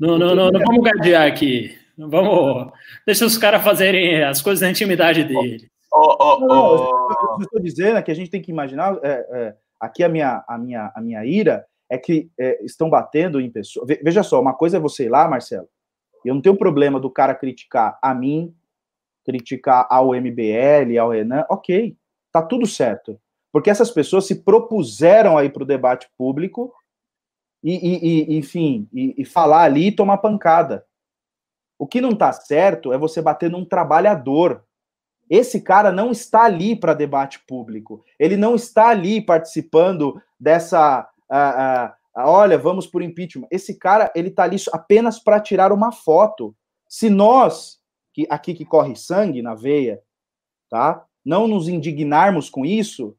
[0.00, 1.76] Não, não, não, não vamos gadear aqui.
[1.98, 2.72] Vamos.
[3.04, 5.70] Deixa os caras fazerem as coisas na intimidade dele.
[5.98, 7.36] Oh, oh, oh.
[7.38, 8.98] eu estou dizendo é que a gente tem que imaginar.
[9.02, 13.40] É, é, aqui a minha, a, minha, a minha ira é que é, estão batendo
[13.40, 13.86] em pessoas.
[14.02, 15.68] Veja só, uma coisa é você ir lá, Marcelo.
[16.24, 18.54] Eu não tenho problema do cara criticar a mim,
[19.24, 21.96] criticar ao MBL, ao Renan, ok,
[22.32, 23.18] tá tudo certo.
[23.52, 26.74] Porque essas pessoas se propuseram aí para o debate público
[27.62, 30.84] e, e, e enfim, e, e, falar ali e tomar pancada.
[31.78, 34.64] O que não está certo é você bater num trabalhador.
[35.28, 38.04] Esse cara não está ali para debate público.
[38.18, 41.08] Ele não está ali participando dessa.
[41.30, 43.48] Uh, uh, olha, vamos por impeachment.
[43.50, 46.54] Esse cara, ele está ali apenas para tirar uma foto.
[46.88, 47.80] Se nós,
[48.12, 50.00] que aqui que corre sangue na veia,
[50.70, 51.04] tá?
[51.24, 53.16] Não nos indignarmos com isso,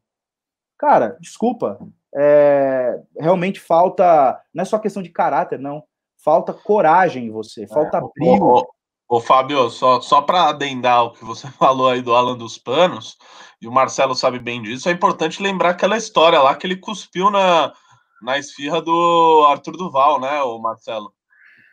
[0.77, 1.77] cara, desculpa,
[2.15, 5.83] é, realmente falta, não é só questão de caráter, não,
[6.17, 8.65] falta coragem em você, falta é, brilho.
[9.09, 13.17] Ô, Fábio, só, só para adendar o que você falou aí do Alan dos Panos,
[13.61, 17.31] e o Marcelo sabe bem disso, é importante lembrar aquela história lá que ele cuspiu
[17.31, 17.73] na,
[18.21, 21.13] na esfirra do Arthur Duval, né, o Marcelo?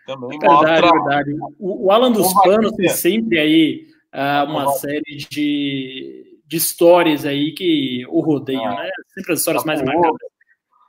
[0.07, 0.91] Também verdade, mostra...
[0.91, 1.31] verdade.
[1.59, 7.53] O, o Alan dos Panos tem sempre aí uh, uma série de, de histórias aí
[7.53, 8.91] que o rodeiam, ah, né?
[9.15, 10.34] Sempre as histórias mais macabras.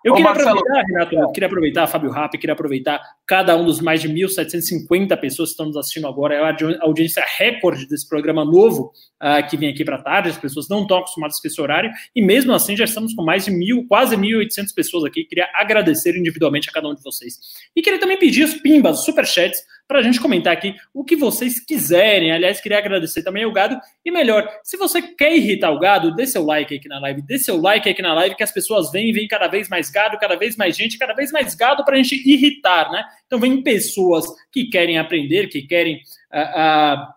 [0.06, 3.66] Eu Ô, queria Marcelo, aproveitar, Renato, eu queria aproveitar, Fábio Rapp, queria aproveitar cada um
[3.66, 8.08] dos mais de 1.750 pessoas que estão nos assistindo agora, é a audiência recorde desse
[8.08, 11.60] programa novo uh, que vem aqui para tarde, as pessoas não estão acostumadas com esse
[11.60, 15.50] horário, e mesmo assim já estamos com mais de mil, quase 1.800 pessoas aqui, queria
[15.56, 17.40] agradecer individualmente a cada um de vocês.
[17.76, 21.16] E queria também pedir os pimbas, os superchats, para a gente comentar aqui o que
[21.16, 22.32] vocês quiserem.
[22.32, 23.80] Aliás, queria agradecer também ao Gado.
[24.04, 27.38] E melhor, se você quer irritar o Gado, dê seu like aqui na live, dê
[27.38, 30.36] seu like aqui na live, que as pessoas vêm, vêm cada vez mais gado, cada
[30.36, 33.04] vez mais gente, cada vez mais gado para a gente irritar, né?
[33.26, 36.02] Então vem pessoas que querem aprender, que querem.
[36.34, 37.16] Uh, uh,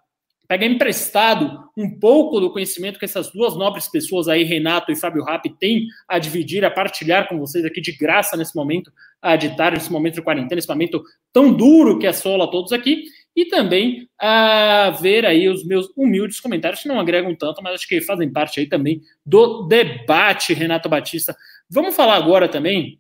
[0.49, 5.23] pegar emprestado um pouco do conhecimento que essas duas nobres pessoas aí, Renato e Fábio
[5.23, 8.91] Rapp, têm a dividir, a partilhar com vocês aqui de graça nesse momento
[9.21, 11.03] a tarde, nesse momento de quarentena, nesse momento
[11.33, 13.05] tão duro que assola todos aqui,
[13.35, 17.89] e também a ver aí os meus humildes comentários, que não agregam tanto, mas acho
[17.89, 21.37] que fazem parte aí também do debate, Renato Batista.
[21.71, 22.99] Vamos falar agora também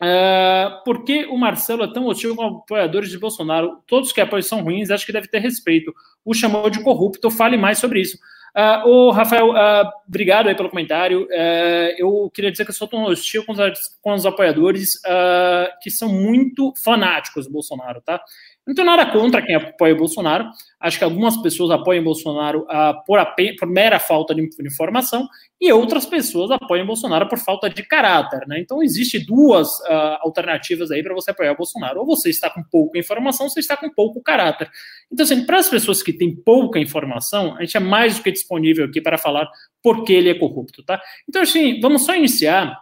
[0.00, 3.82] Uh, por que o Marcelo é tão hostil com apoiadores de Bolsonaro?
[3.86, 5.92] Todos que apoiam são ruins, acho que deve ter respeito.
[6.24, 8.16] O chamou de corrupto, fale mais sobre isso.
[8.56, 11.24] Uh, Rafael, uh, obrigado aí pelo comentário.
[11.24, 13.58] Uh, eu queria dizer que eu sou tão hostil com os,
[14.00, 14.88] com os apoiadores
[15.82, 18.20] que são muito fanáticos do Bolsonaro, tá?
[18.68, 20.50] Não tenho nada contra quem apoia o Bolsonaro.
[20.78, 23.18] Acho que algumas pessoas apoiam o Bolsonaro uh, por,
[23.58, 25.26] por, mera falta de informação
[25.58, 28.46] e outras pessoas apoiam o Bolsonaro por falta de caráter.
[28.46, 28.60] Né?
[28.60, 32.00] Então, existe duas uh, alternativas aí para você apoiar o Bolsonaro.
[32.00, 34.68] Ou você está com pouca informação, ou você está com pouco caráter.
[35.10, 38.30] Então, assim, para as pessoas que têm pouca informação, a gente é mais do que
[38.30, 39.48] disponível aqui para falar
[39.82, 40.82] por que ele é corrupto.
[40.82, 41.00] Tá?
[41.26, 42.78] Então, assim, vamos só iniciar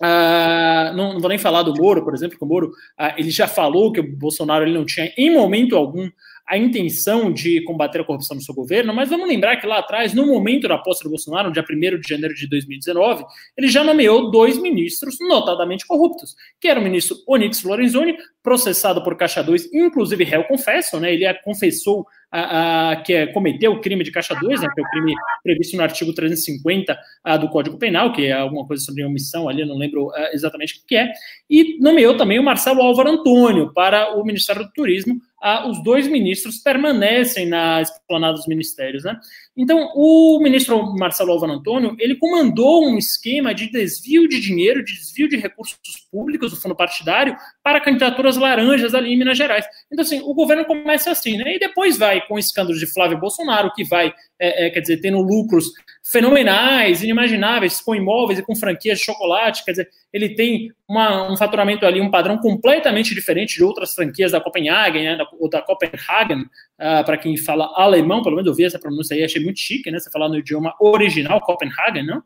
[0.00, 3.30] Uh, não, não, vou nem falar do Moro, por exemplo, que o Moro uh, ele
[3.30, 6.08] já falou que o Bolsonaro ele não tinha em momento algum
[6.48, 10.14] a intenção de combater a corrupção no seu governo, mas vamos lembrar que lá atrás,
[10.14, 13.22] no momento da posse do Bolsonaro, no dia 1 de janeiro de 2019,
[13.54, 19.14] ele já nomeou dois ministros notadamente corruptos, que era o ministro Onyx Lorenzoni, processado por
[19.14, 24.02] Caixa 2, inclusive réu confesso, né, ele confessou a, a, que é, cometeu o crime
[24.02, 27.76] de Caixa 2, né, que é o crime previsto no artigo 350 a, do Código
[27.76, 31.12] Penal, que é alguma coisa sobre omissão ali, não lembro exatamente o que é,
[31.50, 36.08] e nomeou também o Marcelo Álvaro Antônio para o Ministério do Turismo, ah, os dois
[36.08, 39.18] ministros permanecem na esplanada dos ministérios, né?
[39.56, 44.94] Então, o ministro Marcelo Álvaro Antônio, ele comandou um esquema de desvio de dinheiro, de
[44.94, 45.78] desvio de recursos
[46.10, 49.64] públicos do fundo partidário para candidaturas laranjas ali em Minas Gerais.
[49.90, 51.56] Então, assim, o governo começa assim, né?
[51.56, 55.20] E depois vai com escândalos de Flávio Bolsonaro, que vai, é, é, quer dizer, tendo
[55.20, 55.66] lucros
[56.10, 61.36] fenomenais, inimagináveis, com imóveis e com franquias de chocolate, quer dizer, ele tem uma, um
[61.36, 65.60] faturamento ali, um padrão completamente diferente de outras franquias da Copenhagen, né, da, ou da
[65.60, 69.60] Copenhagen, uh, para quem fala alemão, pelo menos eu vi essa pronúncia aí, achei muito
[69.60, 72.22] chique, né, você falar no idioma original, Copenhagen, não?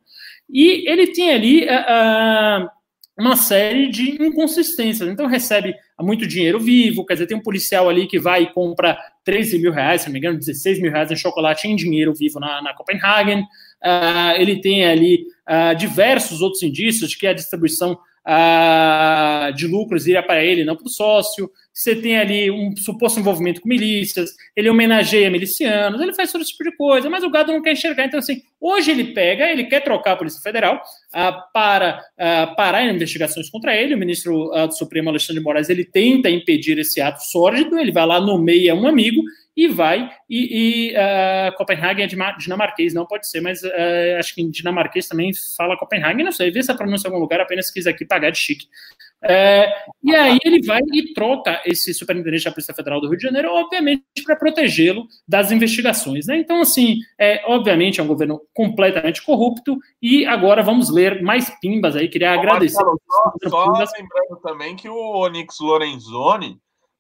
[0.49, 2.69] E ele tem ali uh,
[3.19, 8.07] uma série de inconsistências, então recebe muito dinheiro vivo, quer dizer, tem um policial ali
[8.07, 11.17] que vai e compra 13 mil reais, se não me engano, 16 mil reais em
[11.17, 13.45] chocolate em dinheiro vivo na, na Copenhagen,
[13.85, 20.07] Uh, ele tem ali uh, diversos outros indícios de que a distribuição uh, de lucros
[20.07, 21.51] iria para ele, não para o sócio.
[21.73, 26.53] Você tem ali um suposto envolvimento com milícias, ele homenageia milicianos, ele faz todo esse
[26.53, 28.05] tipo de coisa, mas o gado não quer enxergar.
[28.05, 30.81] Então, assim, hoje ele pega, ele quer trocar a Polícia Federal
[31.53, 32.05] para
[32.57, 33.95] parar investigações contra ele.
[33.95, 38.07] O ministro do Supremo, Alexandre de Moraes, ele tenta impedir esse ato sórdido, ele vai
[38.07, 39.23] lá, nomeia um amigo
[39.57, 40.11] e vai.
[40.29, 45.07] E, e uh, Copenhagen é dinamarquês, não pode ser, mas uh, acho que em dinamarquês
[45.07, 48.31] também fala Copenhagen, não sei, vê essa pronúncia em algum lugar, apenas quis aqui pagar
[48.31, 48.67] de chique.
[49.23, 53.23] Uh, e aí ele vai e troca esse superintendente da Polícia Federal do Rio de
[53.23, 56.27] Janeiro, obviamente, para protegê-lo das investigações.
[56.27, 56.39] Né?
[56.39, 61.95] Então, assim, é, obviamente é um governo completamente corrupto, e agora vamos ler mais pimbas
[61.95, 62.83] aí, queria agradecer.
[62.83, 66.59] Marcelo, só, só lembrando também que o Onyx Lorenzoni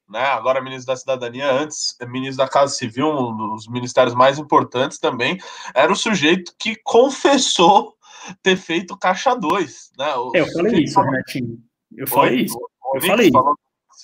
[0.08, 0.20] né?
[0.20, 5.38] Agora ministro da Cidadania, antes ministro da Casa Civil, um dos ministérios mais importantes também,
[5.74, 7.96] era o sujeito que confessou
[8.42, 9.92] ter feito Caixa 2.
[9.98, 10.14] Né?
[10.14, 11.10] O eu falei isso, falou...
[11.10, 11.58] Renatinho.
[11.96, 12.58] Eu falei Oi, isso.
[12.94, 13.54] Eu falei falou...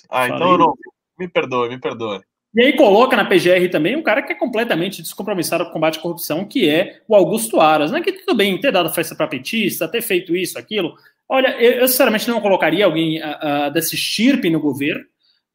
[0.09, 0.73] Ah, falei então eu não.
[1.17, 2.21] Me perdoe, me perdoe.
[2.55, 5.99] E aí coloca na PGR também um cara que é completamente descompromissado com o combate
[5.99, 7.91] à corrupção, que é o Augusto Aras.
[7.91, 8.01] Né?
[8.01, 10.95] Que tudo bem ter dado festa para petista, ter feito isso, aquilo.
[11.27, 15.05] Olha, eu, eu sinceramente não colocaria alguém uh, uh, desse estirpe no governo,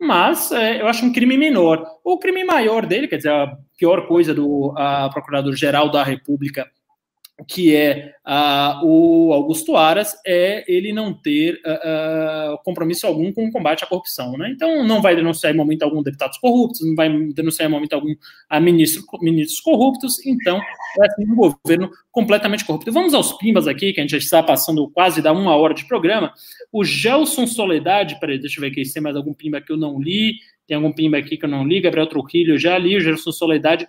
[0.01, 1.85] mas é, eu acho um crime menor.
[2.05, 4.75] O crime maior dele, quer dizer, a pior coisa do
[5.13, 6.69] Procurador-Geral da República
[7.49, 8.15] que é
[8.83, 13.87] o Augusto Aras, é ele não ter uh, uh, compromisso algum com o combate à
[13.87, 14.33] corrupção.
[14.39, 14.51] Né?
[14.51, 18.15] Então, não vai denunciar em momento algum deputados corruptos, não vai denunciar em momento algum
[18.49, 22.93] a ministro, ministros corruptos, então é assim, um governo completamente corrupto.
[22.93, 25.87] Vamos aos pimbas aqui, que a gente já está passando quase da uma hora de
[25.87, 26.33] programa.
[26.73, 29.77] O Gelson Soledade, peraí, deixa eu ver aqui se tem mais algum pimba que eu
[29.77, 30.35] não li,
[30.67, 33.89] tem algum pimba aqui que eu não li, Gabriel Trujillo já li, o Gelson Soledade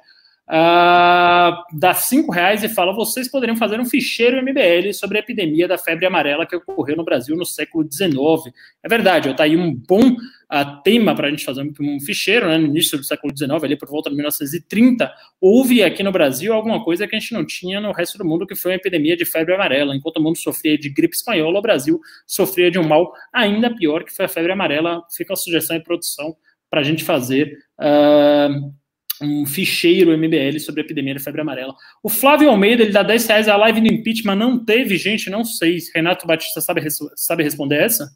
[0.50, 5.68] uh, dá cinco reais e fala: vocês poderiam fazer um ficheiro MBL sobre a epidemia
[5.68, 8.54] da febre amarela que ocorreu no Brasil no século XIX.
[8.84, 12.48] É verdade, está aí um bom uh, tema para a gente fazer um, um, ficheiro,
[12.48, 16.54] né, no início do século XIX, ali por volta de 1930, houve aqui no Brasil
[16.54, 19.16] alguma coisa que a gente não tinha no resto do mundo, que foi uma epidemia
[19.18, 19.96] de febre amarela.
[19.96, 24.04] Enquanto o mundo sofria de gripe espanhola, o Brasil sofria de um mal ainda pior,
[24.04, 25.02] que foi a febre amarela.
[25.16, 26.36] Fica a sugestão e produção
[26.70, 27.58] para a gente fazer.
[27.80, 28.74] Uh,
[29.22, 31.76] um ficheiro MBL sobre a epidemia da febre amarela.
[32.04, 35.44] O Flávio Almeida, ele dá 10 reais, a live do impeachment não teve, gente, não
[35.44, 35.78] sei.
[35.94, 36.82] Renato Batista sabe,
[37.16, 38.10] sabe responder essa?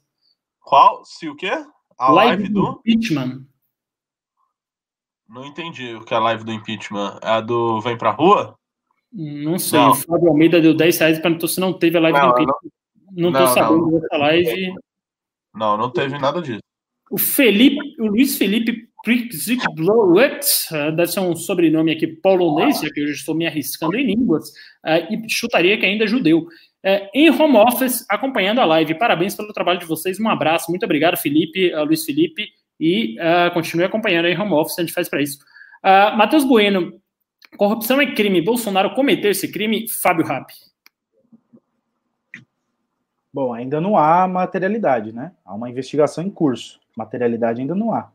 [0.59, 1.03] Qual?
[1.05, 1.51] Se o quê?
[1.97, 2.61] A live, live do...
[2.61, 3.45] do impeachment.
[5.27, 7.19] Não entendi o que é a live do impeachment.
[7.21, 8.57] É a do Vem Pra Rua?
[9.11, 9.79] Não sei.
[9.79, 9.91] Não.
[9.91, 12.33] O Flávio Almeida deu 10 reais e perguntou se não teve a live não, do
[12.33, 12.71] impeachment.
[13.11, 14.73] Não, não tô sabendo dessa live.
[15.53, 16.61] Não, não teve nada disso.
[17.11, 22.99] O Felipe, o Luiz Felipe Prickzikblowet, uh, deve ser um sobrenome aqui polonês, já que
[22.99, 24.49] eu já estou me arriscando em línguas,
[24.85, 26.39] uh, e chutaria que ainda é judeu.
[26.39, 28.95] Uh, em home office, acompanhando a live.
[28.95, 32.47] Parabéns pelo trabalho de vocês, um abraço, muito obrigado, Felipe, Luiz Felipe,
[32.79, 35.39] e uh, continue acompanhando aí home office, a gente faz para isso.
[35.83, 36.93] Uh, Matheus Bueno,
[37.57, 38.41] corrupção é crime.
[38.41, 39.87] Bolsonaro cometeu esse crime?
[39.87, 40.51] Fábio Rapp.
[43.33, 45.33] Bom, ainda não há materialidade, né?
[45.45, 46.79] Há uma investigação em curso.
[46.97, 48.11] Materialidade ainda não há.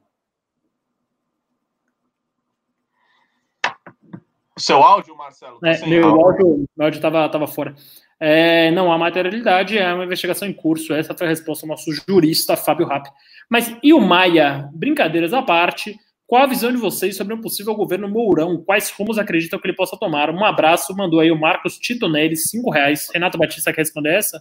[4.59, 5.59] Seu áudio, Marcelo?
[5.59, 7.75] Tá é, meu áudio, áudio estava tava fora.
[8.21, 10.95] É, não há materialidade, é uma investigação em curso.
[10.95, 13.11] Essa foi a resposta do nosso jurista, Fábio Rapp.
[13.51, 14.71] Mas e o Maia?
[14.73, 18.57] Brincadeiras à parte, qual a visão de vocês sobre um possível governo Mourão?
[18.65, 20.31] Quais rumos acreditam que ele possa tomar?
[20.31, 23.09] Um abraço, mandou aí o Marcos Titonelli, cinco reais.
[23.13, 24.41] Renato Batista quer responder essa?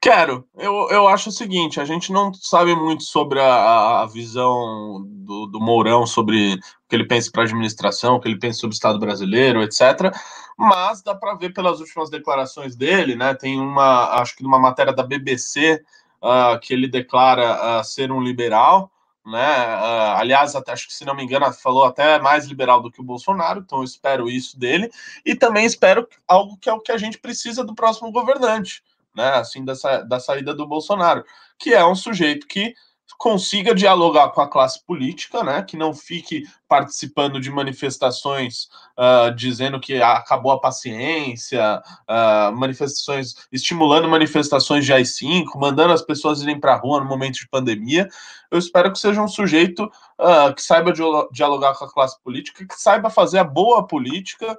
[0.00, 0.46] Quero.
[0.54, 5.46] Eu, eu acho o seguinte: a gente não sabe muito sobre a, a visão do,
[5.46, 8.74] do Mourão, sobre o que ele pensa para a administração, o que ele pensa sobre
[8.74, 10.14] o Estado brasileiro, etc.
[10.56, 13.34] Mas dá para ver pelas últimas declarações dele, né?
[13.34, 15.82] Tem uma, acho que numa matéria da BBC,
[16.22, 18.90] uh, ah, que ele declara uh, ser um liberal.
[19.24, 19.76] Né?
[19.76, 23.00] Uh, aliás, até, acho que se não me engano, falou até mais liberal do que
[23.00, 24.88] o Bolsonaro, então eu espero isso dele,
[25.24, 28.84] e também espero algo que é o que a gente precisa do próximo governante
[29.16, 31.24] né, assim, dessa, da saída do Bolsonaro,
[31.58, 32.74] que é um sujeito que
[33.18, 39.80] consiga dialogar com a classe política, né, que não fique participando de manifestações uh, dizendo
[39.80, 46.74] que acabou a paciência, uh, manifestações estimulando manifestações de AI-5, mandando as pessoas irem para
[46.74, 48.08] a rua no momento de pandemia.
[48.50, 50.92] Eu espero que seja um sujeito uh, que saiba
[51.32, 54.56] dialogar com a classe política, que saiba fazer a boa política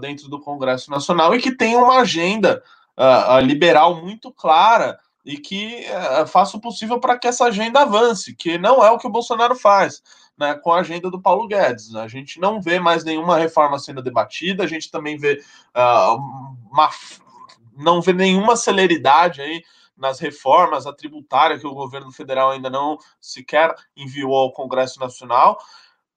[0.00, 2.62] dentro do Congresso Nacional e que tenha uma agenda
[2.98, 5.84] uh, liberal muito clara e que
[6.22, 9.10] uh, faça o possível para que essa agenda avance, que não é o que o
[9.10, 10.02] Bolsonaro faz.
[10.36, 11.94] Né, com a agenda do Paulo Guedes.
[11.94, 15.40] A gente não vê mais nenhuma reforma sendo debatida, a gente também vê
[15.76, 16.16] uh,
[16.72, 16.90] uma,
[17.76, 19.62] não vê nenhuma celeridade aí
[19.96, 25.56] nas reformas, a tributária que o governo federal ainda não sequer enviou ao Congresso Nacional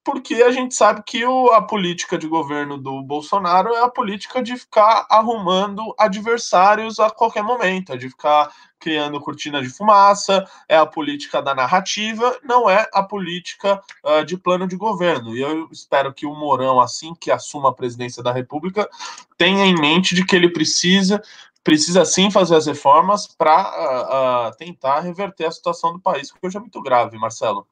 [0.08, 4.41] porque a gente sabe que o, a política de governo do Bolsonaro é a política
[4.41, 8.49] de ficar arrumando adversários a qualquer momento, é de ficar
[8.80, 14.38] criando cortina de fumaça, é a política da narrativa, não é a política uh, de
[14.38, 15.36] plano de governo.
[15.36, 18.89] E eu espero que o Mourão, assim que assuma a presidência da República,
[19.38, 21.22] tenha em mente de que ele precisa
[21.66, 26.39] precisa sim fazer as reformas para uh, uh, tentar reverter a situação do país, que
[26.41, 27.68] hoje é muito grave, Marcelo.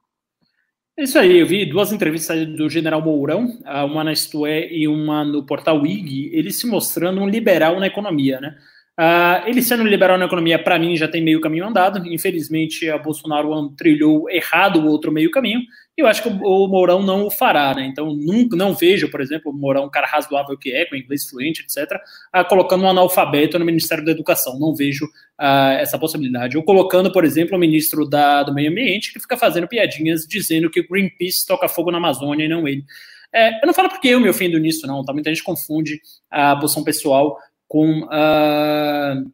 [0.98, 4.88] É isso aí, eu vi duas entrevistas do general Mourão, uma na Isto é e
[4.88, 8.56] uma no portal IG, ele se mostrando um liberal na economia, né?
[8.98, 12.06] Uh, ele sendo liberal na economia, para mim, já tem meio caminho andado.
[12.08, 15.60] Infelizmente, a Bolsonaro trilhou errado o outro meio caminho.
[15.96, 17.86] Eu acho que o, Mourão não o fará, né?
[17.86, 21.26] Então, nunca, não vejo, por exemplo, o Mourão, um cara razoável que é, com inglês
[21.26, 21.98] fluente, etc.,
[22.36, 24.58] uh, colocando um analfabeto no Ministério da Educação.
[24.58, 26.58] Não vejo uh, essa possibilidade.
[26.58, 30.68] Ou colocando, por exemplo, o ministro da, do Meio Ambiente, que fica fazendo piadinhas dizendo
[30.68, 32.84] que o Greenpeace toca fogo na Amazônia e não ele.
[33.32, 35.14] É, eu não falo porque eu me ofendo nisso, não, tá?
[35.14, 39.30] Muita gente confunde a posição pessoal com uh,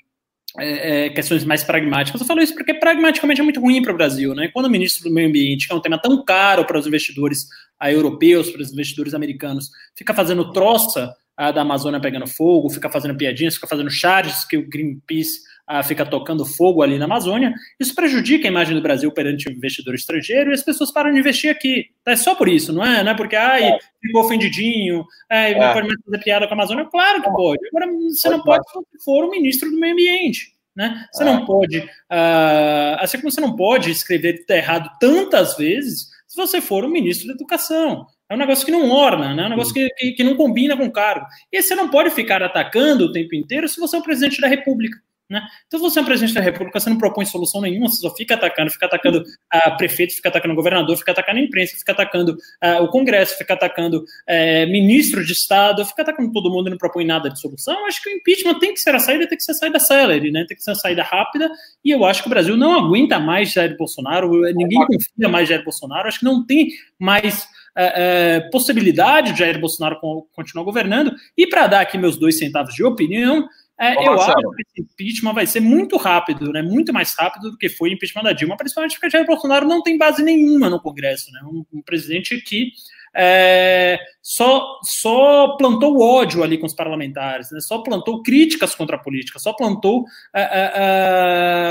[0.59, 2.21] é, questões mais pragmáticas.
[2.21, 4.49] Eu falo isso porque pragmaticamente é muito ruim para o Brasil, né?
[4.53, 7.47] Quando o ministro do Meio Ambiente, que é um tema tão caro para os investidores
[7.81, 13.17] europeus, para os investidores americanos, fica fazendo troça uh, da Amazônia pegando fogo, fica fazendo
[13.17, 15.41] piadinhas, fica fazendo charges que o Greenpeace
[15.71, 19.53] uh, fica tocando fogo ali na Amazônia, isso prejudica a imagem do Brasil perante o
[19.53, 21.87] investidor estrangeiro e as pessoas param de investir aqui.
[22.07, 23.03] É só por isso, não é?
[23.03, 23.79] Não é porque, ai, é.
[24.01, 25.73] ficou ofendidinho, ai, não é.
[25.73, 26.85] pode mais fazer piada com a Amazônia.
[26.87, 27.67] Claro que pode.
[27.69, 30.53] Agora, você não pode se for o ministro do meio ambiente.
[30.75, 31.07] Né?
[31.13, 31.27] Você é.
[31.27, 36.83] não pode, uh, assim como você não pode escrever errado tantas vezes se você for
[36.83, 38.07] o ministro da educação.
[38.33, 39.43] É um negócio que não orna, né?
[39.43, 41.27] é um negócio que, que, que não combina com o cargo.
[41.53, 44.49] E você não pode ficar atacando o tempo inteiro se você é o presidente da
[44.49, 44.99] República.
[45.33, 45.43] Né?
[45.67, 48.15] Então, se você é um presidente da República, você não propõe solução nenhuma, você só
[48.15, 51.75] fica atacando, fica atacando a uh, prefeito, fica atacando o governador, fica atacando a imprensa,
[51.75, 56.67] fica atacando uh, o Congresso, fica atacando uh, ministro de Estado, fica atacando todo mundo
[56.67, 57.87] e não propõe nada de solução.
[57.87, 60.31] acho que o impeachment tem que ser a saída, tem que ser a saída celery,
[60.31, 60.45] né?
[60.47, 61.51] tem que ser a saída rápida,
[61.83, 65.65] e eu acho que o Brasil não aguenta mais Jair Bolsonaro, ninguém confia mais Jair
[65.65, 66.69] Bolsonaro, acho que não tem
[66.99, 67.49] mais.
[67.75, 69.99] Uh, uh, possibilidade de Jair Bolsonaro
[70.33, 71.15] continuar governando.
[71.37, 73.49] E para dar aqui meus dois centavos de opinião,
[73.81, 76.63] é, eu acho que esse impeachment vai ser muito rápido, né?
[76.63, 79.83] Muito mais rápido do que foi o impeachment da Dilma, principalmente porque Jair Bolsonaro não
[79.83, 81.41] tem base nenhuma no Congresso, né?
[81.45, 82.71] Um, um presidente que
[83.15, 87.61] é, só, só plantou ódio ali com os parlamentares, né?
[87.61, 90.05] só plantou críticas contra a política, só plantou
[90.35, 90.73] é, é,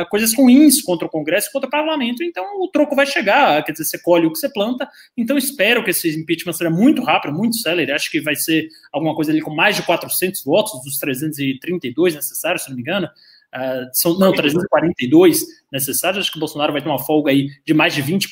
[0.01, 2.23] é, coisas ruins contra o Congresso, contra o parlamento.
[2.23, 4.87] Então o troco vai chegar, quer dizer, você colhe o que você planta.
[5.17, 7.91] Então espero que esse impeachment seja muito rápido, muito célere.
[7.91, 12.63] Acho que vai ser alguma coisa ali com mais de 400 votos dos 332 necessários,
[12.63, 13.09] se não me engano.
[13.55, 15.41] Uh, são, não, 342
[15.71, 18.29] necessários, acho que o Bolsonaro vai ter uma folga aí de mais de 20%,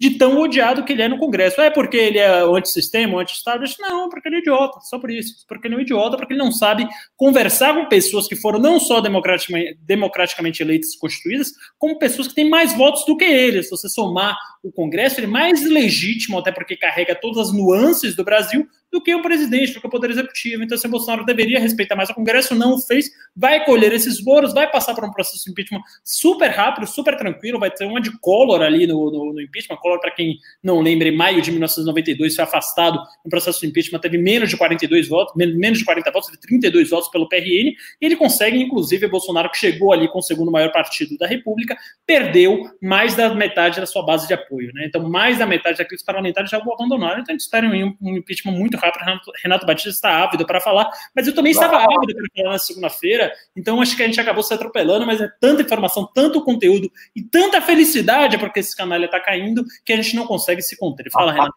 [0.00, 1.60] de tão odiado que ele é no Congresso.
[1.60, 3.64] É porque ele é antissistema, anti-Estado?
[3.78, 5.46] Não, porque ele é idiota, só por isso.
[5.46, 8.80] Porque ele é um idiota, porque ele não sabe conversar com pessoas que foram não
[8.80, 13.62] só democraticamente, democraticamente eleitas e constituídas, como pessoas que têm mais votos do que ele.
[13.62, 18.16] Se você somar o Congresso, ele é mais legítimo, até porque carrega todas as nuances
[18.16, 20.62] do Brasil, do que o presidente, do que o Poder Executivo.
[20.62, 24.52] Então, se Bolsonaro deveria respeitar mais o Congresso, não o fez, vai colher esses louros,
[24.52, 28.10] vai passar por um processo de impeachment super rápido, super tranquilo, vai ter uma de
[28.20, 29.78] Collor ali no, no, no impeachment.
[29.78, 33.98] Collor, para quem não lembra, em maio de 1992 foi afastado no processo de impeachment,
[34.00, 37.74] teve menos de 42 votos, menos de 40 votos, teve 32 votos pelo PRN, e
[38.02, 41.76] ele consegue, inclusive, Bolsonaro, que chegou ali com o segundo maior partido da República,
[42.06, 44.70] perdeu mais da metade da sua base de apoio.
[44.74, 44.84] Né?
[44.86, 47.20] Então, mais da metade daqueles parlamentares já o abandonaram.
[47.22, 49.32] Então, eles esperam um, um impeachment muito rápido.
[49.42, 53.32] Renato Batista está ávido para falar, mas eu também estava ávido para falar na segunda-feira,
[53.56, 57.22] então acho que a gente acabou se atropelando, mas é tanta informação, tanto conteúdo e
[57.22, 61.10] tanta felicidade porque esse canalha está caindo que a gente não consegue se conter.
[61.10, 61.54] Fala, Renato.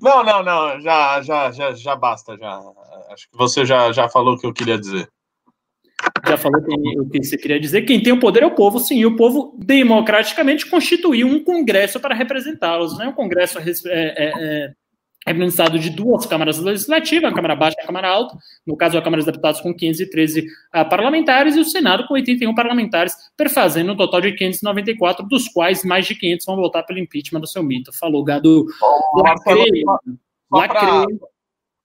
[0.00, 2.60] não, não, não, já, já, já, já basta, já.
[3.10, 5.08] Acho que você já, já falou o que eu queria dizer
[6.26, 7.82] já falou o que você queria dizer.
[7.82, 8.98] Quem tem o poder é o povo, sim.
[8.98, 12.96] E o povo democraticamente constituiu um congresso para representá-los.
[12.96, 14.72] Não é um congresso é, é,
[15.26, 18.96] é, administrado de duas câmaras legislativas, a Câmara Baixa e a Câmara Alta, no caso
[18.96, 23.92] a Câmara dos Deputados com 513 uh, parlamentares e o Senado com 81 parlamentares, perfazendo
[23.92, 27.62] um total de 594, dos quais mais de 500 vão votar pelo impeachment do seu
[27.62, 27.92] mito.
[27.92, 28.66] Falou, gado.
[28.82, 29.84] Oh, lacrei,
[30.50, 31.18] lacrei,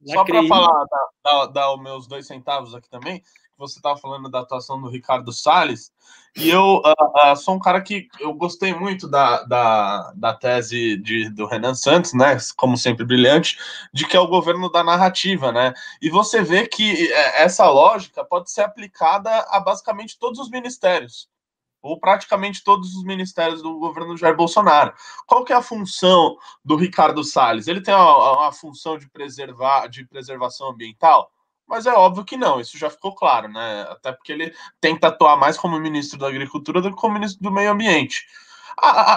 [0.05, 3.21] só para falar, dar, dar, dar os meus dois centavos aqui também,
[3.57, 5.91] você estava falando da atuação do Ricardo Salles,
[6.35, 10.97] e eu uh, uh, sou um cara que eu gostei muito da, da, da tese
[10.97, 12.37] de, do Renan Santos, né?
[12.57, 13.57] Como sempre brilhante,
[13.93, 15.73] de que é o governo da narrativa, né?
[16.01, 21.29] E você vê que é, essa lógica pode ser aplicada a basicamente todos os ministérios
[21.85, 24.91] ou praticamente todos os ministérios do governo Jair Bolsonaro.
[25.27, 27.67] Qual que é a função do Ricardo Salles?
[27.67, 31.31] Ele tem a, a função de preservar, de preservação ambiental?
[31.68, 33.88] Mas é óbvio que não, isso já ficou claro, né?
[33.89, 37.51] Até porque ele tenta atuar mais como ministro da Agricultura do que como ministro do
[37.51, 38.26] Meio Ambiente.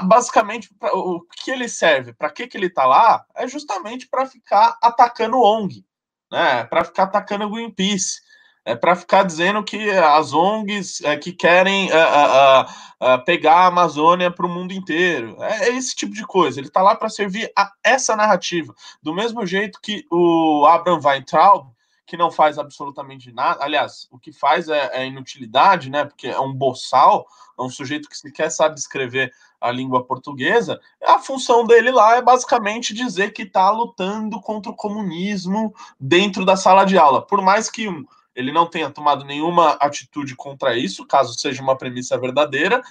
[0.04, 4.26] basicamente, pra, o que ele serve, para que, que ele está lá, é justamente para
[4.26, 5.84] ficar atacando ONG,
[6.32, 6.64] né?
[6.64, 8.20] Para ficar atacando Greenpeace,
[8.68, 14.44] é para ficar dizendo que as ONGs é, que querem é, pegar a Amazônia para
[14.44, 15.42] o mundo inteiro.
[15.42, 16.60] É, é, esse tipo de coisa.
[16.60, 18.74] Ele está lá para servir a essa narrativa.
[19.02, 21.70] Do mesmo jeito que o Abraham Weintraub
[22.08, 23.62] que não faz absolutamente nada.
[23.62, 26.06] Aliás, o que faz é, é, inutilidade, né?
[26.06, 29.30] Porque é um boçal, é um sujeito que sequer sabe escrever
[29.60, 30.80] a língua portuguesa.
[31.04, 36.56] A função dele lá é basicamente dizer que está lutando contra o comunismo dentro da
[36.56, 37.20] sala de aula.
[37.20, 37.86] Por mais que
[38.34, 42.82] ele não tenha tomado nenhuma atitude contra isso, caso seja uma premissa verdadeira,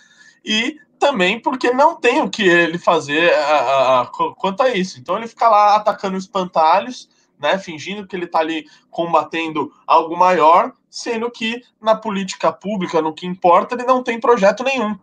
[0.45, 4.05] e também porque não tem o que ele fazer a, a, a,
[4.36, 4.99] quanto a isso.
[4.99, 7.09] Então ele fica lá atacando espantalhos
[7.39, 13.13] né, fingindo que ele está ali combatendo algo maior, sendo que na política pública, no
[13.13, 14.97] que importa, ele não tem projeto nenhum.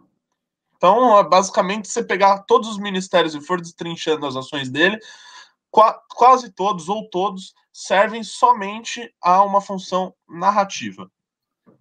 [0.76, 4.98] Então, é basicamente, você pegar todos os ministérios e for destrinchando as ações dele,
[5.70, 11.10] quase todos ou todos servem somente a uma função narrativa.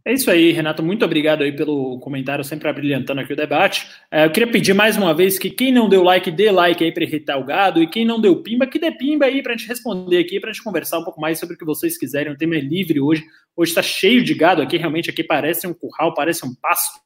[0.06, 0.84] É isso aí, Renato.
[0.84, 3.88] Muito obrigado aí pelo comentário, sempre abrilhantando aqui o debate.
[4.12, 6.92] É, eu queria pedir mais uma vez que quem não deu like, dê like aí
[6.92, 9.58] para irritar o gado, e quem não deu pimba, que dê pimba aí para a
[9.58, 12.34] gente responder aqui, para a gente conversar um pouco mais sobre o que vocês quiserem.
[12.34, 13.24] O tema é livre hoje.
[13.56, 17.00] Hoje está cheio de gado aqui, realmente aqui parece um curral, parece um pasto.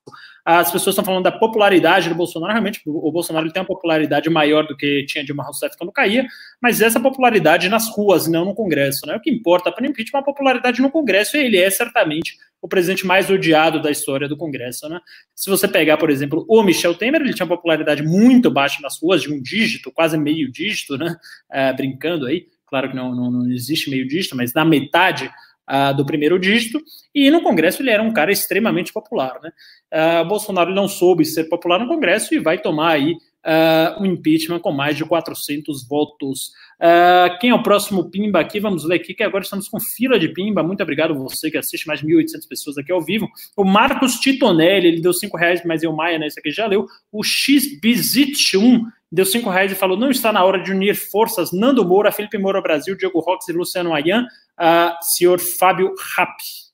[0.50, 2.54] As pessoas estão falando da popularidade do Bolsonaro.
[2.54, 6.26] Realmente, o Bolsonaro tem uma popularidade maior do que tinha Dilma Rousseff quando caía,
[6.62, 9.06] mas essa popularidade nas ruas, não no Congresso.
[9.06, 9.18] Né?
[9.18, 12.38] O que importa para o impeachment é a popularidade no Congresso, e ele é certamente
[12.62, 14.88] o presidente mais odiado da história do Congresso.
[14.88, 15.02] Né?
[15.36, 18.98] Se você pegar, por exemplo, o Michel Temer, ele tinha uma popularidade muito baixa nas
[19.02, 21.14] ruas, de um dígito, quase meio dígito, né?
[21.52, 22.48] É, brincando aí.
[22.68, 25.30] Claro que não, não, não existe meio dígito, mas na metade
[25.96, 26.82] do primeiro dígito,
[27.14, 29.40] e no Congresso ele era um cara extremamente popular.
[29.42, 29.52] Né?
[29.94, 33.16] Uh, Bolsonaro não soube ser popular no Congresso e vai tomar aí
[33.48, 36.52] uh, um impeachment com mais de 400 votos.
[36.80, 38.60] Uh, quem é o próximo Pimba aqui?
[38.60, 40.62] Vamos ler aqui, que agora estamos com fila de Pimba.
[40.62, 43.28] Muito obrigado você que assiste, mais de 1.800 pessoas aqui ao vivo.
[43.56, 46.28] O Marcos Titonelli, ele deu 5 reais, mas eu, Maia, né?
[46.28, 46.86] Esse aqui já leu.
[47.12, 48.82] O XBizit1
[49.12, 51.52] deu 5 reais e falou: não está na hora de unir forças.
[51.54, 54.28] Nando Moura, Felipe Moura Brasil, Diego Rox e Luciano Ayan.
[54.60, 56.67] Uh, senhor Fábio Rapp.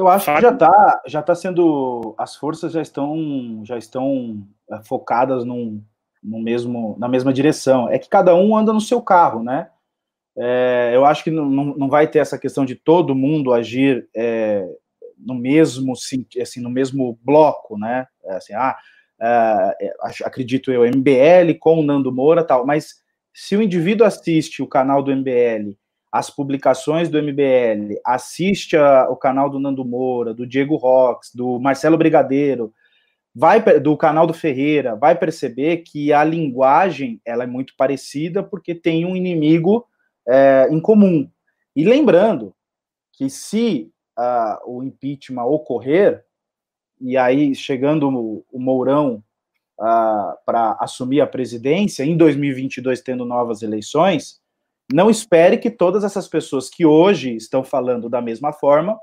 [0.00, 2.14] Eu acho que já está já tá sendo.
[2.16, 5.82] As forças já estão, já estão eh, focadas num,
[6.22, 7.88] no mesmo, na mesma direção.
[7.88, 9.68] É que cada um anda no seu carro, né?
[10.36, 14.66] É, eu acho que não, não vai ter essa questão de todo mundo agir é,
[15.18, 16.24] no mesmo assim,
[16.56, 18.06] no mesmo bloco, né?
[18.24, 18.78] É, assim, ah,
[19.20, 19.74] é,
[20.24, 23.02] acredito eu, MBL com o Nando Moura tal, mas
[23.34, 25.76] se o indivíduo assiste o canal do MBL,
[26.12, 31.60] as publicações do MBL, assiste a, o canal do Nando Moura, do Diego Rox, do
[31.60, 32.72] Marcelo Brigadeiro,
[33.34, 38.74] vai do canal do Ferreira, vai perceber que a linguagem ela é muito parecida porque
[38.74, 39.86] tem um inimigo
[40.28, 41.30] é, em comum.
[41.76, 42.54] E lembrando
[43.12, 46.24] que se uh, o impeachment ocorrer,
[47.00, 49.22] e aí chegando o, o Mourão
[49.78, 54.39] uh, para assumir a presidência, em 2022 tendo novas eleições,
[54.92, 58.98] não espere que todas essas pessoas que hoje estão falando da mesma forma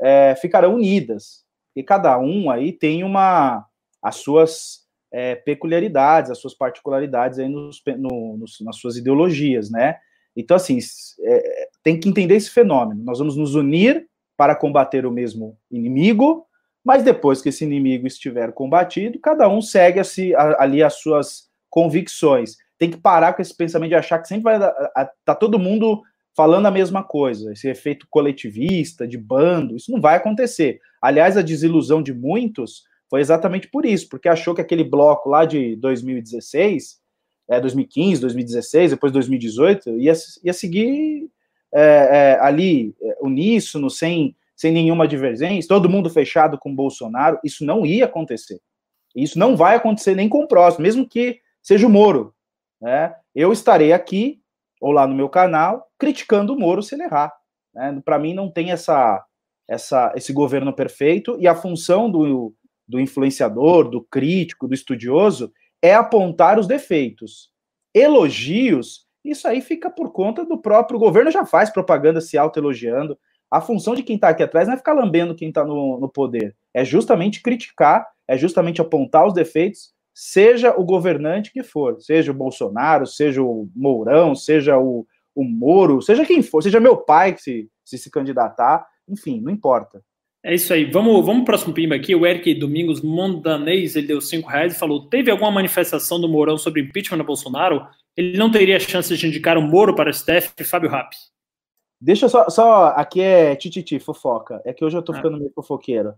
[0.00, 1.44] é, ficarão unidas.
[1.76, 3.64] E cada um aí tem uma
[4.02, 9.98] as suas é, peculiaridades, as suas particularidades aí nos, no, nos, nas suas ideologias, né?
[10.36, 10.78] Então, assim,
[11.20, 13.02] é, tem que entender esse fenômeno.
[13.02, 16.46] Nós vamos nos unir para combater o mesmo inimigo,
[16.84, 22.56] mas depois que esse inimigo estiver combatido, cada um segue assim, ali as suas convicções.
[22.78, 24.58] Tem que parar com esse pensamento de achar que sempre vai
[25.24, 26.02] tá todo mundo
[26.36, 30.80] falando a mesma coisa, esse efeito coletivista, de bando, isso não vai acontecer.
[31.02, 35.44] Aliás, a desilusão de muitos foi exatamente por isso, porque achou que aquele bloco lá
[35.44, 37.00] de 2016
[37.48, 40.12] é, 2015, 2016, depois 2018, ia,
[40.44, 41.30] ia seguir
[41.72, 47.64] é, é, ali é, uníssono, sem, sem nenhuma divergência, todo mundo fechado com Bolsonaro, isso
[47.64, 48.60] não ia acontecer.
[49.16, 52.34] Isso não vai acontecer nem com o próximo, mesmo que seja o Moro.
[52.80, 53.14] Né?
[53.34, 54.40] Eu estarei aqui,
[54.80, 57.32] ou lá no meu canal, criticando o Moro se ele errar.
[57.74, 58.00] Né?
[58.04, 59.24] Para mim, não tem essa,
[59.68, 62.54] essa, esse governo perfeito, e a função do,
[62.86, 65.52] do influenciador, do crítico, do estudioso,
[65.82, 67.50] é apontar os defeitos.
[67.94, 73.18] Elogios, isso aí fica por conta do próprio governo, já faz propaganda se autoelogiando.
[73.50, 76.08] A função de quem está aqui atrás não é ficar lambendo quem está no, no
[76.08, 82.32] poder, é justamente criticar, é justamente apontar os defeitos, seja o governante que for, seja
[82.32, 87.34] o Bolsonaro, seja o Mourão, seja o, o Moro, seja quem for, seja meu pai
[87.34, 90.02] que se, se se candidatar, enfim, não importa.
[90.44, 90.90] É isso aí.
[90.90, 92.16] Vamos, vamos pro próximo pimba aqui.
[92.16, 96.58] O Eric Domingos Mondanês, ele deu cinco reais e falou: teve alguma manifestação do Mourão
[96.58, 97.86] sobre impeachment do Bolsonaro?
[98.16, 101.14] Ele não teria chance de indicar o Moro para o STF, Fábio Rapp.
[102.00, 104.60] Deixa só, só aqui é tititi, fofoca.
[104.64, 105.16] É que hoje eu tô ah.
[105.16, 106.12] ficando meio fofoqueiro.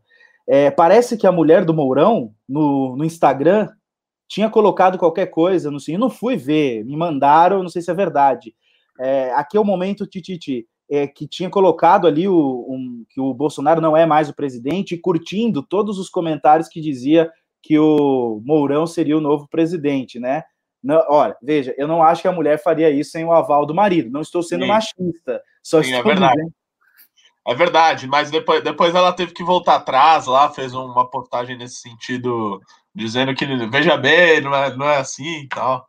[0.48, 3.68] É, parece que a mulher do Mourão, no, no Instagram,
[4.31, 7.91] tinha colocado qualquer coisa, não sei, eu não fui ver, me mandaram, não sei se
[7.91, 8.55] é verdade.
[9.01, 13.35] É, aqui é o momento tititi é, que tinha colocado ali o, um, que o
[13.35, 17.28] Bolsonaro não é mais o presidente, e curtindo todos os comentários que dizia
[17.61, 20.45] que o Mourão seria o novo presidente, né?
[20.83, 23.74] Não, olha, veja, eu não acho que a mulher faria isso sem o aval do
[23.74, 24.11] marido.
[24.11, 24.68] Não estou sendo Sim.
[24.68, 25.43] machista.
[25.62, 26.37] Só Sim, é estou é verdade.
[26.37, 26.55] Dizendo...
[27.49, 31.76] É verdade, mas depois, depois ela teve que voltar atrás lá, fez uma postagem nesse
[31.76, 32.61] sentido,
[32.95, 35.88] dizendo que, veja bem, não é, não é assim e tal.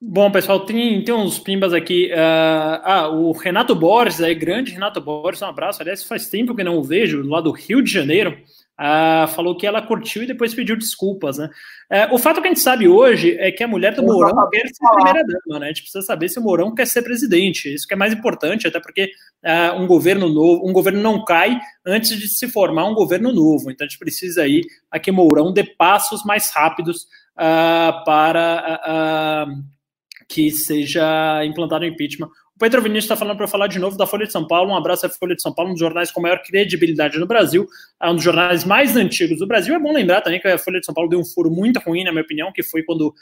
[0.00, 2.10] Bom, pessoal, tem, tem uns pimbas aqui.
[2.12, 5.80] Uh, ah, o Renato Borges, aí, grande Renato Borges, um abraço.
[5.80, 8.36] Aliás, faz tempo que não o vejo, lá do Rio de Janeiro.
[8.78, 11.48] Uh, falou que ela curtiu e depois pediu desculpas, né?
[11.90, 14.68] Uh, o fato que a gente sabe hoje é que a mulher do Mourão quer
[14.68, 15.66] ser primeira-dama, né?
[15.66, 17.72] A gente precisa saber se o Mourão quer ser presidente.
[17.72, 19.10] Isso que é mais importante, até porque
[19.42, 23.70] uh, um governo novo, um governo não cai antes de se formar um governo novo.
[23.70, 24.60] Então a gente precisa aí
[24.90, 27.06] a que Mourão dê passos mais rápidos
[28.04, 29.46] para
[30.28, 32.28] que seja implantado o impeachment.
[32.56, 34.72] O Pedro Vinícius está falando para falar de novo da Folha de São Paulo.
[34.72, 37.68] Um abraço à Folha de São Paulo, um dos jornais com maior credibilidade no Brasil,
[38.02, 39.74] é um dos jornais mais antigos do Brasil.
[39.74, 42.02] É bom lembrar também que a Folha de São Paulo deu um furo muito ruim,
[42.02, 43.12] na minha opinião, que foi quando uh,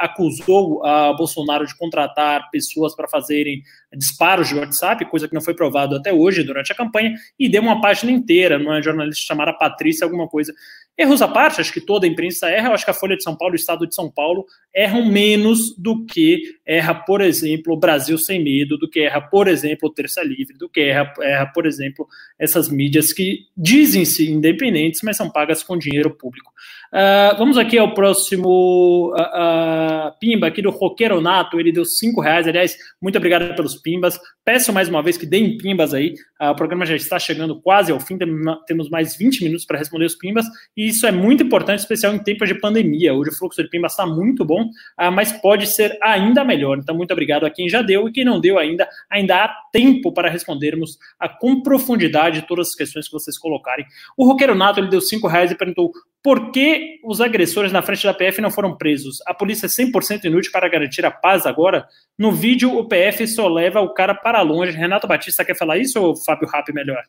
[0.00, 3.62] acusou uh, Bolsonaro de contratar pessoas para fazerem
[3.96, 7.62] disparos de WhatsApp, coisa que não foi provado até hoje durante a campanha, e deu
[7.62, 10.52] uma página inteira numa jornalista chamada Patrícia, alguma coisa,
[10.96, 13.22] Erros à parte, acho que toda a imprensa erra, eu acho que a Folha de
[13.22, 17.78] São Paulo o Estado de São Paulo erram menos do que erra, por exemplo, o
[17.78, 21.46] Brasil Sem Medo, do que erra, por exemplo, o Terça Livre, do que erra, erra
[21.46, 22.06] por exemplo,
[22.38, 26.52] essas mídias que dizem-se independentes, mas são pagas com dinheiro público.
[26.92, 32.20] Uh, vamos aqui ao próximo uh, uh, Pimba, aqui do Roqueiro Nato, ele deu cinco
[32.20, 36.54] reais, aliás, muito obrigado pelos Pimbas, peço mais uma vez que deem Pimbas aí, o
[36.54, 38.18] programa já está chegando quase ao fim,
[38.66, 40.46] temos mais 20 minutos para responder os Pimbas,
[40.76, 43.92] e isso é muito importante, especial em tempos de pandemia, hoje o fluxo de Pimbas
[43.92, 44.68] está muito bom,
[45.12, 48.40] mas pode ser ainda melhor, então muito obrigado a quem já deu e quem não
[48.40, 50.98] deu ainda, ainda há tempo para respondermos
[51.40, 53.86] com profundidade todas as questões que vocês colocarem.
[54.16, 55.92] O Roqueiro Nato, ele deu cinco reais e perguntou
[56.22, 59.18] Por que os agressores na frente da PF não foram presos?
[59.26, 61.86] A polícia é 100% inútil para garantir a paz agora?
[62.18, 64.76] No vídeo, o PF só leva o cara para longe.
[64.76, 67.04] Renato Batista quer falar isso ou Fábio Rapp melhor?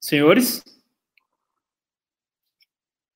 [0.00, 0.64] Senhores?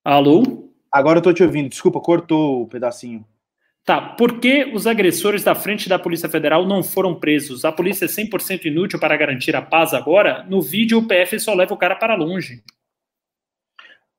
[0.05, 0.71] Alô?
[0.93, 1.69] Agora eu estou te ouvindo.
[1.69, 3.27] Desculpa, cortou o pedacinho.
[3.85, 7.65] Tá, por que os agressores da frente da Polícia Federal não foram presos?
[7.65, 10.43] A polícia é 100% inútil para garantir a paz agora?
[10.45, 12.63] No vídeo, o PF só leva o cara para longe.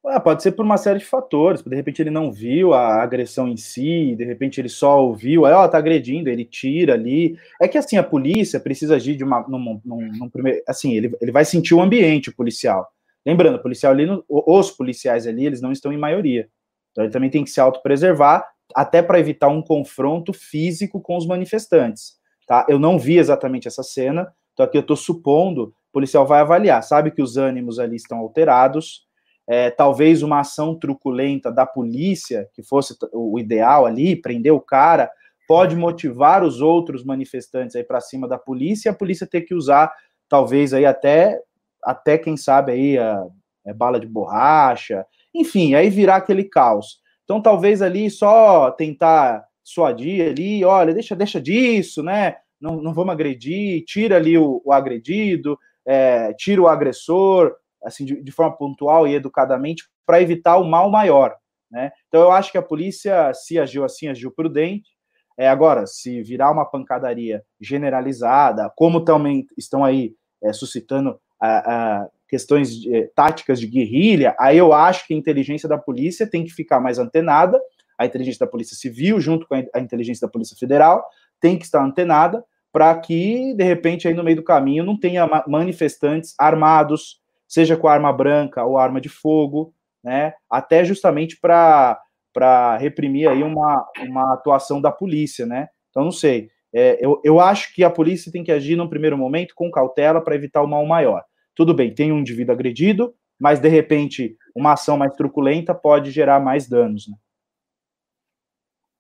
[0.08, 1.62] Ah, pode ser por uma série de fatores.
[1.62, 5.54] De repente ele não viu a agressão em si, de repente ele só ouviu, aí,
[5.54, 7.38] ó, tá agredindo, ele tira ali.
[7.62, 9.46] É que assim, a polícia precisa agir de uma.
[9.48, 12.88] Num, num, num primeiro, assim, ele, ele vai sentir o ambiente policial.
[13.26, 16.48] Lembrando, o policial ali, os policiais ali, eles não estão em maioria.
[16.92, 21.26] Então ele também tem que se autopreservar até para evitar um confronto físico com os
[21.26, 22.14] manifestantes.
[22.48, 22.66] Tá?
[22.70, 26.84] Eu não vi exatamente essa cena, então aqui eu estou supondo, o policial vai avaliar,
[26.84, 29.05] sabe que os ânimos ali estão alterados,
[29.48, 35.10] é, talvez uma ação truculenta da polícia, que fosse o ideal ali, prender o cara,
[35.48, 39.54] pode motivar os outros manifestantes aí para cima da polícia, e a polícia ter que
[39.54, 39.94] usar,
[40.28, 41.40] talvez aí até,
[41.84, 43.28] até quem sabe aí, a, a
[43.68, 47.00] é, bala de borracha, enfim, aí virar aquele caos.
[47.24, 52.38] Então, talvez ali só tentar suadir ali, olha, deixa, deixa disso, né?
[52.62, 57.56] Não, não vamos agredir, tira ali o, o agredido, é, tira o agressor,
[57.86, 61.36] assim, de, de forma pontual e educadamente, para evitar o mal maior,
[61.72, 61.92] né?
[62.08, 64.90] Então, eu acho que a polícia, se agiu assim, agiu prudente.
[65.38, 71.58] É, agora, se virar uma pancadaria generalizada, como também estão aí é, suscitando a,
[72.02, 76.30] a, questões de, eh, táticas de guerrilha, aí eu acho que a inteligência da polícia
[76.30, 77.60] tem que ficar mais antenada,
[77.98, 81.06] a inteligência da polícia civil, junto com a inteligência da polícia federal,
[81.40, 85.26] tem que estar antenada para que, de repente, aí no meio do caminho não tenha
[85.48, 89.74] manifestantes armados, seja com arma branca ou arma de fogo,
[90.04, 96.50] né, até justamente para reprimir aí uma, uma atuação da polícia, né, então não sei,
[96.74, 100.20] é, eu, eu acho que a polícia tem que agir num primeiro momento com cautela
[100.20, 101.24] para evitar o mal maior.
[101.56, 106.42] Tudo bem, tem um indivíduo agredido, mas de repente uma ação mais truculenta pode gerar
[106.42, 107.08] mais danos.
[107.08, 107.16] Né?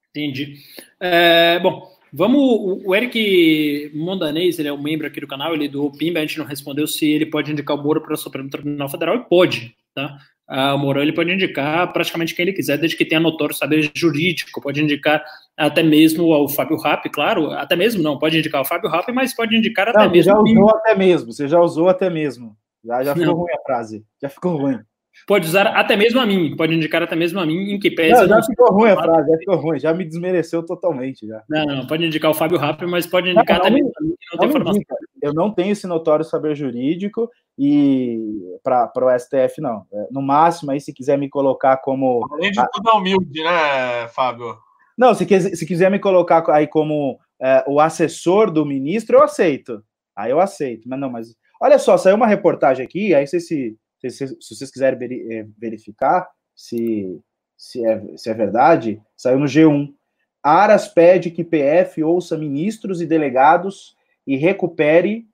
[0.09, 0.55] Entendi.
[1.01, 1.85] É, bom,
[2.15, 2.81] vamos.
[2.85, 6.37] O Eric Mondanês, ele é um membro aqui do canal, ele do Pimba, a gente
[6.37, 9.75] não respondeu se ele pode indicar o Moro para o Supremo Tribunal Federal, e pode,
[9.93, 10.17] tá?
[10.47, 14.61] o Moro ele pode indicar praticamente quem ele quiser, desde que tenha notório saber jurídico,
[14.61, 15.23] pode indicar
[15.57, 19.35] até mesmo ao Fábio Rapp, claro, até mesmo não, pode indicar o Fábio Rapp, mas
[19.35, 20.31] pode indicar até não, mesmo.
[20.31, 22.55] Já usou até mesmo, você já usou até mesmo.
[22.83, 23.35] Já, já ficou não.
[23.35, 24.79] ruim a frase, já ficou ruim.
[25.27, 28.21] Pode usar até mesmo a mim, pode indicar até mesmo a mim, em que pese.
[28.21, 31.25] Não, já ficou ruim a frase, já ficou ruim, já me desmereceu totalmente.
[31.27, 31.41] Já.
[31.49, 34.15] Não, não, pode indicar o Fábio Rapp, mas pode indicar não, até mesmo a mim,
[34.19, 34.83] que não tem informação.
[35.21, 38.19] Eu não tenho esse notório saber jurídico e
[38.63, 39.85] para o STF, não.
[39.91, 42.25] É, no máximo, aí, se quiser me colocar como.
[42.31, 44.57] Além de tudo, é humilde, né, Fábio?
[44.97, 45.25] Não, se,
[45.55, 49.83] se quiser me colocar aí como é, o assessor do ministro, eu aceito.
[50.15, 50.87] Aí eu aceito.
[50.87, 51.35] Mas não, mas.
[51.61, 53.77] Olha só, saiu uma reportage aqui, aí se, se,
[54.09, 54.99] se, se vocês quiserem
[55.31, 57.21] é, verificar se,
[57.57, 59.93] se, é, se é verdade, saiu no G1.
[60.41, 63.95] Aras pede que PF ouça ministros e delegados
[64.25, 65.27] e recupere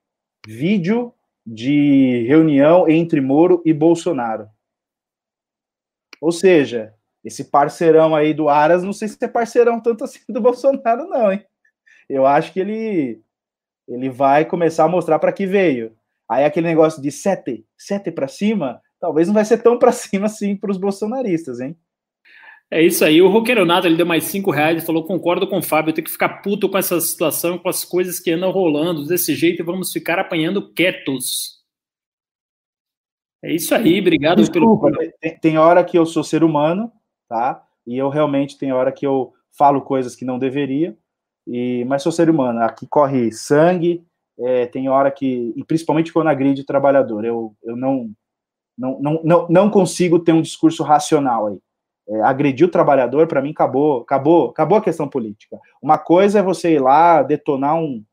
[0.48, 1.14] vídeo
[1.45, 4.49] de reunião entre Moro e Bolsonaro.
[6.19, 6.93] Ou seja,
[7.23, 11.31] esse parceirão aí do Aras, não sei se é parceirão tanto assim do Bolsonaro, não,
[11.31, 11.45] hein?
[12.07, 13.22] Eu acho que ele,
[13.88, 15.95] ele vai começar a mostrar para que veio.
[16.31, 20.27] Aí aquele negócio de sete, sete para cima, talvez não vai ser tão para cima
[20.27, 21.75] assim para os bolsonaristas, hein?
[22.71, 23.21] É isso aí.
[23.21, 26.11] O Roqueironato ele deu mais cinco reais e falou: concordo com o Fábio, tenho que
[26.11, 29.91] ficar puto com essa situação, com as coisas que andam rolando desse jeito e vamos
[29.91, 31.59] ficar apanhando quietos.
[33.43, 35.11] É isso aí, obrigado Desculpa, pelo.
[35.19, 36.89] Tem, tem hora que eu sou ser humano,
[37.27, 37.61] tá?
[37.85, 40.97] E eu realmente tem hora que eu falo coisas que não deveria,
[41.45, 42.61] e mas sou ser humano.
[42.61, 44.05] Aqui corre sangue,
[44.45, 48.11] é, tem hora que, e principalmente quando agride o trabalhador, eu, eu não,
[48.77, 51.59] não, não, não, não consigo ter um discurso racional aí
[52.11, 55.57] é, agredir o trabalhador, para mim, acabou, acabou, acabou a questão política.
[55.81, 58.03] Uma coisa é você ir lá detonar um.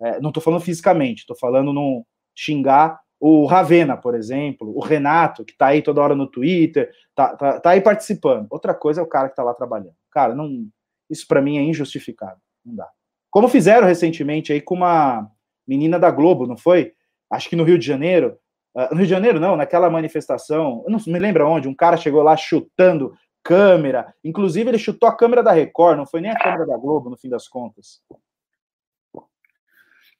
[0.00, 5.44] É, não estou falando fisicamente, estou falando no xingar o Ravena, por exemplo, o Renato,
[5.44, 8.46] que está aí toda hora no Twitter, tá, tá, tá aí participando.
[8.48, 9.94] Outra coisa é o cara que está lá trabalhando.
[10.10, 10.66] Cara, não,
[11.10, 12.40] isso para mim é injustificado.
[12.64, 12.88] Não dá.
[13.30, 15.30] Como fizeram recentemente aí com uma
[15.66, 16.92] menina da Globo, não foi?
[17.30, 18.36] Acho que no Rio de Janeiro.
[18.74, 22.22] Uh, no Rio de Janeiro, não, naquela manifestação, não me lembro onde, um cara chegou
[22.22, 23.12] lá chutando
[23.42, 24.14] câmera.
[24.24, 27.16] Inclusive, ele chutou a câmera da Record, não foi nem a câmera da Globo, no
[27.16, 28.00] fim das contas.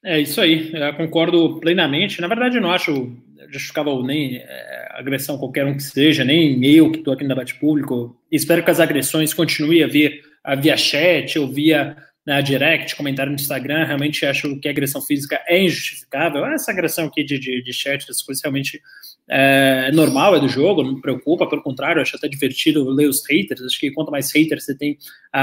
[0.03, 2.21] É isso aí, eu concordo plenamente.
[2.21, 3.15] Na verdade, eu não acho
[3.49, 7.55] justificável nem é, agressão qualquer um que seja, nem eu que estou aqui no debate
[7.55, 8.17] público.
[8.31, 10.23] Espero que as agressões continuem a vir
[10.59, 13.85] via chat ou via né, direct, comentário no Instagram.
[13.85, 16.45] Realmente acho que a agressão física é injustificável.
[16.45, 18.81] Essa agressão aqui de, de, de chat, essas coisas realmente
[19.29, 23.07] é, é normal, é do jogo, não me preocupa, pelo contrário, acho até divertido ler
[23.07, 23.61] os haters.
[23.61, 24.97] Acho que quanto mais haters você tem,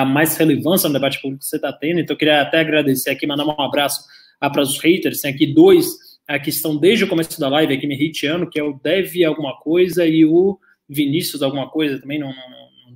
[0.08, 2.00] mais relevância no debate público que você está tendo.
[2.00, 4.04] Então, eu queria até agradecer aqui, mandar um abraço
[4.40, 5.20] ah, para os haters.
[5.20, 5.86] Tem aqui dois
[6.28, 9.12] ah, que estão desde o começo da live aqui me hateando, que é o Dev
[9.26, 12.32] alguma coisa e o Vinícius alguma coisa, também não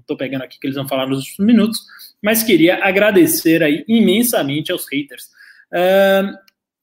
[0.02, 1.80] estou pegando aqui que eles vão falar nos últimos minutos,
[2.22, 5.30] mas queria agradecer aí imensamente aos haters.
[5.72, 6.36] Uh,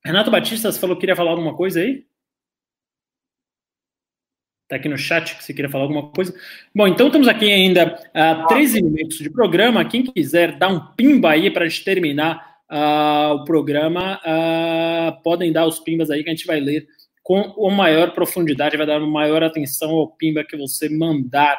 [0.03, 2.05] Renato Batista, você falou que queria falar alguma coisa aí?
[4.63, 6.31] Está aqui no chat que você queria falar alguma coisa.
[6.75, 9.83] Bom, então estamos aqui ainda a uh, 13 minutos de programa.
[9.83, 15.51] Quem quiser dar um pimba aí para a gente terminar uh, o programa, uh, podem
[15.51, 16.87] dar os pimbas aí que a gente vai ler
[17.23, 21.57] com maior profundidade, vai dar maior atenção ao pimba que você mandar.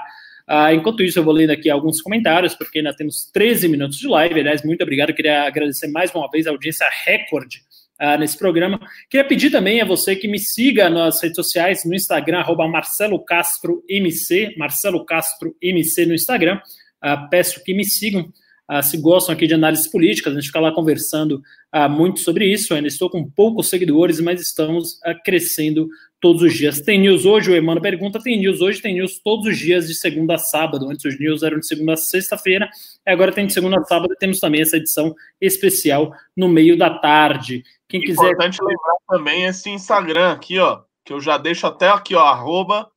[0.50, 4.08] Uh, enquanto isso, eu vou lendo aqui alguns comentários, porque ainda temos 13 minutos de
[4.08, 4.40] live.
[4.40, 5.14] Aliás, muito obrigado.
[5.14, 7.62] Queria agradecer mais uma vez a audiência recorde
[8.02, 8.80] uh, nesse programa.
[9.08, 13.24] Queria pedir também a você que me siga nas redes sociais, no Instagram, arroba Marcelo
[13.24, 16.56] Castro MC, Marcelo Castro MC no Instagram.
[16.56, 18.28] Uh, peço que me sigam.
[18.68, 21.40] Uh, se gostam aqui de análises políticas, a gente fica lá conversando
[21.88, 22.72] muito sobre isso.
[22.72, 25.88] Eu ainda estou com poucos seguidores, mas estamos crescendo
[26.20, 26.80] todos os dias.
[26.80, 27.50] Tem news hoje?
[27.50, 28.20] O Emmanuel pergunta.
[28.22, 28.80] Tem news hoje?
[28.80, 30.88] Tem news todos os dias, de segunda a sábado.
[30.90, 32.68] Antes os news eram de segunda a sexta-feira,
[33.06, 34.12] agora tem de segunda a sábado.
[34.12, 37.64] E temos também essa edição especial no meio da tarde.
[37.88, 38.22] Quem quiser.
[38.22, 42.90] Importante lembrar também esse Instagram aqui, ó, que eu já deixo até aqui, ó, arroba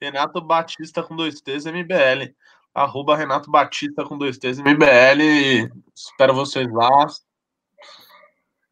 [0.00, 2.32] Renato Batista com dois T's MBL
[2.74, 5.70] arroba Renato Batista com dois T's MBL.
[5.94, 7.06] Espero vocês lá.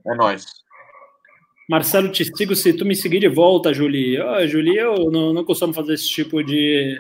[0.07, 0.47] É nóis.
[1.69, 4.19] Marcelo, te sigo se tu me seguir de volta, Julie.
[4.19, 6.97] Oh, Julie, eu não, não costumo fazer esse tipo de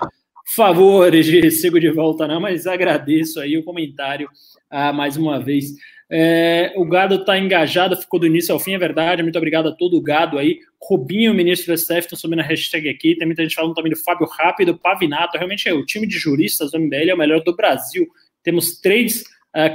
[0.54, 4.28] favores de sigo de volta, não, mas agradeço aí o comentário
[4.70, 5.72] ah, mais uma vez.
[6.10, 9.22] É, o gado está engajado, ficou do início ao fim, é verdade.
[9.22, 10.58] Muito obrigado a todo o gado aí.
[10.82, 13.16] Rubinho, ministro do STF, estão subindo a hashtag aqui.
[13.16, 15.38] Tem muita gente falando também do Fábio Rápido, Pavinato.
[15.38, 18.06] Realmente é o time de juristas do MBL é o melhor do Brasil.
[18.42, 19.24] Temos três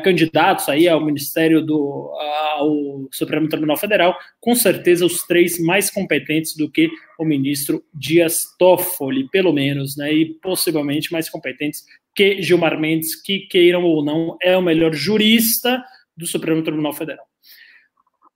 [0.04, 2.12] candidatos aí ao Ministério do
[2.54, 6.90] ao Supremo Tribunal Federal, com certeza os três mais competentes do que
[7.20, 10.14] o ministro Dias Toffoli, pelo menos, né?
[10.14, 11.84] E possivelmente mais competentes
[12.16, 15.84] que Gilmar Mendes, que queiram ou não, é o melhor jurista
[16.16, 17.26] do Supremo Tribunal Federal.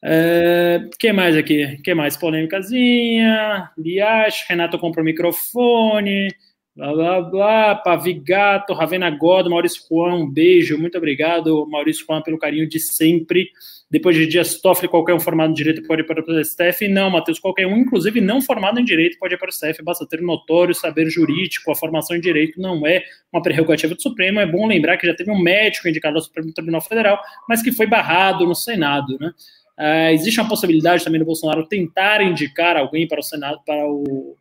[0.04, 1.78] É, que mais aqui?
[1.84, 2.16] que mais?
[2.16, 6.30] Polêmicazinha, Liache, Renato compra o microfone,
[6.78, 12.38] blá blá blá, Pavigato, Ravena Godo, Maurício Juan, um beijo, muito obrigado, Maurício Juan, pelo
[12.38, 13.50] carinho de sempre.
[13.90, 16.88] Depois de Dias Toffoli, qualquer um formado em direito pode ir para o STF?
[16.88, 19.82] Não, Matheus, qualquer um, inclusive não formado em direito, pode ir para o STF.
[19.82, 21.72] Basta ter notório saber jurídico.
[21.72, 23.02] A formação em direito não é
[23.32, 24.42] uma prerrogativa do Supremo.
[24.42, 27.18] É bom lembrar que já teve um médico indicado ao Supremo Tribunal Federal,
[27.48, 29.32] mas que foi barrado no Senado, né?
[29.80, 34.36] Uh, existe uma possibilidade também do Bolsonaro tentar indicar alguém para o Senado, para o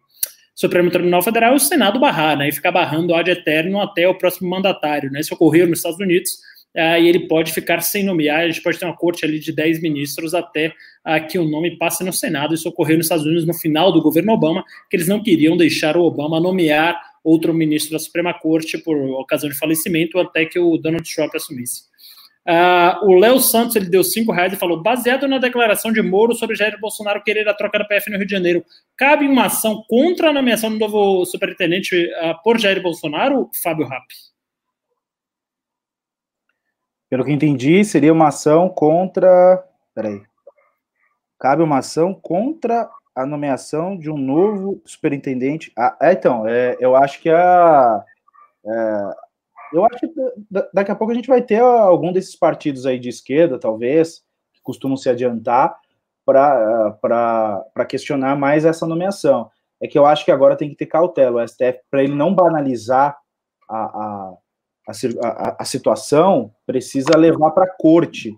[0.57, 2.49] Supremo Tribunal Federal e o Senado barrar, né?
[2.49, 5.21] E ficar barrando ad eterno até o próximo mandatário, né?
[5.21, 6.31] Isso ocorreu nos Estados Unidos
[6.75, 8.41] uh, e ele pode ficar sem nomear.
[8.41, 11.77] A gente pode ter uma corte ali de 10 ministros até uh, que o nome
[11.77, 12.55] passe no Senado.
[12.55, 15.95] Isso ocorreu nos Estados Unidos no final do governo Obama, que eles não queriam deixar
[15.95, 20.79] o Obama nomear outro ministro da Suprema Corte por ocasião de falecimento até que o
[20.79, 21.83] Donald Trump assumisse.
[22.49, 26.33] Uh, o Léo Santos ele deu cinco reais e falou: baseado na declaração de Moro
[26.33, 28.65] sobre Jair Bolsonaro querer a troca da PF no Rio de Janeiro,
[28.97, 34.07] cabe uma ação contra a nomeação do novo superintendente uh, por Jair Bolsonaro, Fábio Rapp?
[37.11, 39.65] Pelo que entendi, seria uma ação contra.
[39.93, 40.23] Peraí.
[41.41, 45.73] Cabe uma ação contra a nomeação de um novo superintendente.
[45.77, 48.05] Ah, é, então, é, eu acho que a.
[48.65, 49.26] É,
[49.73, 50.09] eu acho que
[50.73, 54.23] daqui a pouco a gente vai ter algum desses partidos aí de esquerda, talvez,
[54.53, 55.77] que costumam se adiantar
[56.25, 59.51] para questionar mais essa nomeação.
[59.81, 62.35] É que eu acho que agora tem que ter cautela, o STF, para ele não
[62.35, 63.17] banalizar
[63.69, 64.37] a, a
[64.89, 68.35] a, a, situação precisa levar para a corte,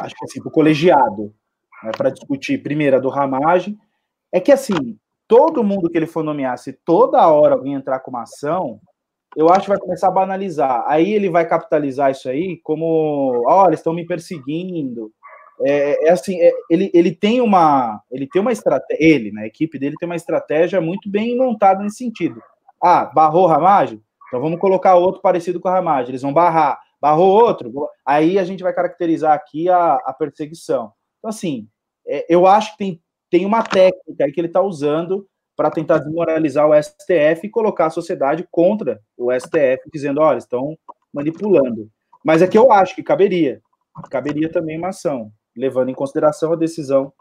[0.00, 1.34] acho que assim, para o colegiado,
[1.82, 3.78] né, para discutir primeiro a do ramagem.
[4.30, 8.10] É que assim, todo mundo que ele for nomear, se toda hora alguém entrar com
[8.10, 8.78] uma ação,
[9.36, 10.84] eu acho que vai começar a banalizar.
[10.86, 15.12] Aí ele vai capitalizar isso aí como, olha, eles estão me perseguindo.
[15.62, 19.46] É, é assim, é, ele, ele tem uma, ele tem uma estratégia, ele, na né,
[19.46, 22.40] equipe dele tem uma estratégia muito bem montada nesse sentido.
[22.82, 24.02] Ah, barrou ramagem?
[24.28, 26.10] Então vamos colocar outro parecido com a ramagem.
[26.10, 26.80] Eles vão barrar.
[27.00, 27.70] Barrou outro,
[28.04, 30.90] aí a gente vai caracterizar aqui a, a perseguição.
[31.18, 31.68] Então, assim,
[32.06, 35.26] é, eu acho que tem, tem uma técnica aí que ele está usando
[35.56, 40.76] para tentar desmoralizar o STF e colocar a sociedade contra o STF, dizendo, olha, estão
[41.12, 41.88] manipulando.
[42.24, 43.60] Mas é que eu acho que caberia.
[44.10, 47.12] Caberia também uma ação, levando em consideração a decisão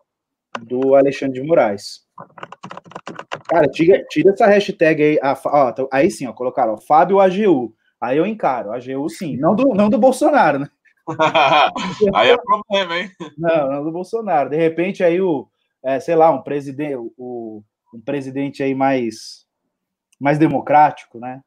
[0.61, 2.01] do Alexandre de Moraes.
[3.47, 5.19] Cara, tira, tira essa hashtag aí.
[5.21, 7.75] A, ó, aí sim, ó, colocaram ó, Fábio AGU.
[8.01, 9.37] Aí eu encaro, AGU sim.
[9.37, 10.69] Não do, não do Bolsonaro, né?
[12.15, 13.11] aí é problema, hein?
[13.37, 14.49] Não, não do Bolsonaro.
[14.49, 15.47] De repente, aí o,
[15.83, 19.45] é, sei lá, um presidente, o, um presidente aí mais,
[20.19, 21.41] mais democrático, né?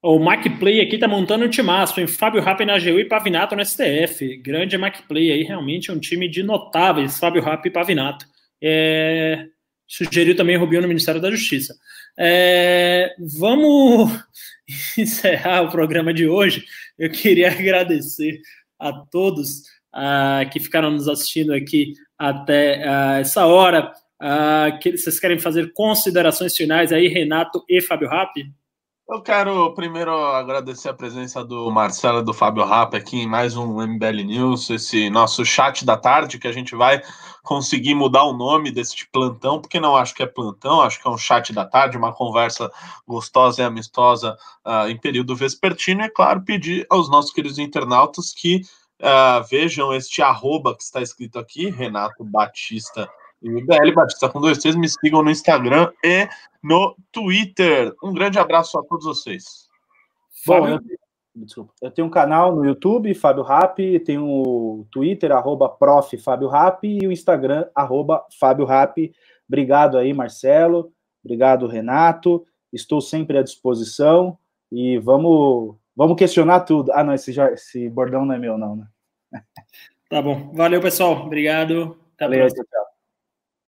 [0.00, 3.64] O MacPlay aqui tá montando um timaço, em Fábio Rapp na AGU e Pavinato no
[3.64, 4.36] STF.
[4.36, 8.24] Grande MacPlay aí, realmente é um time de notáveis, Fábio Rapp e Pavinato.
[8.62, 9.46] É...
[9.88, 11.74] Sugeriu também Rubinho no Ministério da Justiça.
[12.16, 13.12] É...
[13.38, 14.12] Vamos
[14.96, 16.64] encerrar o programa de hoje.
[16.96, 18.40] Eu queria agradecer
[18.78, 19.62] a todos
[19.94, 23.92] uh, que ficaram nos assistindo aqui até uh, essa hora.
[24.20, 28.52] Uh, que vocês querem fazer considerações finais aí, Renato e Fábio Rappi?
[29.08, 33.56] Eu quero primeiro agradecer a presença do Marcelo e do Fábio Rappi aqui em mais
[33.56, 37.00] um MBL News, esse nosso chat da tarde, que a gente vai
[37.42, 41.10] conseguir mudar o nome desse plantão, porque não acho que é plantão, acho que é
[41.10, 42.70] um chat da tarde, uma conversa
[43.06, 44.36] gostosa e amistosa
[44.66, 48.62] uh, em período vespertino, e, é claro, pedir aos nossos queridos internautas que
[49.00, 53.08] uh, vejam este arroba que está escrito aqui, Renato Batista
[53.42, 56.28] MBL Batista com dois T's, me sigam no Instagram e
[56.62, 57.94] no Twitter.
[58.02, 59.68] Um grande abraço a todos vocês.
[60.46, 60.80] Bom, eu,
[61.34, 66.16] desculpa, eu tenho um canal no YouTube, Fábio Rap, tenho o Twitter, arroba prof.
[66.18, 69.12] Fábio Rap, e o Instagram, arroba Fábio Rap.
[69.48, 70.92] Obrigado aí, Marcelo.
[71.24, 72.44] Obrigado, Renato.
[72.72, 74.38] Estou sempre à disposição
[74.70, 76.92] e vamos, vamos questionar tudo.
[76.92, 78.86] Ah, não, esse, já, esse bordão não é meu, não, né?
[80.08, 80.52] Tá bom.
[80.54, 81.26] Valeu, pessoal.
[81.26, 81.98] Obrigado.
[82.16, 82.87] Até Valeu, tchau.